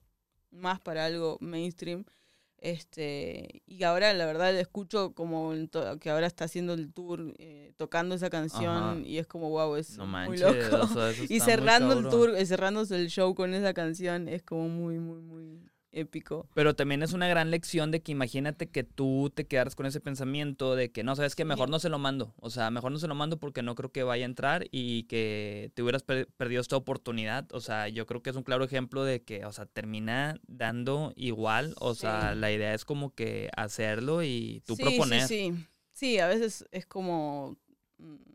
más 0.51 0.81
para 0.81 1.05
algo 1.05 1.37
mainstream. 1.41 2.05
Este, 2.65 3.63
y 3.67 3.83
ahora 3.83 4.15
la 4.15 4.25
verdad 4.25 4.51
le 4.55 4.61
escucho 4.61 5.13
como 5.13 5.53
que 6.01 6.09
ahora 6.09 6.27
está 6.27 6.47
haciendo 6.47 6.73
el 6.73 6.91
tour 6.95 7.35
eh, 7.37 7.75
tocando 7.77 8.15
esa 8.15 8.31
canción 8.31 9.05
y 9.05 9.19
es 9.19 9.27
como 9.27 9.51
wow, 9.51 9.77
es 9.77 9.99
muy 9.99 10.39
loco. 10.39 10.89
y 11.29 11.41
cerrando 11.41 11.93
el 11.93 12.09
tour, 12.09 12.31
eh, 12.35 12.47
cerrándose 12.47 12.97
el 12.97 13.11
show 13.11 13.35
con 13.35 13.53
esa 13.53 13.75
canción 13.75 14.29
es 14.29 14.43
como 14.43 14.71
muy, 14.71 14.99
muy, 14.99 15.21
muy 15.21 15.61
épico. 15.95 16.49
Pero 16.55 16.75
también 16.75 17.03
es 17.03 17.13
una 17.13 17.29
gran 17.29 17.51
lección 17.51 17.91
de 17.91 18.03
que 18.03 18.13
imagínate 18.13 18.69
que 18.69 18.85
tú 18.85 19.33
te 19.35 19.47
quedaras 19.47 19.75
con 19.75 19.87
ese 19.87 20.01
pensamiento 20.01 20.75
de 20.75 20.91
que 20.93 21.05
no, 21.05 21.17
sabes 21.17 21.35
que 21.35 21.45
mejor 21.45 21.71
no 21.71 21.79
se 21.79 21.89
lo 21.89 21.99
mando. 21.99 22.35
O 22.41 22.51
sea, 22.51 22.71
mejor 22.71 22.93
no 22.93 22.99
se 22.99 23.09
lo 23.09 23.15
mando 23.15 23.39
porque 23.39 23.63
no 23.63 23.75
creo 23.75 23.93
que 23.93 24.03
vaya 24.03 24.25
a 24.25 24.27
entrar 24.27 24.67
y 24.71 25.05
que 25.05 25.71
te 25.75 25.83
hubieras 25.83 26.03
perdido 26.03 26.61
esta 26.61 26.77
oportunidad. 26.77 27.51
O 27.53 27.61
sea, 27.61 27.89
yo 27.89 28.07
creo 28.07 28.23
que 28.23 28.31
es 28.31 28.37
un 28.37 28.43
claro 28.43 28.65
ejemplo 28.65 29.05
de 29.05 29.23
que, 29.23 29.45
o 29.45 29.53
sea, 29.53 29.67
termina 29.67 30.41
dando 30.47 31.13
igual. 31.17 31.75
O 31.79 31.95
sea, 31.95 32.35
la 32.35 32.53
idea 32.53 32.75
es 32.75 32.85
como 32.85 33.15
que 33.15 33.51
hacerlo 33.57 34.23
y 34.23 34.63
tú 34.67 34.77
proponer. 34.77 35.27
Sí, 35.29 35.53
sí. 35.53 35.67
Sí, 35.95 36.19
a 36.19 36.27
veces 36.27 36.67
es 36.73 36.87
como 36.87 37.57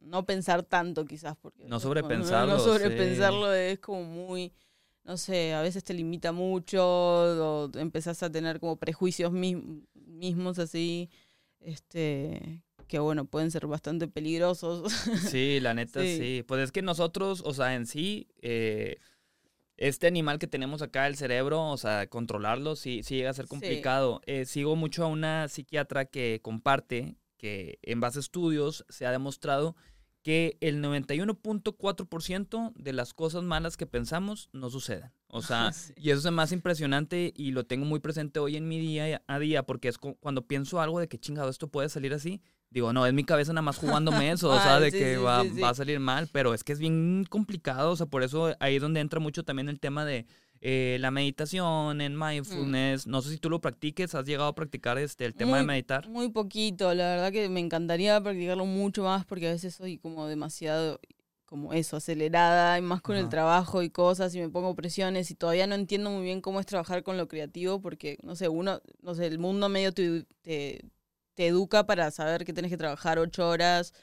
no 0.01 0.25
pensar 0.25 0.63
tanto 0.63 1.05
quizás 1.05 1.35
porque 1.35 1.65
no 1.67 1.79
sobrepensarlo 1.79 2.53
no, 2.53 2.59
sobrepensarlo 2.59 3.53
es 3.53 3.79
como 3.79 4.03
muy 4.05 4.53
no 5.03 5.17
sé, 5.17 5.53
a 5.53 5.61
veces 5.61 5.83
te 5.83 5.93
limita 5.93 6.31
mucho 6.31 6.83
o 6.83 7.71
empezás 7.75 8.21
a 8.23 8.31
tener 8.31 8.59
como 8.59 8.77
prejuicios 8.77 9.31
mismos 9.31 10.59
así, 10.59 11.09
este, 11.59 12.63
que 12.87 12.99
bueno, 12.99 13.25
pueden 13.25 13.51
ser 13.51 13.67
bastante 13.67 14.07
peligrosos. 14.07 14.91
Sí, 15.31 15.59
la 15.59 15.73
neta 15.73 16.01
sí. 16.01 16.43
Pues 16.47 16.61
es 16.61 16.71
que 16.71 16.81
nosotros, 16.81 17.41
o 17.45 17.53
sea, 17.53 17.75
en 17.75 17.85
sí, 17.85 18.27
eh, 18.41 18.97
este 19.77 20.07
animal 20.07 20.39
que 20.39 20.47
tenemos 20.47 20.81
acá, 20.81 21.07
el 21.07 21.15
cerebro, 21.15 21.69
o 21.69 21.77
sea, 21.77 22.07
controlarlo 22.07 22.75
sí, 22.75 23.01
sí 23.03 23.15
llega 23.15 23.29
a 23.29 23.33
ser 23.33 23.47
complicado. 23.47 24.21
Eh, 24.25 24.45
sigo 24.45 24.75
mucho 24.75 25.05
a 25.05 25.07
una 25.07 25.47
psiquiatra 25.47 26.05
que 26.05 26.39
comparte 26.41 27.15
que 27.37 27.79
en 27.83 28.01
base 28.01 28.19
a 28.19 28.21
estudios 28.21 28.85
se 28.89 29.05
ha 29.05 29.11
demostrado 29.11 29.75
que 30.23 30.57
el 30.61 30.83
91.4% 30.83 32.73
de 32.75 32.93
las 32.93 33.13
cosas 33.13 33.43
malas 33.43 33.77
que 33.77 33.85
pensamos 33.85 34.49
no 34.51 34.69
suceden. 34.69 35.11
O 35.27 35.41
sea, 35.43 35.71
y 35.95 36.09
eso 36.11 36.27
es 36.27 36.33
más 36.33 36.51
impresionante 36.51 37.33
y 37.35 37.51
lo 37.51 37.65
tengo 37.65 37.85
muy 37.85 37.99
presente 37.99 38.39
hoy 38.39 38.57
en 38.57 38.67
mi 38.67 38.79
día 38.79 39.21
a 39.27 39.39
día 39.39 39.63
porque 39.63 39.87
es 39.87 39.97
cuando 39.97 40.47
pienso 40.47 40.81
algo 40.81 40.99
de 40.99 41.07
que 41.07 41.19
chingado 41.19 41.49
esto 41.49 41.67
puede 41.69 41.89
salir 41.89 42.13
así, 42.13 42.41
digo, 42.69 42.93
no, 42.93 43.05
es 43.05 43.13
mi 43.13 43.23
cabeza 43.23 43.53
nada 43.53 43.61
más 43.61 43.77
jugándome 43.77 44.31
eso, 44.31 44.49
o 44.49 44.59
sea, 44.61 44.79
de 44.79 44.91
que 44.91 45.17
va, 45.17 45.43
va, 45.61 45.69
a 45.69 45.75
salir 45.75 45.99
mal, 45.99 46.29
pero 46.31 46.53
es 46.53 46.63
que 46.63 46.73
es 46.73 46.79
bien 46.79 47.25
complicado, 47.29 47.91
o 47.91 47.95
sea, 47.95 48.05
por 48.05 48.23
eso 48.23 48.55
ahí 48.59 48.75
es 48.75 48.81
donde 48.81 48.99
entra 48.99 49.19
mucho 49.19 49.43
también 49.43 49.69
el 49.69 49.79
tema 49.79 50.05
de 50.05 50.25
eh, 50.61 50.97
la 50.99 51.11
meditación, 51.11 52.01
en 52.01 52.17
mindfulness. 52.17 53.07
No 53.07 53.21
sé 53.21 53.31
si 53.31 53.37
tú 53.37 53.49
lo 53.49 53.61
practiques, 53.61 54.13
¿has 54.15 54.25
llegado 54.25 54.49
a 54.49 54.55
practicar 54.55 54.97
este 54.97 55.25
el 55.25 55.33
tema 55.33 55.57
de 55.57 55.63
meditar? 55.63 56.07
Muy 56.09 56.29
poquito, 56.29 56.93
la 56.93 57.05
verdad 57.15 57.31
que 57.31 57.47
me 57.49 57.59
encantaría 57.59 58.21
practicarlo 58.21 58.65
mucho 58.65 59.03
más 59.03 59.25
porque 59.25 59.47
a 59.47 59.51
veces 59.51 59.75
soy 59.75 59.97
como 59.97 60.27
demasiado 60.27 60.99
como 61.49 61.73
eso, 61.73 61.97
acelerada 61.97 62.77
y 62.77 62.81
más 62.81 63.01
con 63.01 63.15
el 63.15 63.27
trabajo 63.27 63.81
y 63.81 63.89
cosas 63.89 64.35
y 64.35 64.39
me 64.39 64.49
pongo 64.49 64.75
presiones 64.75 65.31
y 65.31 65.35
todavía 65.35 65.65
no 65.65 65.73
entiendo 65.73 66.11
muy 66.11 66.21
bien 66.21 66.41
cómo 66.41 66.59
es 66.59 66.67
trabajar 66.67 67.01
con 67.01 67.17
lo 67.17 67.27
creativo 67.27 67.81
porque, 67.81 68.19
no 68.21 68.35
sé, 68.35 68.49
uno, 68.49 68.81
no 69.01 69.15
sé, 69.15 69.25
el 69.25 69.39
mundo 69.39 69.67
medio 69.67 69.91
te, 69.91 70.27
te, 70.43 70.91
educa 71.35 71.87
para 71.87 72.11
saber 72.11 72.45
que 72.45 72.53
tienes 72.53 72.69
que 72.69 72.77
trabajar 72.77 73.17
ocho 73.17 73.49
horas 73.49 73.93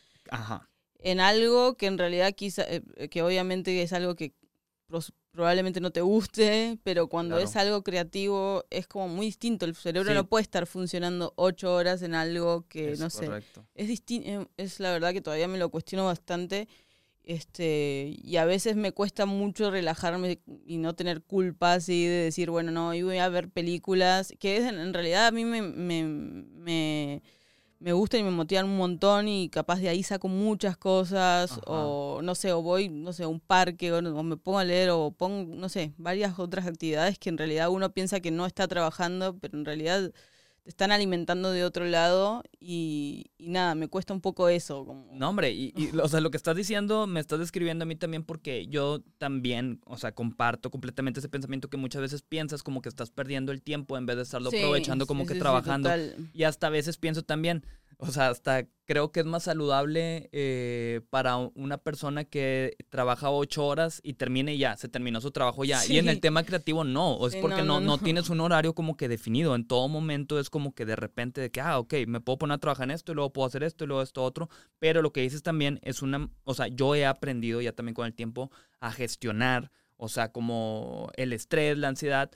en 0.99 1.21
algo 1.21 1.77
que 1.77 1.87
en 1.87 1.99
realidad 1.99 2.35
quizá, 2.35 2.65
eh, 2.65 2.83
que 3.11 3.23
obviamente 3.23 3.81
es 3.81 3.93
algo 3.93 4.17
que 4.17 4.35
probablemente 5.37 5.81
no 5.81 5.91
te 5.93 6.01
guste, 6.01 6.79
pero 6.83 7.07
cuando 7.09 7.39
es 7.39 7.55
algo 7.55 7.85
creativo 7.85 8.65
es 8.71 8.89
como 8.89 9.07
muy 9.07 9.27
distinto. 9.27 9.67
El 9.67 9.77
cerebro 9.77 10.13
no 10.15 10.27
puede 10.27 10.43
estar 10.43 10.67
funcionando 10.67 11.33
ocho 11.37 11.73
horas 11.73 12.03
en 12.03 12.15
algo 12.15 12.67
que, 12.69 12.97
no 12.99 13.11
sé, 13.11 13.29
es 13.75 13.87
distinto. 13.87 14.29
Eh, 14.29 14.47
es 14.57 14.81
la 14.81 14.91
verdad 14.91 15.13
que 15.13 15.21
todavía 15.21 15.47
me 15.47 15.59
lo 15.59 15.69
cuestiono 15.69 16.07
bastante. 16.07 16.67
Este, 17.23 18.17
y 18.23 18.37
a 18.37 18.45
veces 18.45 18.77
me 18.77 18.93
cuesta 18.93 19.27
mucho 19.27 19.71
relajarme 19.71 20.41
y 20.65 20.79
no 20.79 20.95
tener 20.95 21.23
culpa 21.23 21.75
así 21.75 22.07
de 22.07 22.25
decir, 22.25 22.51
bueno, 22.51 22.71
no, 22.71 22.95
yo 22.95 23.07
voy 23.07 23.19
a 23.19 23.29
ver 23.29 23.51
películas, 23.51 24.33
que 24.39 24.59
es, 24.59 24.65
en 24.65 24.95
realidad 24.95 25.27
a 25.27 25.33
mí 25.33 25.45
me, 25.45 25.61
me 25.61 26.05
me 26.05 27.23
gustan 27.81 28.21
y 28.21 28.25
me 28.25 28.31
motivan 28.31 28.67
un 28.67 28.77
montón 28.77 29.29
y 29.29 29.49
capaz 29.49 29.81
de 29.81 29.89
ahí 29.89 30.03
saco 30.03 30.29
muchas 30.29 30.77
cosas 30.77 31.61
o 31.67 32.21
no 32.23 32.35
sé, 32.35 32.53
o 32.53 32.63
voy, 32.63 32.89
no 32.89 33.13
sé, 33.13 33.25
a 33.25 33.29
un 33.29 33.41
parque 33.41 33.93
o, 33.93 34.03
me 34.03 34.37
pongo 34.37 34.59
a 34.59 34.65
leer 34.65 34.91
o 34.91 35.11
pongo, 35.11 35.55
no 35.55 35.69
sé, 35.69 35.93
varias 35.99 36.39
otras 36.39 36.67
actividades 36.67 37.19
que 37.19 37.29
en 37.29 37.39
realidad 37.39 37.71
uno 37.71 37.93
piensa 37.93 38.21
que 38.21 38.31
no 38.31 38.47
está 38.47 38.67
trabajando, 38.69 39.39
pero 39.39 39.59
en 39.59 39.65
realidad 39.65 40.13
te 40.67 40.71
están 40.71 40.91
alimentando 40.91 41.53
de 41.53 41.63
otro 41.63 41.85
lado 41.85 42.43
y, 42.59 43.27
nada, 43.39 43.77
me 43.77 43.87
cuesta 43.87 44.13
un 44.13 44.21
poco 44.21 44.49
eso. 44.49 44.85
Como... 44.85 45.07
No, 45.13 45.29
hombre, 45.29 45.53
y, 45.53 45.73
o 46.03 46.09
sea, 46.09 46.21
lo 46.21 46.33
que 46.33 46.37
estás 46.37 46.57
diciendo 46.57 47.07
me 47.07 47.21
estás 47.21 47.39
describiendo 47.39 47.85
a 47.85 47.87
mí 47.87 47.95
también 47.95 48.25
porque 48.25 48.67
yo 48.67 49.01
también, 49.19 49.81
o 49.87 49.97
sea, 49.97 50.11
comparto 50.11 50.73
completamente 50.73 51.21
ese 51.21 51.29
pensamiento 51.29 51.69
que 51.69 51.77
muchas 51.77 52.03
veces 52.03 52.23
piensas 52.23 52.65
como 52.65 52.83
que 52.83 52.89
estás 52.89 53.11
perdiendo 53.11 53.53
el 53.53 53.63
tiempo 53.63 53.97
en 53.97 54.07
vez 54.07 54.17
de 54.17 54.23
estarlo 54.25 54.49
aprovechando 54.49 55.07
como 55.07 55.25
que 55.25 55.37
trabajando. 55.37 55.89
y 56.33 56.43
hasta 56.43 56.67
a 56.67 56.71
veces 56.71 56.99
pienso 56.99 57.23
también, 57.23 57.65
O 57.99 58.09
sea, 58.09 58.29
hasta 58.29 58.67
creo 58.85 59.11
que 59.11 59.21
es 59.21 59.27
más 59.27 59.45
saludable 59.45 60.29
eh, 60.33 61.01
para 61.09 61.37
una 61.37 61.79
persona 61.79 62.25
que 62.25 62.77
trabaja 62.91 63.31
ocho 63.31 63.67
horas 63.67 64.01
y 64.03 64.15
termine 64.15 64.59
ya, 64.59 64.77
se 64.77 64.89
terminó 64.89 65.21
su 65.23 65.31
trabajo 65.31 65.65
ya. 65.65 65.85
Y 65.87 65.99
en 65.99 66.09
el 66.09 66.21
tema 66.21 66.45
creativo 66.45 66.85
no, 66.85 67.27
es 67.27 67.37
porque 67.37 67.63
no, 67.63 67.81
no, 67.81 67.97
tienes 67.97 68.29
un 68.29 68.41
horario 68.41 68.75
como 68.75 68.97
que 68.99 69.09
definido. 69.09 69.55
En 69.55 69.67
todo 69.67 69.89
momento 69.89 70.39
es 70.39 70.51
como 70.51 70.75
que 70.75 70.85
de 70.85 70.95
repente 70.95 71.41
de 71.41 71.51
que, 71.51 71.63
ah, 71.63 71.79
ok, 71.79 71.95
me 72.07 72.21
puedo 72.21 72.39
poner 72.39 72.57
a 72.57 72.59
trabajar 72.59 72.85
en 72.85 72.91
esto 72.91 73.13
y 73.13 73.15
luego 73.15 73.33
puedo 73.33 73.47
hacer 73.47 73.63
esto 73.63 73.85
y 73.85 73.87
luego 73.87 74.03
esto 74.03 74.23
otro. 74.23 74.51
Pero 74.79 75.01
lo 75.01 75.13
que 75.13 75.23
dices 75.23 75.43
también 75.43 75.81
es 75.83 76.03
una, 76.03 76.29
o 76.45 76.53
sea, 76.55 76.69
yo 76.69 76.95
he 76.95 77.07
aprendido 77.07 77.63
ya 77.63 77.73
también 77.73 77.95
con 77.95 78.07
el 78.07 78.15
tiempo 78.15 78.51
a 78.79 78.93
gestionar, 78.93 79.73
o 79.97 80.09
sea, 80.09 80.33
como 80.33 81.11
el 81.17 81.33
estrés, 81.33 81.79
la 81.79 81.89
ansiedad 81.89 82.31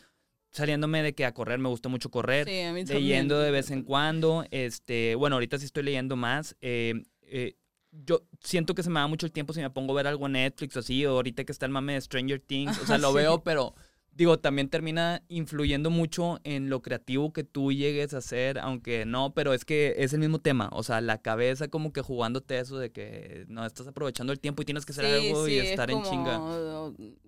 saliéndome 0.51 1.03
de 1.03 1.15
que 1.15 1.25
a 1.25 1.33
correr 1.33 1.59
me 1.59 1.69
gusta 1.69 1.89
mucho 1.89 2.11
correr, 2.11 2.47
leyendo 2.47 3.39
de 3.39 3.51
vez 3.51 3.71
en 3.71 3.83
cuando, 3.83 4.45
este, 4.51 5.15
bueno, 5.15 5.37
ahorita 5.37 5.59
sí 5.59 5.65
estoy 5.65 5.85
leyendo 5.85 6.17
más, 6.17 6.57
eh, 6.61 7.03
eh, 7.23 7.55
yo 7.93 8.23
siento 8.43 8.75
que 8.75 8.83
se 8.83 8.91
me 8.91 9.01
da 9.01 9.07
mucho 9.07 9.27
el 9.27 9.33
tiempo 9.33 9.53
si 9.53 9.61
me 9.61 9.71
pongo 9.71 9.93
a 9.93 9.97
ver 9.97 10.07
algo 10.07 10.27
en 10.27 10.33
Netflix 10.33 10.77
o 10.77 10.81
así, 10.81 11.05
o 11.07 11.13
ahorita 11.13 11.45
que 11.45 11.53
está 11.53 11.67
el 11.67 11.73
mame 11.73 11.95
de 11.95 12.01
Stranger 12.01 12.41
Things, 12.41 12.79
o 12.79 12.87
sea, 12.87 12.99
lo 12.99 13.13
veo, 13.13 13.43
pero 13.43 13.75
digo, 14.21 14.39
también 14.39 14.69
termina 14.69 15.23
influyendo 15.29 15.89
mucho 15.89 16.41
en 16.45 16.69
lo 16.69 16.83
creativo 16.83 17.33
que 17.33 17.43
tú 17.43 17.73
llegues 17.73 18.13
a 18.13 18.19
hacer, 18.19 18.59
aunque 18.59 19.07
no, 19.07 19.33
pero 19.33 19.55
es 19.55 19.65
que 19.65 19.95
es 19.97 20.13
el 20.13 20.21
mismo 20.21 20.41
tema, 20.41 20.69
o 20.73 20.83
sea, 20.83 21.01
la 21.01 21.23
cabeza 21.23 21.69
como 21.69 21.95
que 21.95 22.03
jugándote 22.03 22.59
eso 22.59 22.77
de 22.79 22.91
que 22.93 23.47
no 23.49 23.65
estás 23.65 23.87
aprovechando 23.87 24.35
el 24.35 24.39
tiempo 24.39 24.61
y 24.61 24.67
tienes 24.67 24.85
que 24.85 24.93
hacer 24.93 25.07
algo 25.07 25.49
y 25.49 25.57
estar 25.57 25.91
en 25.91 26.03
chinga. 26.03 26.39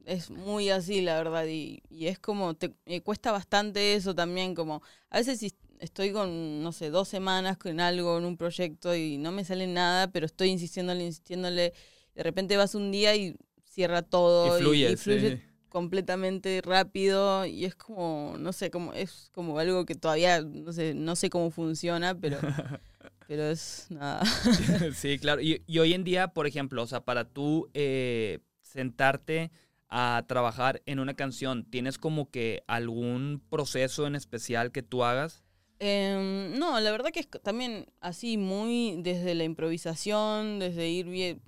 Es 0.05 0.29
muy 0.29 0.69
así, 0.69 1.01
la 1.01 1.17
verdad, 1.17 1.47
y, 1.47 1.83
y 1.89 2.09
es 2.09 2.19
como, 2.19 2.53
te, 2.53 2.75
me 2.85 3.01
cuesta 3.01 3.33
bastante 3.33 3.95
eso 3.95 4.15
también, 4.15 4.55
como, 4.55 4.83
a 5.09 5.17
veces 5.17 5.39
si 5.39 5.55
estoy 5.79 6.13
con, 6.13 6.63
no 6.63 6.73
sé, 6.73 6.91
dos 6.91 7.09
semanas 7.09 7.57
con 7.57 7.81
algo, 7.81 8.19
en 8.19 8.27
un 8.27 8.37
proyecto 8.37 8.95
y 8.95 9.17
no 9.17 9.33
me 9.33 9.47
sale 9.47 9.67
nada, 9.67 10.09
pero 10.13 10.27
estoy 10.27 10.51
insistiéndole, 10.51 11.07
insistiéndole, 11.07 11.73
de 12.15 12.23
repente 12.23 12.59
vas 12.59 12.75
un 12.75 12.93
día 12.93 13.17
y 13.17 13.35
cierra 13.65 14.03
todo 14.03 14.59
y 14.59 14.61
fluye, 14.61 14.97
fluye 14.99 15.52
completamente 15.73 16.61
rápido 16.63 17.47
y 17.47 17.65
es 17.65 17.75
como, 17.75 18.37
no 18.39 18.53
sé, 18.53 18.71
como, 18.71 18.93
es 18.93 19.31
como 19.33 19.59
algo 19.59 19.87
que 19.87 19.95
todavía, 19.95 20.43
no 20.43 20.71
sé, 20.71 20.93
no 20.93 21.17
sé 21.17 21.31
cómo 21.31 21.51
funciona, 21.51 22.15
pero, 22.15 22.37
pero 23.27 23.45
es 23.45 23.87
nada. 23.89 24.23
sí, 24.95 25.19
claro. 25.19 25.41
Y, 25.41 25.63
y, 25.67 25.79
hoy 25.79 25.95
en 25.95 26.05
día, 26.05 26.29
por 26.29 26.47
ejemplo, 26.47 26.83
o 26.83 26.87
sea, 26.87 27.01
para 27.01 27.25
tú 27.25 27.71
eh, 27.73 28.41
sentarte 28.61 29.51
a 29.89 30.25
trabajar 30.29 30.83
en 30.85 31.01
una 31.01 31.15
canción, 31.15 31.65
¿tienes 31.65 31.97
como 31.97 32.31
que 32.31 32.65
algún 32.67 33.43
proceso 33.49 34.07
en 34.07 34.15
especial 34.15 34.73
que 34.73 34.83
tú 34.83 35.05
hagas? 35.05 35.43
Em, 35.79 36.59
no, 36.59 36.79
la 36.81 36.91
verdad 36.91 37.11
que 37.13 37.21
es 37.21 37.29
también 37.43 37.87
así, 38.03 38.37
muy 38.37 38.97
desde 38.99 39.35
la 39.35 39.45
improvisación, 39.45 40.59
desde 40.59 40.91
ir 40.91 41.07
bien, 41.07 41.41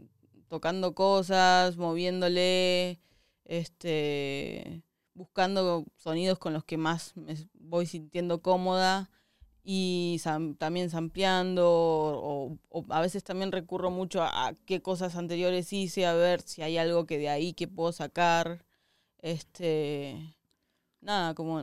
tocando 0.48 0.94
cosas, 0.94 1.76
moviéndole, 1.76 3.00
este, 3.44 4.82
buscando 5.14 5.86
sonidos 5.96 6.38
con 6.38 6.52
los 6.52 6.64
que 6.64 6.76
más 6.76 7.16
me 7.16 7.34
voy 7.54 7.86
sintiendo 7.86 8.42
cómoda 8.42 9.10
y 9.62 10.20
también 10.58 10.90
sampleando 10.90 11.64
o, 11.66 12.58
a 12.90 13.00
veces 13.00 13.24
también 13.24 13.50
recurro 13.50 13.90
mucho 13.90 14.22
a, 14.22 14.54
qué 14.66 14.82
cosas 14.82 15.16
anteriores 15.16 15.72
hice, 15.72 16.06
a 16.06 16.12
ver 16.14 16.42
si 16.42 16.62
hay 16.62 16.76
algo 16.76 17.06
que 17.06 17.18
de 17.18 17.30
ahí 17.30 17.54
que 17.54 17.68
puedo 17.68 17.92
sacar. 17.92 18.64
Este, 19.18 20.36
nada, 21.00 21.34
como 21.34 21.62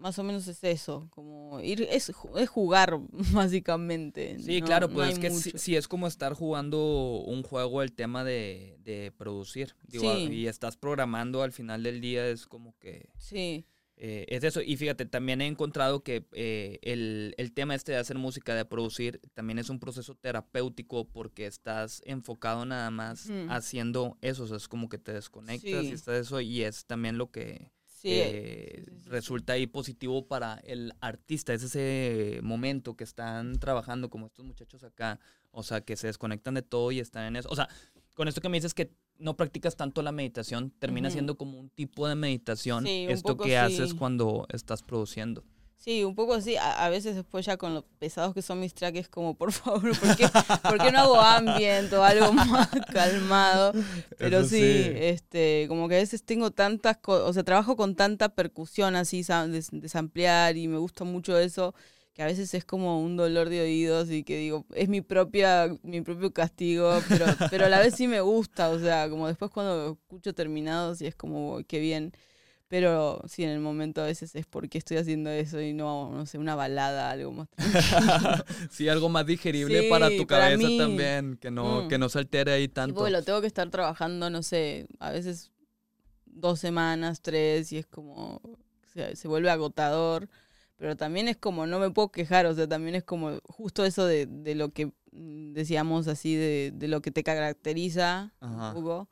más 0.00 0.18
o 0.18 0.22
menos 0.22 0.48
es 0.48 0.64
eso, 0.64 1.08
como 1.10 1.60
ir, 1.60 1.82
es, 1.82 2.12
es 2.36 2.48
jugar 2.48 2.98
básicamente. 3.32 4.38
Sí, 4.40 4.62
claro, 4.62 4.88
pues 4.88 5.12
es 5.12 5.18
que 5.18 5.30
si 5.30 5.76
es 5.76 5.86
como 5.86 6.06
estar 6.06 6.32
jugando 6.32 7.22
un 7.26 7.42
juego 7.42 7.82
el 7.82 7.92
tema 7.92 8.24
de, 8.24 8.78
de 8.82 9.12
producir, 9.16 9.74
digo, 9.86 10.16
y 10.16 10.46
estás 10.46 10.76
programando 10.76 11.42
al 11.42 11.52
final 11.52 11.82
del 11.82 12.00
día 12.00 12.26
es 12.26 12.46
como 12.46 12.76
que... 12.78 13.10
Sí. 13.18 13.64
Eh, 14.02 14.24
es 14.34 14.44
eso, 14.44 14.62
y 14.62 14.78
fíjate, 14.78 15.04
también 15.04 15.42
he 15.42 15.46
encontrado 15.46 16.02
que 16.02 16.26
eh, 16.32 16.78
el, 16.80 17.34
el, 17.36 17.52
tema 17.52 17.74
este 17.74 17.92
de 17.92 17.98
hacer 17.98 18.16
música, 18.16 18.54
de 18.54 18.64
producir, 18.64 19.20
también 19.34 19.58
es 19.58 19.68
un 19.68 19.78
proceso 19.78 20.14
terapéutico 20.14 21.06
porque 21.06 21.44
estás 21.44 22.00
enfocado 22.06 22.64
nada 22.64 22.90
más 22.90 23.30
haciendo 23.50 24.16
eso, 24.22 24.44
o 24.44 24.46
sea, 24.46 24.56
es 24.56 24.68
como 24.68 24.88
que 24.88 24.96
te 24.96 25.12
desconectas 25.12 25.84
y 25.84 25.92
está 25.92 26.16
eso, 26.16 26.40
y 26.40 26.62
es 26.62 26.86
también 26.86 27.18
lo 27.18 27.30
que 27.30 27.72
eh, 28.04 28.84
resulta 29.06 29.54
ahí 29.54 29.66
positivo 29.66 30.26
para 30.26 30.60
el 30.64 30.92
artista. 31.00 31.52
Es 31.52 31.62
ese 31.62 32.40
momento 32.42 32.96
que 32.96 33.04
están 33.04 33.58
trabajando 33.58 34.10
como 34.10 34.26
estos 34.26 34.44
muchachos 34.44 34.84
acá, 34.84 35.20
o 35.50 35.62
sea, 35.62 35.80
que 35.80 35.96
se 35.96 36.06
desconectan 36.06 36.54
de 36.54 36.62
todo 36.62 36.92
y 36.92 37.00
están 37.00 37.24
en 37.24 37.36
eso. 37.36 37.48
O 37.50 37.56
sea, 37.56 37.68
con 38.14 38.28
esto 38.28 38.40
que 38.40 38.48
me 38.48 38.56
dices 38.56 38.74
que 38.74 38.92
no 39.18 39.36
practicas 39.36 39.76
tanto 39.76 40.02
la 40.02 40.12
meditación, 40.12 40.70
termina 40.78 41.10
siendo 41.10 41.36
como 41.36 41.58
un 41.58 41.68
tipo 41.68 42.08
de 42.08 42.14
meditación 42.14 42.86
esto 42.86 43.36
que 43.36 43.58
haces 43.58 43.94
cuando 43.94 44.46
estás 44.50 44.82
produciendo. 44.82 45.44
Sí, 45.80 46.04
un 46.04 46.14
poco 46.14 46.34
así. 46.34 46.56
A, 46.58 46.90
veces 46.90 47.16
después 47.16 47.46
ya 47.46 47.56
con 47.56 47.72
lo 47.72 47.82
pesados 47.98 48.34
que 48.34 48.42
son 48.42 48.60
mis 48.60 48.74
tracks 48.74 48.98
es 48.98 49.08
como, 49.08 49.34
por 49.34 49.50
favor, 49.50 49.98
¿por 49.98 50.14
qué, 50.14 50.28
¿por 50.62 50.78
qué 50.78 50.92
no 50.92 50.98
hago 50.98 51.18
ambient 51.18 51.90
o 51.94 52.04
algo 52.04 52.32
más 52.34 52.68
calmado? 52.92 53.72
Pero 54.18 54.44
sí, 54.44 54.60
este, 54.62 55.64
como 55.68 55.88
que 55.88 55.94
a 55.94 55.98
veces 55.98 56.22
tengo 56.22 56.50
tantas 56.50 56.98
cosas, 56.98 57.30
o 57.30 57.32
sea, 57.32 57.44
trabajo 57.44 57.76
con 57.76 57.96
tanta 57.96 58.28
percusión 58.28 58.94
así, 58.94 59.22
de, 59.22 59.88
samplear 59.88 60.58
y 60.58 60.68
me 60.68 60.76
gusta 60.76 61.04
mucho 61.04 61.38
eso, 61.38 61.74
que 62.12 62.22
a 62.22 62.26
veces 62.26 62.52
es 62.52 62.66
como 62.66 63.00
un 63.00 63.16
dolor 63.16 63.48
de 63.48 63.62
oídos 63.62 64.10
y 64.10 64.22
que 64.22 64.36
digo, 64.36 64.66
es 64.74 64.90
mi 64.90 65.00
propia, 65.00 65.74
mi 65.82 66.02
propio 66.02 66.30
castigo, 66.34 67.00
pero, 67.08 67.24
pero 67.50 67.64
a 67.64 67.68
la 67.70 67.78
vez 67.78 67.94
sí 67.94 68.06
me 68.06 68.20
gusta, 68.20 68.68
o 68.68 68.78
sea, 68.78 69.08
como 69.08 69.28
después 69.28 69.50
cuando 69.50 69.92
escucho 69.92 70.34
terminados 70.34 71.00
y 71.00 71.06
es 71.06 71.16
como, 71.16 71.60
qué 71.66 71.78
bien. 71.78 72.12
Pero 72.70 73.20
sí, 73.26 73.42
en 73.42 73.50
el 73.50 73.58
momento 73.58 74.00
a 74.00 74.06
veces 74.06 74.36
es 74.36 74.46
porque 74.46 74.78
estoy 74.78 74.98
haciendo 74.98 75.28
eso 75.28 75.60
y 75.60 75.72
no, 75.72 76.12
no 76.12 76.24
sé, 76.24 76.38
una 76.38 76.54
balada, 76.54 77.10
algo 77.10 77.32
más 77.32 77.48
Sí, 78.70 78.88
algo 78.88 79.08
más 79.08 79.26
digerible 79.26 79.88
para 79.90 80.08
tu 80.08 80.24
cabeza 80.24 80.68
también, 80.78 81.36
que 81.36 81.50
no, 81.50 81.82
mm. 81.82 81.88
que 81.88 81.98
no 81.98 82.08
se 82.08 82.20
altere 82.20 82.52
ahí 82.52 82.68
tanto. 82.68 83.04
Sí, 83.04 83.10
lo 83.10 83.24
tengo 83.24 83.40
que 83.40 83.48
estar 83.48 83.68
trabajando, 83.70 84.30
no 84.30 84.44
sé, 84.44 84.86
a 85.00 85.10
veces 85.10 85.50
dos 86.26 86.60
semanas, 86.60 87.22
tres, 87.22 87.72
y 87.72 87.78
es 87.78 87.86
como, 87.86 88.40
se 89.14 89.26
vuelve 89.26 89.50
agotador. 89.50 90.28
Pero 90.76 90.96
también 90.96 91.26
es 91.26 91.36
como, 91.36 91.66
no 91.66 91.80
me 91.80 91.90
puedo 91.90 92.12
quejar, 92.12 92.46
o 92.46 92.54
sea, 92.54 92.68
también 92.68 92.94
es 92.94 93.02
como 93.02 93.40
justo 93.48 93.84
eso 93.84 94.06
de, 94.06 94.26
de 94.26 94.54
lo 94.54 94.68
que 94.68 94.92
mm, 95.10 95.54
decíamos 95.54 96.06
así, 96.06 96.36
de, 96.36 96.70
de 96.72 96.86
lo 96.86 97.02
que 97.02 97.10
te 97.10 97.24
caracteriza 97.24 98.32
un 98.40 98.74
poco 98.74 99.08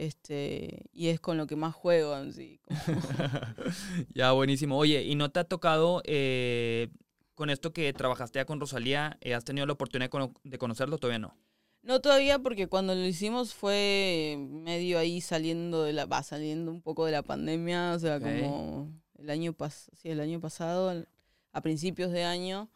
este, 0.00 0.86
y 0.94 1.08
es 1.08 1.20
con 1.20 1.36
lo 1.36 1.46
que 1.46 1.56
más 1.56 1.74
juego 1.74 2.16
sí. 2.32 2.58
ya, 4.14 4.32
buenísimo. 4.32 4.78
Oye, 4.78 5.02
¿y 5.02 5.14
no 5.14 5.30
te 5.30 5.40
ha 5.40 5.44
tocado 5.44 6.00
eh, 6.06 6.88
con 7.34 7.50
esto 7.50 7.74
que 7.74 7.92
trabajaste 7.92 8.38
ya 8.38 8.46
con 8.46 8.60
Rosalía, 8.60 9.18
eh, 9.20 9.34
has 9.34 9.44
tenido 9.44 9.66
la 9.66 9.74
oportunidad 9.74 10.10
de 10.42 10.58
conocerlo? 10.58 10.96
Todavía 10.96 11.18
no. 11.18 11.36
No 11.82 12.00
todavía 12.00 12.38
porque 12.38 12.66
cuando 12.66 12.94
lo 12.94 13.04
hicimos 13.04 13.52
fue 13.52 14.38
medio 14.38 14.98
ahí 14.98 15.20
saliendo 15.20 15.82
de 15.82 15.92
la, 15.92 16.06
va 16.06 16.22
saliendo 16.22 16.70
un 16.70 16.80
poco 16.80 17.04
de 17.04 17.12
la 17.12 17.22
pandemia, 17.22 17.92
o 17.92 17.98
sea, 17.98 18.20
como 18.20 18.90
el 19.18 19.28
año 19.28 19.52
pas 19.52 19.90
sí, 20.00 20.08
el 20.08 20.20
año 20.20 20.40
pasado, 20.40 21.04
a 21.52 21.60
principios 21.60 22.10
de 22.10 22.24
año. 22.24 22.70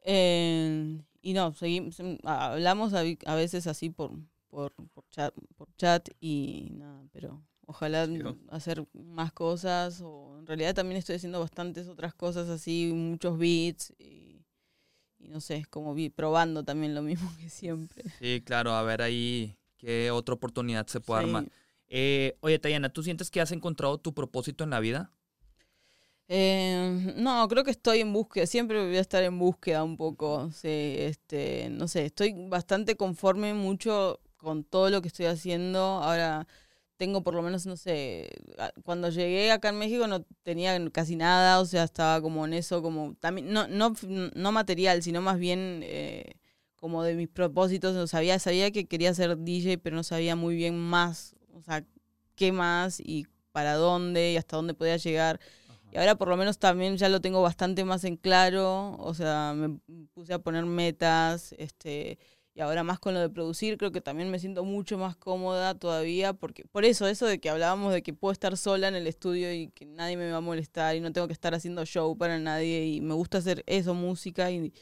Eh, 0.00 0.98
y 1.20 1.34
no, 1.34 1.52
seguimos, 1.52 2.00
hablamos 2.24 2.94
a 2.94 3.34
veces 3.34 3.66
así 3.66 3.90
por, 3.90 4.12
por, 4.52 4.74
por, 4.92 5.08
chat, 5.08 5.34
por 5.56 5.74
chat 5.76 6.10
y 6.20 6.68
nada, 6.72 7.02
pero 7.10 7.42
ojalá 7.64 8.06
hacer 8.50 8.86
más 8.92 9.32
cosas 9.32 10.02
o 10.02 10.38
en 10.38 10.46
realidad 10.46 10.74
también 10.74 10.98
estoy 10.98 11.16
haciendo 11.16 11.40
bastantes 11.40 11.88
otras 11.88 12.12
cosas 12.12 12.50
así, 12.50 12.92
muchos 12.94 13.38
beats 13.38 13.94
y, 13.98 14.44
no 15.18 15.40
sé, 15.40 15.64
como 15.70 15.94
vi, 15.94 16.10
probando 16.10 16.64
también 16.64 16.94
lo 16.94 17.00
mismo 17.00 17.32
que 17.40 17.48
siempre. 17.48 18.04
Sí, 18.18 18.42
claro, 18.44 18.72
a 18.72 18.82
ver 18.82 19.00
ahí 19.00 19.56
qué 19.78 20.10
otra 20.10 20.34
oportunidad 20.34 20.86
se 20.86 21.00
puede 21.00 21.22
armar. 21.22 21.48
Eh, 21.88 22.36
oye, 22.40 22.58
Tayana, 22.58 22.92
¿tú 22.92 23.02
sientes 23.02 23.30
que 23.30 23.40
has 23.40 23.52
encontrado 23.52 23.96
tu 23.96 24.12
propósito 24.12 24.64
en 24.64 24.70
la 24.70 24.80
vida? 24.80 25.12
Eh, 26.28 27.14
no, 27.16 27.48
creo 27.48 27.64
que 27.64 27.70
estoy 27.70 28.00
en 28.00 28.12
búsqueda, 28.12 28.44
siempre 28.46 28.84
voy 28.84 28.96
a 28.98 29.00
estar 29.00 29.22
en 29.22 29.38
búsqueda 29.38 29.82
un 29.82 29.96
poco, 29.96 30.50
sí, 30.50 30.68
este, 30.98 31.68
no 31.70 31.88
sé, 31.88 32.04
estoy 32.04 32.34
bastante 32.48 32.96
conforme 32.96 33.54
mucho 33.54 34.20
con 34.42 34.64
todo 34.64 34.90
lo 34.90 35.00
que 35.00 35.08
estoy 35.08 35.26
haciendo. 35.26 35.80
Ahora 35.80 36.46
tengo 36.96 37.22
por 37.22 37.34
lo 37.34 37.42
menos, 37.42 37.66
no 37.66 37.76
sé, 37.76 38.30
cuando 38.84 39.08
llegué 39.08 39.50
acá 39.50 39.70
en 39.70 39.78
México 39.78 40.06
no 40.06 40.24
tenía 40.42 40.78
casi 40.90 41.16
nada, 41.16 41.60
o 41.60 41.64
sea, 41.64 41.84
estaba 41.84 42.20
como 42.20 42.44
en 42.44 42.54
eso, 42.54 42.82
como 42.82 43.14
también, 43.14 43.52
no, 43.52 43.66
no, 43.68 43.94
no 44.34 44.52
material, 44.52 45.02
sino 45.02 45.20
más 45.20 45.38
bien 45.38 45.80
eh, 45.84 46.34
como 46.76 47.02
de 47.02 47.14
mis 47.14 47.28
propósitos. 47.28 47.94
No 47.94 48.06
sabía, 48.06 48.38
sabía 48.38 48.70
que 48.70 48.86
quería 48.86 49.14
ser 49.14 49.36
DJ, 49.38 49.78
pero 49.78 49.96
no 49.96 50.02
sabía 50.04 50.36
muy 50.36 50.54
bien 50.56 50.78
más, 50.78 51.34
o 51.54 51.62
sea, 51.62 51.84
qué 52.36 52.52
más 52.52 53.00
y 53.00 53.26
para 53.52 53.74
dónde 53.74 54.32
y 54.32 54.36
hasta 54.36 54.56
dónde 54.56 54.74
podía 54.74 54.96
llegar. 54.96 55.40
Y 55.92 55.98
ahora 55.98 56.14
por 56.14 56.28
lo 56.28 56.36
menos 56.36 56.58
también 56.58 56.96
ya 56.96 57.08
lo 57.08 57.20
tengo 57.20 57.42
bastante 57.42 57.84
más 57.84 58.04
en 58.04 58.16
claro, 58.16 58.96
o 58.98 59.14
sea, 59.14 59.54
me 59.54 59.78
puse 60.14 60.32
a 60.32 60.38
poner 60.38 60.64
metas, 60.64 61.54
este, 61.58 62.18
y 62.54 62.60
ahora 62.60 62.82
más 62.82 62.98
con 62.98 63.14
lo 63.14 63.20
de 63.20 63.30
producir, 63.30 63.78
creo 63.78 63.92
que 63.92 64.00
también 64.00 64.30
me 64.30 64.38
siento 64.38 64.64
mucho 64.64 64.98
más 64.98 65.16
cómoda 65.16 65.74
todavía, 65.74 66.34
porque 66.34 66.64
por 66.64 66.84
eso, 66.84 67.06
eso 67.06 67.26
de 67.26 67.38
que 67.40 67.48
hablábamos 67.48 67.92
de 67.94 68.02
que 68.02 68.12
puedo 68.12 68.32
estar 68.32 68.56
sola 68.58 68.88
en 68.88 68.94
el 68.94 69.06
estudio 69.06 69.52
y 69.54 69.68
que 69.68 69.86
nadie 69.86 70.16
me 70.16 70.30
va 70.30 70.38
a 70.38 70.40
molestar 70.40 70.94
y 70.96 71.00
no 71.00 71.12
tengo 71.12 71.26
que 71.26 71.32
estar 71.32 71.54
haciendo 71.54 71.84
show 71.86 72.16
para 72.16 72.38
nadie 72.38 72.86
y 72.86 73.00
me 73.00 73.14
gusta 73.14 73.38
hacer 73.38 73.62
eso, 73.66 73.94
música 73.94 74.50
y, 74.50 74.72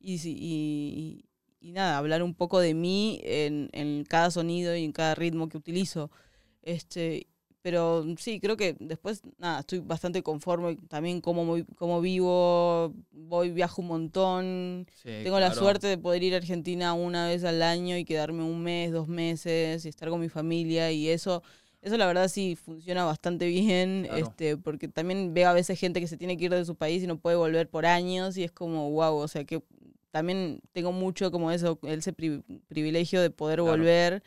y, 0.00 1.24
nada, 1.60 1.96
hablar 1.98 2.22
un 2.24 2.34
poco 2.34 2.58
de 2.58 2.74
mí 2.74 3.20
en, 3.22 3.70
en 3.72 4.04
cada 4.04 4.30
sonido 4.30 4.74
y 4.76 4.84
en 4.84 4.92
cada 4.92 5.14
ritmo 5.14 5.48
que 5.48 5.58
utilizo. 5.58 6.10
Este, 6.62 7.28
pero 7.62 8.04
sí, 8.18 8.40
creo 8.40 8.56
que 8.56 8.76
después, 8.80 9.22
nada, 9.38 9.60
estoy 9.60 9.78
bastante 9.78 10.22
conforme 10.22 10.76
también 10.88 11.20
como, 11.20 11.58
como 11.76 12.00
vivo, 12.00 12.92
voy, 13.12 13.50
viajo 13.50 13.82
un 13.82 13.88
montón. 13.88 14.86
Tengo 15.22 15.38
la 15.38 15.54
suerte 15.54 15.86
de 15.86 15.96
poder 15.96 16.24
ir 16.24 16.34
a 16.34 16.38
Argentina 16.38 16.92
una 16.92 17.28
vez 17.28 17.44
al 17.44 17.62
año 17.62 17.96
y 17.96 18.04
quedarme 18.04 18.42
un 18.42 18.62
mes, 18.62 18.90
dos 18.90 19.06
meses 19.06 19.84
y 19.84 19.88
estar 19.88 20.08
con 20.10 20.20
mi 20.20 20.28
familia 20.28 20.90
y 20.90 21.08
eso, 21.08 21.42
eso 21.82 21.96
la 21.96 22.06
verdad 22.06 22.26
sí 22.28 22.56
funciona 22.56 23.04
bastante 23.04 23.46
bien, 23.46 24.08
este, 24.16 24.56
porque 24.56 24.88
también 24.88 25.32
veo 25.32 25.48
a 25.48 25.52
veces 25.52 25.78
gente 25.78 26.00
que 26.00 26.08
se 26.08 26.16
tiene 26.16 26.36
que 26.36 26.46
ir 26.46 26.50
de 26.50 26.64
su 26.64 26.74
país 26.74 27.02
y 27.04 27.06
no 27.06 27.18
puede 27.18 27.36
volver 27.36 27.68
por 27.68 27.86
años 27.86 28.36
y 28.36 28.42
es 28.42 28.50
como, 28.50 28.90
wow, 28.90 29.16
o 29.16 29.28
sea 29.28 29.44
que 29.44 29.62
también 30.10 30.60
tengo 30.72 30.90
mucho 30.92 31.30
como 31.30 31.52
eso, 31.52 31.78
ese 31.84 32.12
privilegio 32.12 33.22
de 33.22 33.30
poder 33.30 33.62
volver 33.62 34.22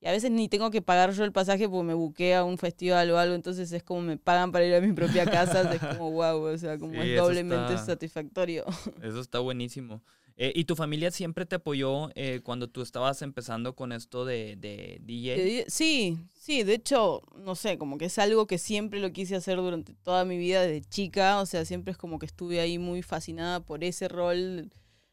y 0.00 0.06
a 0.06 0.12
veces 0.12 0.30
ni 0.30 0.48
tengo 0.48 0.70
que 0.70 0.80
pagar 0.80 1.12
yo 1.12 1.24
el 1.24 1.32
pasaje 1.32 1.68
porque 1.68 1.86
me 1.86 1.94
buqué 1.94 2.34
a 2.34 2.42
un 2.42 2.56
festival 2.56 3.10
o 3.10 3.18
algo, 3.18 3.34
entonces 3.34 3.70
es 3.72 3.82
como 3.82 4.00
me 4.00 4.16
pagan 4.16 4.50
para 4.50 4.64
ir 4.64 4.74
a 4.74 4.80
mi 4.80 4.92
propia 4.92 5.26
casa, 5.26 5.70
es 5.72 5.80
como 5.98 6.10
wow, 6.10 6.42
o 6.42 6.58
sea, 6.58 6.78
como 6.78 6.94
es 6.94 7.16
doblemente 7.16 7.76
satisfactorio. 7.76 8.64
Eso 9.02 9.20
está 9.20 9.40
buenísimo. 9.40 10.02
Eh, 10.42 10.52
¿Y 10.54 10.64
tu 10.64 10.74
familia 10.74 11.10
siempre 11.10 11.44
te 11.44 11.56
apoyó 11.56 12.08
eh, 12.14 12.40
cuando 12.42 12.66
tú 12.66 12.80
estabas 12.80 13.20
empezando 13.20 13.76
con 13.76 13.92
esto 13.92 14.24
de, 14.24 14.56
de 14.56 14.98
DJ? 15.02 15.66
Sí, 15.68 16.16
sí, 16.32 16.62
de 16.62 16.72
hecho, 16.72 17.20
no 17.36 17.54
sé, 17.54 17.76
como 17.76 17.98
que 17.98 18.06
es 18.06 18.18
algo 18.18 18.46
que 18.46 18.56
siempre 18.56 19.00
lo 19.00 19.12
quise 19.12 19.36
hacer 19.36 19.58
durante 19.58 19.92
toda 19.92 20.24
mi 20.24 20.38
vida 20.38 20.62
desde 20.62 20.88
chica, 20.88 21.40
o 21.40 21.44
sea, 21.44 21.66
siempre 21.66 21.92
es 21.92 21.98
como 21.98 22.18
que 22.18 22.24
estuve 22.24 22.60
ahí 22.60 22.78
muy 22.78 23.02
fascinada 23.02 23.60
por 23.60 23.84
ese 23.84 24.08
rol 24.08 24.70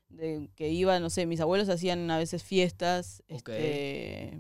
de 0.08 0.50
que 0.56 0.70
iba, 0.70 0.98
no 1.02 1.10
sé, 1.10 1.26
mis 1.26 1.42
abuelos 1.42 1.68
hacían 1.68 2.10
a 2.10 2.18
veces 2.18 2.42
fiestas, 2.42 3.22
este, 3.28 4.40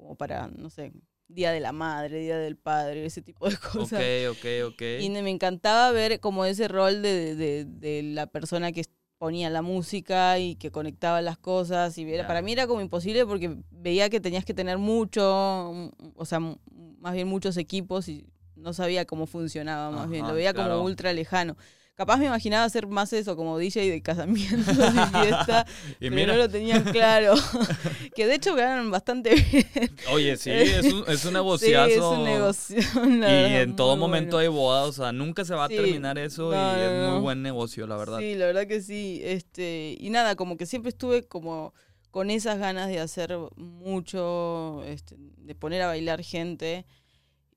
como 0.00 0.16
para, 0.16 0.48
no 0.48 0.70
sé, 0.70 0.92
Día 1.28 1.52
de 1.52 1.60
la 1.60 1.72
Madre, 1.72 2.20
Día 2.20 2.38
del 2.38 2.56
Padre, 2.56 3.04
ese 3.04 3.22
tipo 3.22 3.48
de 3.48 3.56
cosas. 3.72 4.00
Ok, 4.00 4.36
ok, 4.38 4.72
ok. 4.72 4.82
Y 5.00 5.10
me 5.10 5.30
encantaba 5.30 5.92
ver 5.92 6.18
como 6.20 6.44
ese 6.44 6.66
rol 6.68 7.02
de, 7.02 7.36
de, 7.36 7.64
de 7.66 8.02
la 8.02 8.26
persona 8.26 8.72
que 8.72 8.84
ponía 9.18 9.50
la 9.50 9.60
música 9.60 10.38
y 10.38 10.56
que 10.56 10.70
conectaba 10.70 11.20
las 11.20 11.36
cosas. 11.36 11.98
Y 11.98 12.06
para 12.26 12.40
mí 12.40 12.52
era 12.52 12.66
como 12.66 12.80
imposible 12.80 13.26
porque 13.26 13.54
veía 13.70 14.08
que 14.08 14.18
tenías 14.18 14.46
que 14.46 14.54
tener 14.54 14.78
mucho, 14.78 15.90
o 16.14 16.24
sea, 16.24 16.40
más 16.40 17.12
bien 17.12 17.28
muchos 17.28 17.58
equipos 17.58 18.08
y 18.08 18.26
no 18.56 18.72
sabía 18.72 19.04
cómo 19.04 19.26
funcionaba, 19.26 19.90
más 19.90 20.08
bien. 20.08 20.26
Lo 20.26 20.32
veía 20.32 20.54
como 20.54 20.82
ultra 20.82 21.12
lejano. 21.12 21.56
Capaz 22.00 22.16
me 22.16 22.24
imaginaba 22.24 22.64
hacer 22.64 22.86
más 22.86 23.12
eso 23.12 23.36
como 23.36 23.58
DJ 23.58 23.90
de 23.90 24.00
casamiento, 24.00 24.72
de 24.72 25.06
fiesta, 25.22 25.66
pero 25.98 26.26
no 26.28 26.34
lo 26.34 26.48
tenían 26.48 26.82
claro. 26.82 27.34
que 28.16 28.26
de 28.26 28.36
hecho 28.36 28.54
ganan 28.54 28.90
bastante 28.90 29.34
bien. 29.34 29.90
Oye, 30.10 30.34
sí, 30.38 30.48
es 30.50 30.90
un, 30.90 31.04
es 31.06 31.22
un 31.26 31.34
negociazo. 31.34 31.88
Sí, 31.90 31.92
es 31.92 32.00
un 32.00 32.24
negocio. 32.24 32.78
y 33.06 33.54
en 33.54 33.76
todo 33.76 33.98
momento 33.98 34.38
hay 34.38 34.48
bodas, 34.48 34.88
o 34.88 34.92
sea, 34.94 35.12
nunca 35.12 35.44
se 35.44 35.54
va 35.54 35.66
a 35.66 35.68
terminar 35.68 36.18
eso 36.18 36.54
y 36.54 36.80
es 36.80 37.10
muy 37.10 37.20
buen 37.20 37.42
negocio, 37.42 37.86
la 37.86 37.98
verdad. 37.98 38.18
Sí, 38.18 38.34
la 38.34 38.46
verdad 38.46 38.66
que 38.66 38.80
sí. 38.80 39.20
Este, 39.22 39.94
y 40.00 40.08
nada, 40.08 40.36
como 40.36 40.56
que 40.56 40.64
siempre 40.64 40.88
estuve 40.88 41.28
como 41.28 41.74
con 42.10 42.30
esas 42.30 42.58
ganas 42.58 42.88
de 42.88 42.98
hacer 42.98 43.36
mucho, 43.56 44.82
este, 44.86 45.16
de 45.18 45.54
poner 45.54 45.82
a 45.82 45.88
bailar 45.88 46.22
gente. 46.22 46.86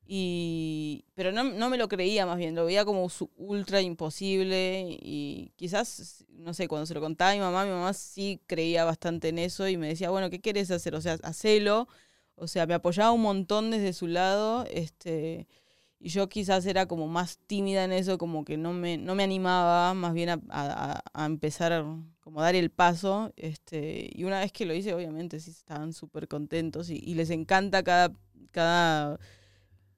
Y, 0.06 1.06
pero 1.14 1.32
no, 1.32 1.43
no, 1.45 1.70
me 1.70 1.78
lo 1.78 1.88
creía 1.88 2.26
más 2.26 2.38
bien, 2.38 2.56
lo 2.56 2.66
veía 2.66 2.84
como 2.84 3.08
ultra 3.38 3.82
imposible 3.82 4.97
y 5.01 5.54
quizás, 5.56 6.26
no 6.30 6.54
sé, 6.54 6.68
cuando 6.68 6.86
se 6.86 6.93
lo 6.93 6.99
contaba 6.99 7.32
a 7.32 7.34
mi 7.36 7.39
mamá, 7.39 7.64
mi 7.64 7.72
mamá 7.72 7.93
sí 7.93 8.41
creía 8.45 8.84
bastante 8.84 9.30
en 9.30 9.39
eso 9.39 9.68
y 9.68 9.78
me 9.78 9.88
decía, 9.88 10.10
bueno, 10.10 10.30
¿qué 10.30 10.41
quieres 10.41 10.72
hacer? 10.72 10.95
O 10.95 11.01
sea, 11.01 11.18
hacelo. 11.24 11.88
O 12.36 12.47
sea, 12.47 12.66
me 12.66 12.74
apoyaba 12.74 13.12
un 13.12 13.22
montón 13.22 13.72
desde 13.72 13.93
su 13.93 14.08
lado, 14.08 14.66
este, 14.72 15.47
y 15.99 16.10
yo 16.10 16.30
quizás 16.30 16.66
era 16.66 16.88
como 16.88 17.08
más 17.08 17.38
tímida 17.47 17.84
en 17.86 17.91
eso, 17.93 18.18
como 18.18 18.43
que 18.43 18.58
no 18.58 18.74
me, 18.74 18.97
no 18.97 19.16
me 19.16 19.24
animaba 19.24 19.93
más 19.93 20.14
bien 20.14 20.30
a, 20.30 20.41
a, 20.49 21.26
empezar 21.26 21.72
a 21.74 21.86
dar 22.36 22.56
el 22.56 22.72
paso, 22.72 23.32
este, 23.38 24.10
y 24.14 24.24
una 24.26 24.39
vez 24.39 24.51
que 24.51 24.66
lo 24.66 24.74
hice, 24.74 24.93
obviamente 24.93 25.39
sí 25.39 25.51
estaban 25.51 25.93
súper 25.93 26.28
contentos 26.28 26.89
y, 26.89 26.97
y 26.97 27.14
les 27.16 27.30
encanta 27.30 27.84
cada, 27.84 28.12
cada 28.51 29.20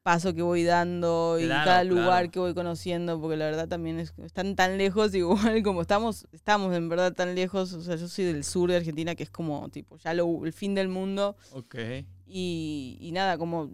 paso 0.06 0.36
que 0.36 0.44
voy 0.44 0.64
dando 0.64 1.40
y 1.40 1.48
cada 1.48 1.84
lugar 1.84 2.30
que 2.30 2.38
voy 2.38 2.54
conociendo, 2.54 3.20
porque 3.20 3.38
la 3.38 3.46
verdad 3.46 3.68
también 3.68 4.00
es, 4.00 4.14
están 4.24 4.56
tan 4.56 4.78
lejos, 4.78 5.16
igual 5.16 5.64
como 5.64 5.82
estamos, 5.82 6.28
estamos 6.32 6.76
en 6.76 6.90
verdad 6.90 7.12
tan 7.14 7.34
lejos, 7.34 7.74
o 7.74 7.82
sea, 7.82 7.96
yo 7.96 8.08
soy 8.08 8.26
del 8.26 8.44
sur 8.44 8.70
de 8.70 8.78
Argentina, 8.78 9.16
que 9.16 9.24
es 9.24 9.32
como, 9.32 9.68
tipo, 9.70 9.98
ya 9.98 10.14
lo, 10.14 10.46
el 10.46 10.54
fin 10.54 10.76
del 10.76 10.90
mundo. 10.90 11.36
Ok. 11.54 11.76
Y, 12.28 13.00
y 13.02 13.12
nada, 13.14 13.40
como 13.40 13.72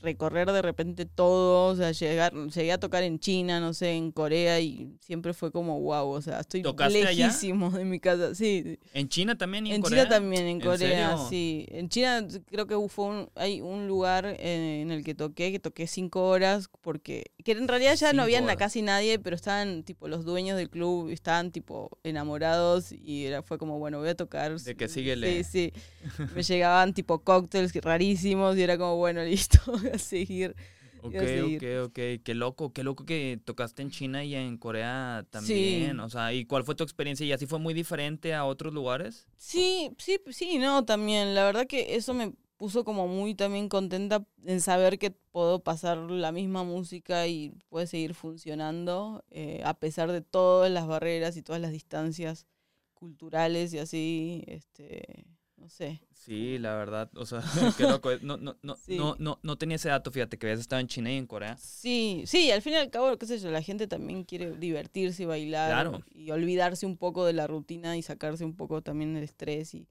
recorrer 0.00 0.50
de 0.52 0.62
repente 0.62 1.06
todo, 1.06 1.72
o 1.72 1.76
sea, 1.76 1.92
llegar, 1.92 2.32
llegué 2.34 2.72
a 2.72 2.78
tocar 2.78 3.02
en 3.02 3.18
China, 3.18 3.60
no 3.60 3.74
sé, 3.74 3.92
en 3.92 4.12
Corea 4.12 4.60
y 4.60 4.96
siempre 5.00 5.32
fue 5.34 5.50
como 5.50 5.80
wow, 5.80 6.08
o 6.08 6.22
sea, 6.22 6.40
estoy 6.40 6.62
lejísimo 6.90 7.70
de 7.70 7.84
mi 7.84 8.00
casa, 8.00 8.34
sí. 8.34 8.78
¿En 8.94 9.08
China 9.08 9.36
también 9.36 9.66
y 9.66 9.70
en, 9.70 9.76
en 9.76 9.82
China 9.82 10.08
también, 10.08 10.46
en 10.46 10.60
Corea, 10.60 11.16
sí. 11.28 11.66
En 11.70 11.88
China 11.88 12.26
creo 12.46 12.66
que 12.66 12.76
fue 12.88 13.06
un, 13.06 13.30
hay 13.34 13.60
un 13.60 13.86
lugar 13.86 14.36
en, 14.38 14.90
el 14.90 15.04
que 15.04 15.14
toqué, 15.14 15.52
que 15.52 15.58
toqué 15.58 15.86
cinco 15.86 16.28
horas, 16.28 16.68
porque, 16.80 17.32
que 17.44 17.52
en 17.52 17.68
realidad 17.68 17.94
ya 17.96 18.12
no 18.12 18.22
había 18.22 18.40
casi 18.56 18.82
nadie, 18.82 19.18
pero 19.18 19.36
estaban 19.36 19.82
tipo 19.82 20.08
los 20.08 20.24
dueños 20.24 20.56
del 20.56 20.70
club, 20.70 21.10
estaban 21.10 21.50
tipo 21.50 21.98
enamorados 22.02 22.92
y 22.92 23.26
era, 23.26 23.42
fue 23.42 23.58
como, 23.58 23.78
bueno, 23.78 23.98
voy 23.98 24.08
a 24.08 24.14
tocar. 24.14 24.58
De 24.60 24.76
que 24.76 24.88
sigue 24.88 25.16
Sí, 25.16 25.44
sí. 25.44 25.72
Me 26.34 26.42
llegaban 26.42 26.94
tipo 26.94 27.20
cócteles 27.20 27.74
rarísimos 27.74 28.56
y 28.56 28.62
era 28.62 28.76
como, 28.78 28.96
bueno, 28.96 29.22
listo. 29.24 29.60
a 29.94 29.98
seguir. 29.98 30.54
Ok, 31.02 31.14
ok, 31.14 31.62
ok. 31.86 31.98
Qué 32.22 32.34
loco, 32.34 32.72
qué 32.72 32.84
loco 32.84 33.06
que 33.06 33.40
tocaste 33.44 33.82
en 33.82 33.90
China 33.90 34.22
y 34.24 34.34
en 34.34 34.58
Corea 34.58 35.24
también. 35.30 35.98
O 36.00 36.10
sea, 36.10 36.32
¿y 36.34 36.44
cuál 36.44 36.64
fue 36.64 36.74
tu 36.74 36.84
experiencia? 36.84 37.24
¿Y 37.24 37.32
así 37.32 37.46
fue 37.46 37.58
muy 37.58 37.72
diferente 37.72 38.34
a 38.34 38.44
otros 38.44 38.74
lugares? 38.74 39.26
Sí, 39.36 39.90
sí, 39.98 40.20
sí, 40.30 40.58
no, 40.58 40.84
también. 40.84 41.34
La 41.34 41.44
verdad 41.44 41.66
que 41.66 41.96
eso 41.96 42.12
me 42.12 42.34
puso 42.58 42.84
como 42.84 43.08
muy 43.08 43.34
también 43.34 43.70
contenta 43.70 44.26
en 44.44 44.60
saber 44.60 44.98
que 44.98 45.10
puedo 45.10 45.62
pasar 45.64 45.96
la 45.96 46.30
misma 46.30 46.62
música 46.62 47.26
y 47.26 47.54
puede 47.70 47.86
seguir 47.86 48.12
funcionando 48.12 49.24
eh, 49.30 49.62
a 49.64 49.72
pesar 49.72 50.12
de 50.12 50.20
todas 50.20 50.70
las 50.70 50.86
barreras 50.86 51.38
y 51.38 51.42
todas 51.42 51.62
las 51.62 51.72
distancias 51.72 52.46
culturales 52.92 53.72
y 53.72 53.78
así, 53.78 54.44
este, 54.46 55.24
no 55.56 55.70
sé. 55.70 56.02
Sí, 56.20 56.58
la 56.58 56.76
verdad, 56.76 57.10
o 57.16 57.24
sea, 57.24 57.40
qué 57.78 57.84
loco. 57.84 58.10
No, 58.20 58.36
no, 58.36 58.54
no, 58.62 58.76
no, 58.88 59.16
no, 59.18 59.38
no 59.42 59.56
tenía 59.56 59.76
ese 59.76 59.88
dato, 59.88 60.12
fíjate, 60.12 60.38
que 60.38 60.46
habías 60.46 60.60
estado 60.60 60.80
en 60.80 60.86
China 60.86 61.10
y 61.10 61.16
en 61.16 61.26
Corea. 61.26 61.56
Sí, 61.56 62.24
sí, 62.26 62.50
al 62.50 62.60
fin 62.60 62.74
y 62.74 62.76
al 62.76 62.90
cabo, 62.90 63.16
qué 63.16 63.24
sé 63.24 63.38
yo, 63.38 63.50
la 63.50 63.62
gente 63.62 63.86
también 63.86 64.24
quiere 64.24 64.52
divertirse 64.52 65.22
y 65.22 65.26
bailar 65.26 66.02
y 66.12 66.30
olvidarse 66.30 66.84
un 66.84 66.98
poco 66.98 67.24
de 67.24 67.32
la 67.32 67.46
rutina 67.46 67.96
y 67.96 68.02
sacarse 68.02 68.44
un 68.44 68.54
poco 68.54 68.82
también 68.82 69.16
el 69.16 69.22
estrés 69.22 69.74
y, 69.74 69.88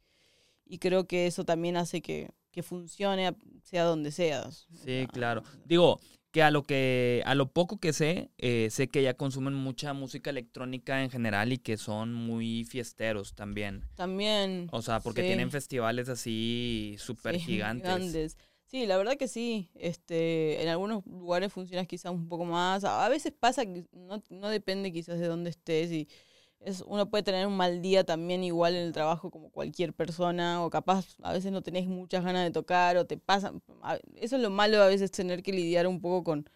y 0.66 0.78
creo 0.78 1.08
que 1.08 1.26
eso 1.26 1.46
también 1.46 1.78
hace 1.78 2.04
que, 2.04 2.30
que 2.52 2.62
funcione 2.62 3.36
sea 3.64 3.86
donde 3.86 4.12
seas. 4.12 4.68
Sí, 4.86 5.08
claro. 5.12 5.44
Digo, 5.66 6.00
que 6.32 6.44
a 6.44 6.52
lo 6.52 6.64
que 6.64 7.24
a 7.26 7.36
lo 7.36 7.52
poco 7.52 7.80
que 7.80 7.94
sé 7.94 8.32
eh, 8.38 8.68
sé 8.72 8.88
que 8.88 9.02
ya 9.02 9.16
consumen 9.16 9.54
mucha 9.54 9.94
música 9.94 10.30
electrónica 10.30 11.04
en 11.04 11.10
general 11.10 11.52
y 11.52 11.58
que 11.58 11.78
son 11.78 12.14
muy 12.14 12.66
fiesteros 12.66 13.34
también. 13.34 13.86
También 13.96 14.68
o 14.72 14.82
sea 14.82 15.00
porque 15.00 15.24
tienen 15.24 15.52
festivales 15.52 16.10
así 16.10 16.96
súper 17.00 17.40
gigantes 17.40 18.38
sí 18.70 18.86
la 18.86 18.98
verdad 18.98 19.18
que 19.18 19.28
sí 19.28 19.72
este 19.74 20.62
en 20.62 20.70
algunos 20.70 21.06
lugares 21.08 21.52
funciona 21.52 21.86
quizás 21.86 22.12
un 22.12 22.28
poco 22.28 22.46
más. 22.46 22.84
A 22.84 23.10
veces 23.10 23.34
pasa 23.38 23.66
que 23.66 23.86
no, 23.92 24.22
no 24.30 24.50
depende 24.50 24.92
quizás 24.92 25.20
de 25.20 25.28
dónde 25.28 25.50
estés 25.50 25.92
y 25.92 26.08
es, 26.62 26.84
uno 26.86 27.10
puede 27.10 27.24
tener 27.24 27.48
un 27.48 27.56
mal 27.56 27.82
día 27.82 28.04
también 28.04 28.44
igual 28.44 28.76
en 28.76 28.84
el 28.84 28.92
trabajo 28.92 29.32
como 29.32 29.50
cualquier 29.50 29.94
persona, 29.94 30.64
o 30.64 30.70
capaz 30.70 31.06
a 31.22 31.34
veces 31.34 31.52
no 31.52 31.62
tenés 31.62 31.88
muchas 31.88 32.24
ganas 32.24 32.44
de 32.44 32.52
tocar, 32.52 32.98
o 32.98 33.06
te 33.06 33.18
pasa. 33.18 33.54
Eso 34.16 34.36
es 34.36 34.42
lo 34.42 34.50
malo 34.50 34.82
a 34.82 34.88
veces 34.88 35.12
tener 35.12 35.42
que 35.42 35.54
lidiar 35.54 35.88
un 35.88 36.02
poco 36.02 36.24
con, 36.24 36.50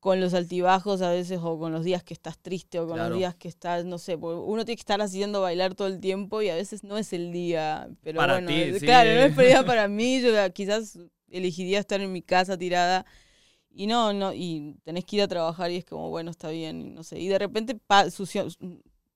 con 0.00 0.20
los 0.20 0.34
altibajos 0.34 1.02
a 1.02 1.10
veces, 1.10 1.40
o 1.42 1.58
con 1.58 1.72
los 1.72 1.84
días 1.84 2.02
que 2.02 2.14
estás 2.14 2.38
triste, 2.38 2.78
o 2.78 2.86
con 2.86 2.98
los 2.98 3.16
días 3.16 3.34
que 3.34 3.48
estás, 3.48 3.84
no 3.84 3.98
sé, 3.98 4.16
uno 4.16 4.64
tiene 4.64 4.76
que 4.76 4.82
estar 4.82 5.00
haciendo 5.00 5.40
bailar 5.40 5.74
todo 5.74 5.88
el 5.88 6.00
tiempo 6.00 6.42
y 6.42 6.50
a 6.50 6.54
veces 6.54 6.84
no 6.84 6.98
es 6.98 7.12
el 7.12 7.32
día. 7.32 7.88
Pero 8.02 8.20
bueno, 8.20 8.46
claro, 8.80 9.14
no 9.14 9.26
es 9.26 9.36
día 9.36 9.64
para 9.64 9.88
mí, 9.88 10.20
yo 10.20 10.30
quizás 10.52 10.98
elegiría 11.30 11.78
estar 11.78 12.00
en 12.00 12.12
mi 12.12 12.22
casa 12.22 12.56
tirada 12.56 13.06
y 13.70 13.86
no, 13.86 14.12
no, 14.12 14.32
y 14.34 14.76
tenés 14.82 15.04
que 15.04 15.16
ir 15.16 15.22
a 15.22 15.28
trabajar 15.28 15.70
y 15.70 15.76
es 15.76 15.84
como, 15.84 16.10
bueno, 16.10 16.32
está 16.32 16.50
bien, 16.50 16.94
no 16.94 17.04
sé. 17.04 17.20
Y 17.20 17.28
de 17.28 17.38
repente 17.38 17.78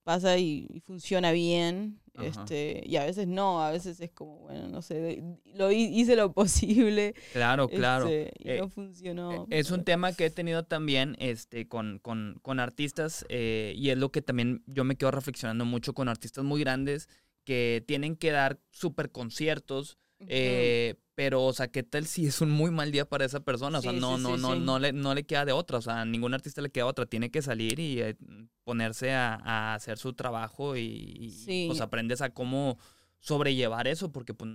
pasa 0.03 0.39
y, 0.39 0.83
funciona 0.87 1.33
bien. 1.33 1.99
Este, 2.21 2.83
y 2.85 2.97
a 2.97 3.07
veces 3.07 3.27
no, 3.27 3.65
a 3.65 3.71
veces 3.71 3.99
es 4.01 4.11
como, 4.11 4.41
bueno, 4.41 4.69
no 4.69 4.83
sé, 4.83 5.25
lo 5.55 5.73
hice 5.73 6.15
lo 6.15 6.33
posible. 6.35 7.15
Claro, 7.33 7.69
claro. 7.69 8.07
Este, 8.07 8.33
y 8.39 8.59
no 8.59 8.65
eh, 8.67 8.69
funcionó. 8.69 9.45
Eh, 9.45 9.59
es 9.59 9.71
un 9.71 9.85
tema 9.85 10.13
que 10.13 10.27
he 10.27 10.31
tenido 10.31 10.63
también 10.65 11.17
este, 11.19 11.69
con, 11.69 11.99
con, 12.01 12.39
con 12.43 12.61
artistas 12.61 13.25
eh, 13.31 13.73
y 13.77 13.91
es 13.91 13.97
lo 13.97 14.13
que 14.13 14.21
también 14.21 14.63
yo 14.67 14.85
me 14.85 14.97
quedo 14.97 15.11
reflexionando 15.11 15.65
mucho 15.65 15.95
con 15.95 16.09
artistas 16.09 16.45
muy 16.45 16.61
grandes 16.61 17.09
que 17.45 17.83
tienen 17.87 18.17
que 18.17 18.31
dar 18.31 18.61
super 18.71 19.11
conciertos, 19.11 19.99
eh, 20.29 20.95
pero, 21.14 21.45
o 21.45 21.53
sea, 21.53 21.68
¿qué 21.68 21.83
tal 21.83 22.07
si 22.07 22.27
es 22.27 22.41
un 22.41 22.51
muy 22.51 22.70
mal 22.70 22.91
día 22.91 23.05
para 23.09 23.25
esa 23.25 23.41
persona? 23.41 23.79
O 23.79 23.83
sea, 23.83 23.93
no, 23.93 24.16
no, 24.18 24.37
no, 24.37 24.57
no, 24.57 24.79
le, 24.79 24.93
no 24.93 25.14
le 25.14 25.25
queda 25.25 25.45
de 25.45 25.53
otra. 25.53 25.79
O 25.79 25.83
sea, 25.83 26.05
ningún 26.05 26.35
artista 26.35 26.62
le 26.62 26.70
queda 26.70 26.87
otra. 26.87 27.07
Tiene 27.07 27.31
que 27.31 27.43
salir 27.43 27.79
y 27.79 28.01
eh, 28.01 28.16
ponerse 28.64 29.12
a, 29.12 29.75
hacer 29.75 29.99
su 29.99 30.14
trabajo 30.14 30.77
y, 30.77 31.66
pues 31.68 31.81
aprendes 31.81 32.23
a 32.23 32.31
cómo 32.31 32.79
sobrellevar 33.20 33.87
eso 33.87 34.11
porque 34.11 34.35
pues, 34.35 34.51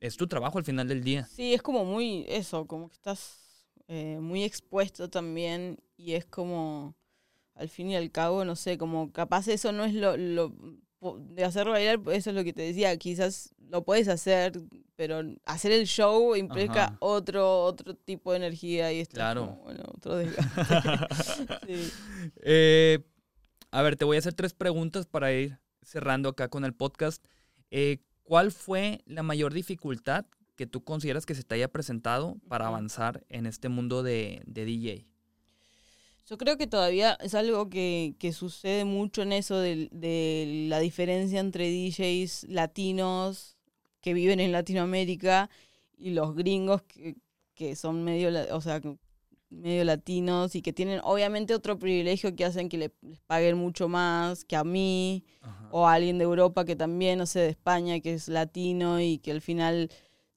es 0.00 0.16
tu 0.16 0.26
trabajo 0.26 0.58
al 0.58 0.64
final 0.64 0.88
del 0.88 1.02
día. 1.02 1.24
Sí, 1.26 1.54
es 1.54 1.62
como 1.62 1.84
muy 1.84 2.24
eso, 2.28 2.66
como 2.66 2.88
que 2.88 2.94
estás 2.94 3.42
eh, 3.88 4.18
muy 4.20 4.44
expuesto 4.44 5.08
también 5.08 5.78
y 5.96 6.12
es 6.12 6.26
como, 6.26 6.94
al 7.54 7.68
fin 7.68 7.90
y 7.90 7.96
al 7.96 8.10
cabo, 8.10 8.44
no 8.44 8.56
sé, 8.56 8.78
como 8.78 9.12
capaz 9.12 9.48
eso 9.48 9.72
no 9.72 9.84
es 9.84 9.94
lo, 9.94 10.16
lo 10.16 10.54
de 11.18 11.44
hacerlo 11.44 11.72
bailar, 11.72 12.00
eso 12.12 12.30
es 12.30 12.36
lo 12.36 12.44
que 12.44 12.52
te 12.52 12.62
decía, 12.62 12.96
quizás 12.96 13.54
lo 13.68 13.84
puedes 13.84 14.08
hacer, 14.08 14.60
pero 14.96 15.22
hacer 15.44 15.72
el 15.72 15.86
show 15.86 16.36
implica 16.36 16.96
otro 17.00 17.64
otro 17.64 17.94
tipo 17.96 18.30
de 18.32 18.36
energía 18.36 18.92
y 18.92 19.00
esto 19.00 19.14
claro. 19.14 19.58
bueno, 19.64 19.82
otro 19.94 20.20
eh, 22.42 22.98
a 23.70 23.82
ver, 23.82 23.96
te 23.96 24.04
voy 24.04 24.16
a 24.16 24.18
hacer 24.20 24.34
tres 24.34 24.54
preguntas 24.54 25.06
para 25.06 25.32
ir 25.32 25.58
cerrando 25.82 26.28
acá 26.28 26.48
con 26.48 26.64
el 26.64 26.74
podcast. 26.74 27.24
Eh, 27.70 28.04
¿Cuál 28.22 28.52
fue 28.52 29.02
la 29.06 29.22
mayor 29.22 29.52
dificultad 29.52 30.26
que 30.56 30.66
tú 30.66 30.84
consideras 30.84 31.26
que 31.26 31.34
se 31.34 31.42
te 31.42 31.54
haya 31.54 31.68
presentado 31.68 32.36
para 32.48 32.68
avanzar 32.68 33.24
en 33.28 33.46
este 33.46 33.68
mundo 33.68 34.02
de, 34.02 34.42
de 34.46 34.64
DJ? 34.64 35.11
Yo 36.32 36.38
creo 36.38 36.56
que 36.56 36.66
todavía 36.66 37.18
es 37.20 37.34
algo 37.34 37.68
que, 37.68 38.16
sucede 38.32 38.86
mucho 38.86 39.20
en 39.20 39.32
eso 39.32 39.58
de, 39.58 39.90
de, 39.92 40.64
la 40.66 40.78
diferencia 40.78 41.38
entre 41.38 41.68
DJs 41.70 42.44
latinos 42.48 43.58
que 44.00 44.14
viven 44.14 44.40
en 44.40 44.50
Latinoamérica 44.50 45.50
y 45.98 46.12
los 46.12 46.34
gringos 46.34 46.80
que, 46.84 47.16
que 47.52 47.76
son 47.76 48.02
medio, 48.02 48.30
o 48.56 48.62
sea, 48.62 48.80
medio 49.50 49.84
latinos 49.84 50.54
y 50.54 50.62
que 50.62 50.72
tienen 50.72 51.02
obviamente 51.04 51.54
otro 51.54 51.78
privilegio 51.78 52.34
que 52.34 52.46
hacen 52.46 52.70
que 52.70 52.78
les 52.78 52.90
paguen 53.26 53.58
mucho 53.58 53.88
más 53.88 54.46
que 54.46 54.56
a 54.56 54.64
mí 54.64 55.26
o 55.70 55.86
a 55.86 55.92
alguien 55.92 56.16
de 56.16 56.24
Europa 56.24 56.64
que 56.64 56.76
también, 56.76 57.18
no 57.18 57.26
sé, 57.26 57.40
de 57.40 57.50
España 57.50 58.00
que 58.00 58.14
es 58.14 58.28
latino 58.28 59.02
y 59.02 59.18
que 59.18 59.32
al 59.32 59.42
final 59.42 59.90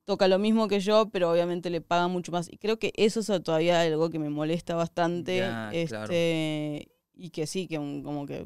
toca 0.05 0.27
lo 0.27 0.39
mismo 0.39 0.67
que 0.67 0.79
yo, 0.79 1.09
pero 1.09 1.31
obviamente 1.31 1.69
le 1.69 1.81
pagan 1.81 2.11
mucho 2.11 2.31
más. 2.31 2.47
Y 2.51 2.57
creo 2.57 2.77
que 2.77 2.93
eso 2.95 3.19
es 3.19 3.43
todavía 3.43 3.81
algo 3.81 4.09
que 4.09 4.19
me 4.19 4.29
molesta 4.29 4.75
bastante. 4.75 5.43
este, 5.73 6.87
Y 7.15 7.31
que 7.31 7.47
sí, 7.47 7.67
que 7.67 7.75
como 7.75 8.25
que 8.25 8.45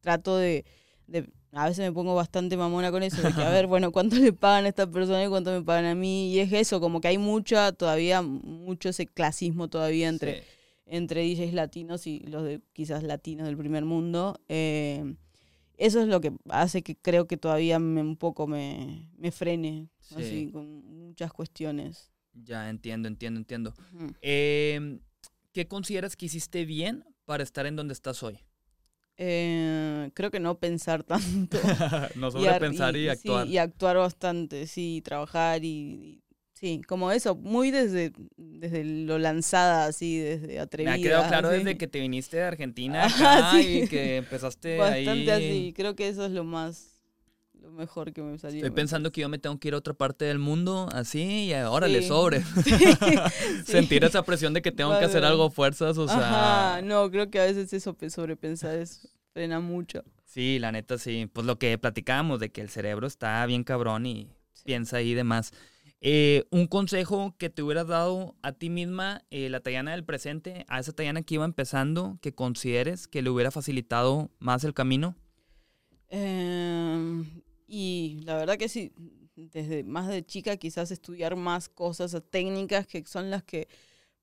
trato 0.00 0.36
de, 0.36 0.64
A 1.52 1.68
veces 1.68 1.84
me 1.84 1.92
pongo 1.92 2.14
bastante 2.14 2.56
mamona 2.56 2.90
con 2.90 3.02
eso, 3.02 3.22
de 3.22 3.32
que 3.32 3.42
a 3.42 3.50
ver, 3.50 3.66
bueno, 3.68 3.92
¿cuánto 3.92 4.16
le 4.16 4.32
pagan 4.32 4.66
a 4.66 4.68
esta 4.68 4.90
persona 4.90 5.24
y 5.24 5.28
cuánto 5.28 5.52
me 5.52 5.62
pagan 5.62 5.86
a 5.86 5.94
mí? 5.94 6.32
Y 6.32 6.40
es 6.40 6.52
eso, 6.52 6.80
como 6.80 7.00
que 7.00 7.08
hay 7.08 7.18
mucha, 7.18 7.72
todavía, 7.72 8.20
mucho 8.20 8.88
ese 8.88 9.06
clasismo 9.06 9.68
todavía 9.68 10.08
entre, 10.08 10.42
entre 10.86 11.22
DJs 11.22 11.54
latinos 11.54 12.06
y 12.06 12.20
los 12.20 12.42
de 12.44 12.60
quizás 12.72 13.04
latinos 13.04 13.46
del 13.46 13.56
primer 13.56 13.84
mundo. 13.84 14.40
Eh, 14.48 15.14
eso 15.76 16.00
es 16.00 16.08
lo 16.08 16.20
que 16.20 16.32
hace 16.48 16.82
que 16.82 16.96
creo 16.96 17.26
que 17.26 17.36
todavía 17.36 17.78
me, 17.78 18.00
un 18.00 18.16
poco 18.16 18.46
me, 18.46 19.10
me 19.16 19.30
frene, 19.30 19.88
así, 20.14 20.50
con 20.52 20.84
muchas 21.06 21.32
cuestiones. 21.32 22.10
Ya, 22.32 22.68
entiendo, 22.68 23.08
entiendo, 23.08 23.38
entiendo. 23.38 23.74
Em, 24.20 25.00
¿Qué 25.52 25.66
consideras 25.66 26.16
que 26.16 26.26
hiciste 26.26 26.64
bien 26.64 27.04
para 27.24 27.42
estar 27.42 27.66
en 27.66 27.76
donde 27.76 27.94
estás 27.94 28.22
hoy? 28.22 28.38
Eh, 29.16 30.10
creo 30.12 30.30
que 30.30 30.40
no 30.40 30.58
pensar 30.58 31.02
tanto. 31.02 31.56
no 32.16 32.30
sobrepensar 32.30 32.94
y, 32.96 33.04
y, 33.04 33.08
actuar. 33.08 33.46
y 33.46 33.58
actuar 33.58 33.96
bastante, 33.96 34.66
sí, 34.66 35.00
trabajar 35.02 35.64
y, 35.64 36.22
Sí, 36.58 36.80
como 36.88 37.12
eso, 37.12 37.34
muy 37.34 37.70
desde, 37.70 38.14
desde 38.38 38.82
lo 38.82 39.18
lanzada, 39.18 39.84
así, 39.84 40.18
desde 40.18 40.58
atrevida. 40.58 40.92
Me 40.92 41.00
ha 41.00 41.02
quedado 41.02 41.28
claro 41.28 41.50
desde 41.50 41.76
que 41.76 41.86
te 41.86 42.00
viniste 42.00 42.38
de 42.38 42.44
Argentina 42.44 43.04
acá 43.14 43.60
y 43.60 43.86
que 43.86 44.16
empezaste 44.16 44.78
Bastante 44.78 45.32
así, 45.32 45.74
creo 45.76 45.94
que 45.94 46.08
eso 46.08 46.24
es 46.24 46.32
lo 46.32 46.44
más, 46.44 47.02
lo 47.60 47.70
mejor 47.72 48.14
que 48.14 48.22
me 48.22 48.38
salió. 48.38 48.56
Estoy 48.56 48.70
pensando 48.70 49.12
que 49.12 49.20
yo 49.20 49.28
me 49.28 49.38
tengo 49.38 49.58
que 49.58 49.68
ir 49.68 49.74
a 49.74 49.76
otra 49.76 49.92
parte 49.92 50.24
del 50.24 50.38
mundo, 50.38 50.88
así, 50.92 51.44
y 51.44 51.52
ahora 51.52 51.88
le 51.88 52.00
sobre. 52.00 52.42
Sentir 53.66 54.04
esa 54.04 54.22
presión 54.22 54.54
de 54.54 54.62
que 54.62 54.72
tengo 54.72 54.98
que 54.98 55.04
hacer 55.04 55.26
algo 55.26 55.50
fuerzas, 55.50 55.98
o 55.98 56.08
sea... 56.08 56.80
no, 56.82 57.10
creo 57.10 57.30
que 57.30 57.38
a 57.38 57.44
veces 57.44 57.70
eso, 57.74 57.94
sobrepensar, 58.08 58.78
eso 58.78 59.10
frena 59.34 59.60
mucho. 59.60 60.02
Sí, 60.24 60.58
la 60.58 60.72
neta, 60.72 60.96
sí. 60.96 61.28
Pues 61.30 61.46
lo 61.46 61.58
que 61.58 61.76
platicábamos, 61.76 62.40
de 62.40 62.48
que 62.48 62.62
el 62.62 62.70
cerebro 62.70 63.06
está 63.06 63.44
bien 63.44 63.62
cabrón 63.62 64.06
y 64.06 64.30
piensa 64.64 64.96
ahí 64.96 65.12
de 65.12 65.24
más. 65.24 65.52
Eh, 66.00 66.44
un 66.50 66.66
consejo 66.66 67.34
que 67.38 67.48
te 67.48 67.62
hubieras 67.62 67.86
dado 67.86 68.36
a 68.42 68.52
ti 68.52 68.68
misma, 68.68 69.22
eh, 69.30 69.48
la 69.48 69.60
Tayana 69.60 69.92
del 69.92 70.04
presente, 70.04 70.64
a 70.68 70.78
esa 70.78 70.92
Tayana 70.92 71.22
que 71.22 71.34
iba 71.34 71.44
empezando, 71.44 72.18
que 72.20 72.34
consideres 72.34 73.08
que 73.08 73.22
le 73.22 73.30
hubiera 73.30 73.50
facilitado 73.50 74.30
más 74.38 74.64
el 74.64 74.74
camino. 74.74 75.16
Em, 76.08 77.42
y 77.66 78.20
la 78.24 78.36
verdad 78.36 78.58
que 78.58 78.68
sí, 78.68 78.92
desde 79.34 79.84
más 79.84 80.08
de 80.08 80.24
chica 80.24 80.56
quizás 80.56 80.90
estudiar 80.90 81.36
más 81.36 81.68
cosas 81.68 82.16
técnicas 82.30 82.86
que 82.86 83.04
son 83.06 83.30
las 83.30 83.42
que 83.42 83.68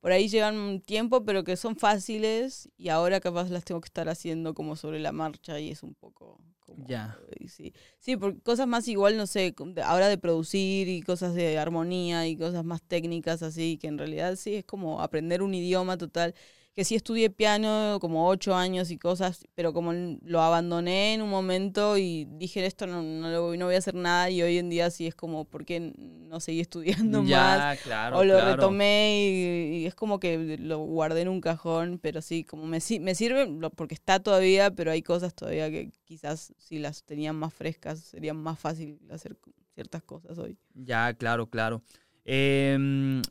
por 0.04 0.12
ahí 0.12 0.28
llevan 0.28 0.58
un 0.58 0.82
tiempo, 0.82 1.24
pero 1.24 1.46
que 1.46 1.56
son 1.56 1.78
fáciles 1.78 2.70
y 2.76 2.90
ahora 2.90 3.22
capaz 3.22 3.50
las 3.50 3.64
tengo 3.64 3.80
que 3.80 3.88
estar 3.88 4.10
haciendo 4.10 4.54
como 4.54 4.76
sobre 4.76 5.00
la 5.00 5.14
marcha 5.14 5.62
y 5.62 5.72
es 5.72 5.82
un 5.82 5.94
poco 5.94 6.42
ya. 6.76 7.18
Sí, 7.48 7.74
sí 8.00 8.18
por 8.18 8.42
cosas 8.44 8.68
más 8.68 8.86
igual, 8.90 9.16
no 9.16 9.28
sé, 9.28 9.56
ahora 9.82 10.10
de 10.10 10.18
producir 10.18 10.90
y 10.90 11.02
cosas 11.04 11.36
de 11.36 11.58
armonía 11.58 12.28
y 12.28 12.36
cosas 12.36 12.66
más 12.66 12.82
técnicas 12.82 13.44
así, 13.44 13.78
que 13.78 13.88
en 13.88 13.98
realidad 13.98 14.36
sí 14.36 14.56
es 14.56 14.66
como 14.66 15.02
aprender 15.02 15.42
un 15.42 15.54
idioma 15.54 15.98
total 15.98 16.36
que 16.74 16.84
sí 16.84 16.96
estudié 16.96 17.30
piano 17.30 18.00
como 18.02 18.28
ocho 18.28 18.56
años 18.56 18.90
y 18.90 18.98
cosas, 18.98 19.46
pero 19.54 19.74
como 19.74 19.94
lo 19.94 20.42
abandoné 20.42 21.14
en 21.14 21.22
un 21.22 21.30
momento 21.30 21.98
y 21.98 22.26
dije 22.32 22.66
esto 22.66 22.88
no, 22.88 23.04
no, 23.04 23.56
no 23.56 23.66
voy 23.66 23.76
a 23.76 23.78
hacer 23.78 23.94
nada 23.94 24.30
y 24.32 24.42
hoy 24.42 24.58
en 24.58 24.70
día 24.70 24.90
sí 24.90 25.06
es 25.06 25.14
como, 25.14 25.46
¿por 25.46 25.66
qué 25.66 25.94
no 25.98 26.40
seguí 26.40 26.62
estudiando 26.62 27.22
más? 27.22 27.80
Claro, 27.82 28.18
o 28.18 28.24
lo 28.24 28.44
retomé 28.44 29.82
y, 29.82 29.86
es 29.86 29.94
como 29.94 30.20
que 30.20 30.58
lo 30.58 30.80
guardé 30.80 31.22
en 31.22 31.28
un 31.28 31.42
cajón, 31.42 32.00
pero 32.02 32.22
sí, 32.22 32.44
como 32.44 32.66
me, 32.66 32.80
me 33.02 33.16
sirve 33.16 33.48
porque 33.76 33.94
está 33.94 34.20
todavía, 34.20 34.72
pero 34.72 34.92
hay 34.92 35.04
cosas 35.04 35.36
todavía 35.36 35.70
que 35.70 35.92
quizás 36.06 36.54
si 36.58 36.80
las 36.80 37.04
tenían 37.04 37.36
más 37.36 37.54
frescas 37.54 38.00
sería 38.00 38.34
más 38.34 38.58
fácil 38.60 39.00
hacer 39.12 39.38
ciertas 39.76 40.02
cosas 40.02 40.40
hoy. 40.40 40.58
Ya, 40.74 41.14
claro, 41.14 41.48
claro. 41.48 41.84
Eh, 42.26 43.22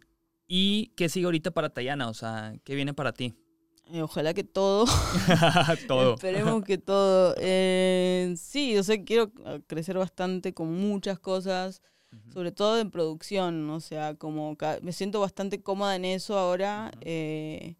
¿Y 0.54 0.88
qué 0.96 1.08
sigue 1.08 1.24
ahorita 1.24 1.50
para 1.52 1.70
Tayana? 1.70 2.10
O 2.10 2.12
sea, 2.12 2.54
¿qué 2.62 2.74
viene 2.74 2.92
para 2.92 3.14
ti? 3.14 3.32
Eh, 3.90 4.02
ojalá 4.02 4.34
que 4.34 4.44
todo. 4.44 4.84
todo. 5.88 6.12
Esperemos 6.16 6.62
que 6.62 6.76
todo. 6.76 7.34
Eh, 7.38 8.34
sí, 8.36 8.74
yo 8.74 8.82
sé, 8.82 9.02
quiero 9.02 9.32
crecer 9.66 9.96
bastante 9.96 10.52
con 10.52 10.70
muchas 10.70 11.18
cosas, 11.18 11.80
sobre 12.34 12.52
todo 12.52 12.78
en 12.78 12.90
producción. 12.90 13.70
O 13.70 13.80
sea, 13.80 14.14
como 14.16 14.54
me 14.82 14.92
siento 14.92 15.20
bastante 15.20 15.62
cómoda 15.62 15.96
en 15.96 16.04
eso 16.04 16.38
ahora. 16.38 16.92
Eh, 17.00 17.76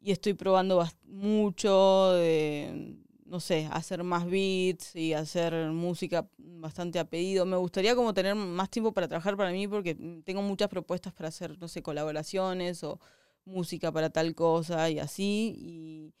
y 0.00 0.10
estoy 0.10 0.32
probando 0.32 0.82
mucho 1.02 2.12
de 2.12 2.96
no 3.34 3.40
sé, 3.40 3.68
hacer 3.72 4.04
más 4.04 4.26
beats 4.26 4.94
y 4.94 5.12
hacer 5.12 5.52
música 5.72 6.28
bastante 6.38 7.00
a 7.00 7.04
pedido. 7.04 7.44
Me 7.44 7.56
gustaría 7.56 7.96
como 7.96 8.14
tener 8.14 8.36
más 8.36 8.70
tiempo 8.70 8.92
para 8.92 9.08
trabajar 9.08 9.36
para 9.36 9.50
mí 9.50 9.66
porque 9.66 9.96
tengo 10.24 10.40
muchas 10.40 10.68
propuestas 10.68 11.12
para 11.12 11.30
hacer, 11.30 11.58
no 11.58 11.66
sé, 11.66 11.82
colaboraciones 11.82 12.84
o 12.84 13.00
música 13.44 13.90
para 13.90 14.10
tal 14.10 14.36
cosa 14.36 14.88
y 14.88 15.00
así. 15.00 16.12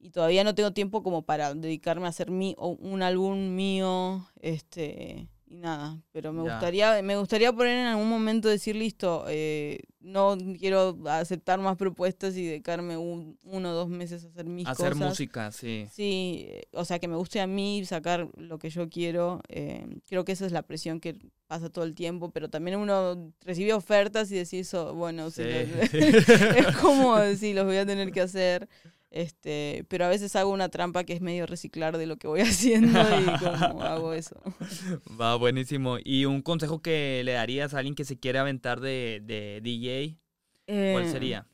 Y, 0.00 0.10
todavía 0.10 0.42
no 0.42 0.54
tengo 0.56 0.72
tiempo 0.72 1.04
como 1.04 1.22
para 1.22 1.54
dedicarme 1.54 2.06
a 2.06 2.08
hacer 2.08 2.28
mi, 2.28 2.56
un 2.58 3.02
álbum 3.02 3.54
mío, 3.54 4.28
este, 4.40 5.28
y 5.50 5.56
nada, 5.56 6.00
pero 6.12 6.32
me 6.32 6.42
gustaría 6.42 7.02
me 7.02 7.16
gustaría 7.16 7.52
poner 7.52 7.78
en 7.78 7.86
algún 7.86 8.08
momento 8.08 8.48
decir 8.48 8.76
listo, 8.76 9.24
eh, 9.28 9.80
no 10.00 10.36
quiero 10.58 10.96
aceptar 11.06 11.58
más 11.58 11.76
propuestas 11.76 12.36
y 12.36 12.46
dedicarme 12.46 12.96
un, 12.96 13.38
uno 13.44 13.70
o 13.70 13.74
dos 13.74 13.88
meses 13.88 14.24
a 14.24 14.28
hacer 14.28 14.46
mis 14.46 14.66
cosas. 14.66 14.80
Hacer 14.80 14.94
música, 14.94 15.52
sí. 15.52 15.86
Sí, 15.92 16.48
o 16.72 16.84
sea, 16.84 16.98
que 16.98 17.08
me 17.08 17.16
guste 17.16 17.40
a 17.40 17.46
mí 17.46 17.84
sacar 17.84 18.28
lo 18.36 18.58
que 18.58 18.70
yo 18.70 18.88
quiero. 18.88 19.42
Eh, 19.48 19.86
creo 20.06 20.24
que 20.24 20.32
esa 20.32 20.46
es 20.46 20.52
la 20.52 20.62
presión 20.62 21.00
que 21.00 21.16
pasa 21.46 21.70
todo 21.70 21.84
el 21.84 21.94
tiempo, 21.94 22.30
pero 22.30 22.48
también 22.48 22.78
uno 22.78 23.32
recibe 23.44 23.72
ofertas 23.72 24.30
y 24.30 24.36
decís, 24.36 24.72
oh, 24.74 24.94
bueno, 24.94 25.30
sí. 25.30 25.42
es 25.92 26.76
como 26.80 27.16
decir, 27.18 27.56
los 27.56 27.64
voy 27.64 27.76
a 27.76 27.86
tener 27.86 28.12
que 28.12 28.20
hacer. 28.20 28.68
Este, 29.10 29.86
pero 29.88 30.04
a 30.04 30.08
veces 30.08 30.36
hago 30.36 30.52
una 30.52 30.68
trampa 30.68 31.04
que 31.04 31.14
es 31.14 31.22
medio 31.22 31.46
reciclar 31.46 31.96
de 31.96 32.06
lo 32.06 32.18
que 32.18 32.28
voy 32.28 32.40
haciendo 32.42 33.00
y 33.00 33.38
como 33.38 33.82
hago 33.82 34.12
eso. 34.12 34.36
Va, 35.20 35.36
buenísimo. 35.36 35.96
¿Y 36.04 36.26
un 36.26 36.42
consejo 36.42 36.82
que 36.82 37.22
le 37.24 37.32
darías 37.32 37.74
a 37.74 37.78
alguien 37.78 37.94
que 37.94 38.04
se 38.04 38.18
quiere 38.18 38.38
aventar 38.38 38.80
de, 38.80 39.20
de 39.24 39.60
DJ? 39.62 40.18
¿Cuál 40.66 41.04
eh, 41.04 41.10
sería? 41.10 41.46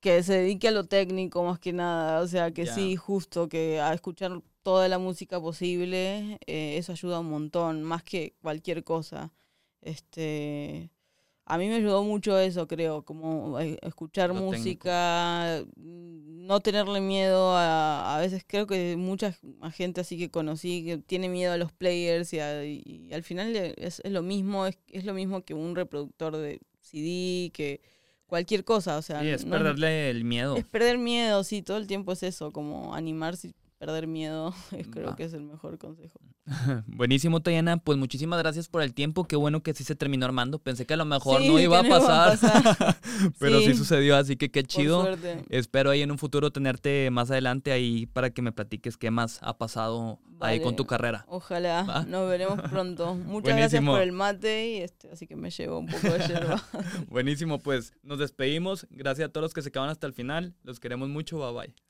Que 0.00 0.22
se 0.22 0.32
dedique 0.34 0.68
a 0.68 0.72
lo 0.72 0.84
técnico 0.84 1.44
más 1.44 1.58
que 1.58 1.74
nada. 1.74 2.20
O 2.20 2.26
sea, 2.26 2.52
que 2.52 2.66
sí, 2.66 2.96
justo, 2.96 3.50
que 3.50 3.80
a 3.80 3.92
escuchar 3.92 4.40
toda 4.62 4.88
la 4.88 4.98
música 4.98 5.38
posible, 5.38 6.38
eh, 6.46 6.78
eso 6.78 6.92
ayuda 6.92 7.20
un 7.20 7.28
montón, 7.28 7.82
más 7.82 8.02
que 8.02 8.34
cualquier 8.40 8.82
cosa. 8.82 9.32
Este 9.82 10.90
a 11.50 11.58
mí 11.58 11.68
me 11.68 11.74
ayudó 11.74 12.04
mucho 12.04 12.38
eso, 12.38 12.68
creo, 12.68 13.02
como 13.02 13.58
eh, 13.58 13.76
escuchar 13.82 14.32
música, 14.32 15.64
mm, 15.74 16.46
no 16.46 16.60
tenerle 16.60 17.00
miedo 17.00 17.56
a, 17.56 18.16
a 18.16 18.20
veces 18.20 18.44
creo 18.46 18.68
que 18.68 18.94
mucha 18.96 19.34
gente 19.72 20.00
así 20.00 20.16
que 20.16 20.30
conocí 20.30 20.84
que 20.84 20.98
tiene 20.98 21.28
miedo 21.28 21.52
a 21.52 21.56
los 21.56 21.72
players 21.72 22.32
y, 22.32 22.38
al 23.12 23.24
final 23.24 23.56
es, 23.56 24.00
lo 24.04 24.22
mismo, 24.22 24.66
es, 24.66 24.78
es, 24.86 25.04
lo 25.04 25.12
mismo 25.12 25.44
que 25.44 25.54
un 25.54 25.74
reproductor 25.74 26.36
de 26.36 26.60
CD, 26.78 27.50
que 27.52 27.80
cualquier 28.26 28.64
cosa, 28.64 28.96
o 28.96 29.02
sea. 29.02 29.20
Sí, 29.20 29.28
es 29.30 29.44
perderle 29.44 30.08
el 30.08 30.22
miedo. 30.22 30.56
Es 30.56 30.64
perder 30.64 30.98
miedo, 30.98 31.42
sí, 31.42 31.62
todo 31.62 31.78
el 31.78 31.88
tiempo 31.88 32.12
es 32.12 32.22
eso, 32.22 32.52
como 32.52 32.94
animarse 32.94 33.54
perder 33.80 34.06
miedo, 34.06 34.54
creo 34.92 35.16
que 35.16 35.24
es 35.24 35.32
el 35.32 35.42
mejor 35.42 35.78
consejo. 35.78 36.20
Buenísimo, 36.86 37.40
Tayana. 37.40 37.78
Pues 37.78 37.96
muchísimas 37.96 38.38
gracias 38.38 38.68
por 38.68 38.82
el 38.82 38.92
tiempo. 38.92 39.24
Qué 39.24 39.36
bueno 39.36 39.62
que 39.62 39.72
sí 39.72 39.84
se 39.84 39.96
terminó 39.96 40.26
armando. 40.26 40.58
Pensé 40.58 40.84
que 40.84 40.92
a 40.92 40.96
lo 40.98 41.06
mejor 41.06 41.42
no, 41.42 41.58
iba 41.58 41.80
a, 41.80 41.82
pasar, 41.84 42.38
pero 43.38 43.58
sí. 43.60 43.74
sucedió, 43.74 44.16
así 44.16 44.36
que 44.36 44.50
qué 44.50 44.64
chido. 44.64 45.08
Espero 45.48 45.90
ahí 45.90 46.02
en 46.02 46.10
un 46.10 46.18
futuro 46.18 46.50
tenerte 46.50 47.10
más 47.10 47.30
adelante 47.30 47.72
ahí 47.72 48.04
para 48.04 48.28
que 48.28 48.42
me 48.42 48.52
platiques 48.52 48.98
qué 48.98 49.10
más 49.10 49.38
ha 49.40 49.56
pasado 49.56 50.18
ahí 50.40 50.60
con 50.60 50.76
tu 50.76 50.84
carrera. 50.84 51.24
Ojalá. 51.26 52.04
Nos 52.06 52.28
veremos 52.28 52.60
pronto. 52.68 53.14
Muchas 53.14 53.56
gracias 53.56 53.82
por 53.82 54.02
el 54.02 54.12
mate 54.12 54.72
y 54.72 54.76
este, 54.82 55.10
así 55.10 55.26
que 55.26 55.36
me 55.36 55.48
llevo 55.48 55.78
un 55.78 55.86
poco 55.86 56.06
de 56.10 56.28
yerba. 56.28 56.62
Buenísimo, 57.08 57.58
pues 57.58 57.94
nos 58.02 58.18
despedimos. 58.18 58.86
Gracias 58.90 59.30
a 59.30 59.32
todos 59.32 59.44
los 59.44 59.54
que 59.54 59.62
se 59.62 59.72
quedaron 59.72 59.90
hasta 59.90 60.06
el 60.06 60.12
final. 60.12 60.54
Los 60.64 60.80
queremos 60.80 61.08
mucho. 61.08 61.38
Bye 61.38 61.68
bye. 61.68 61.89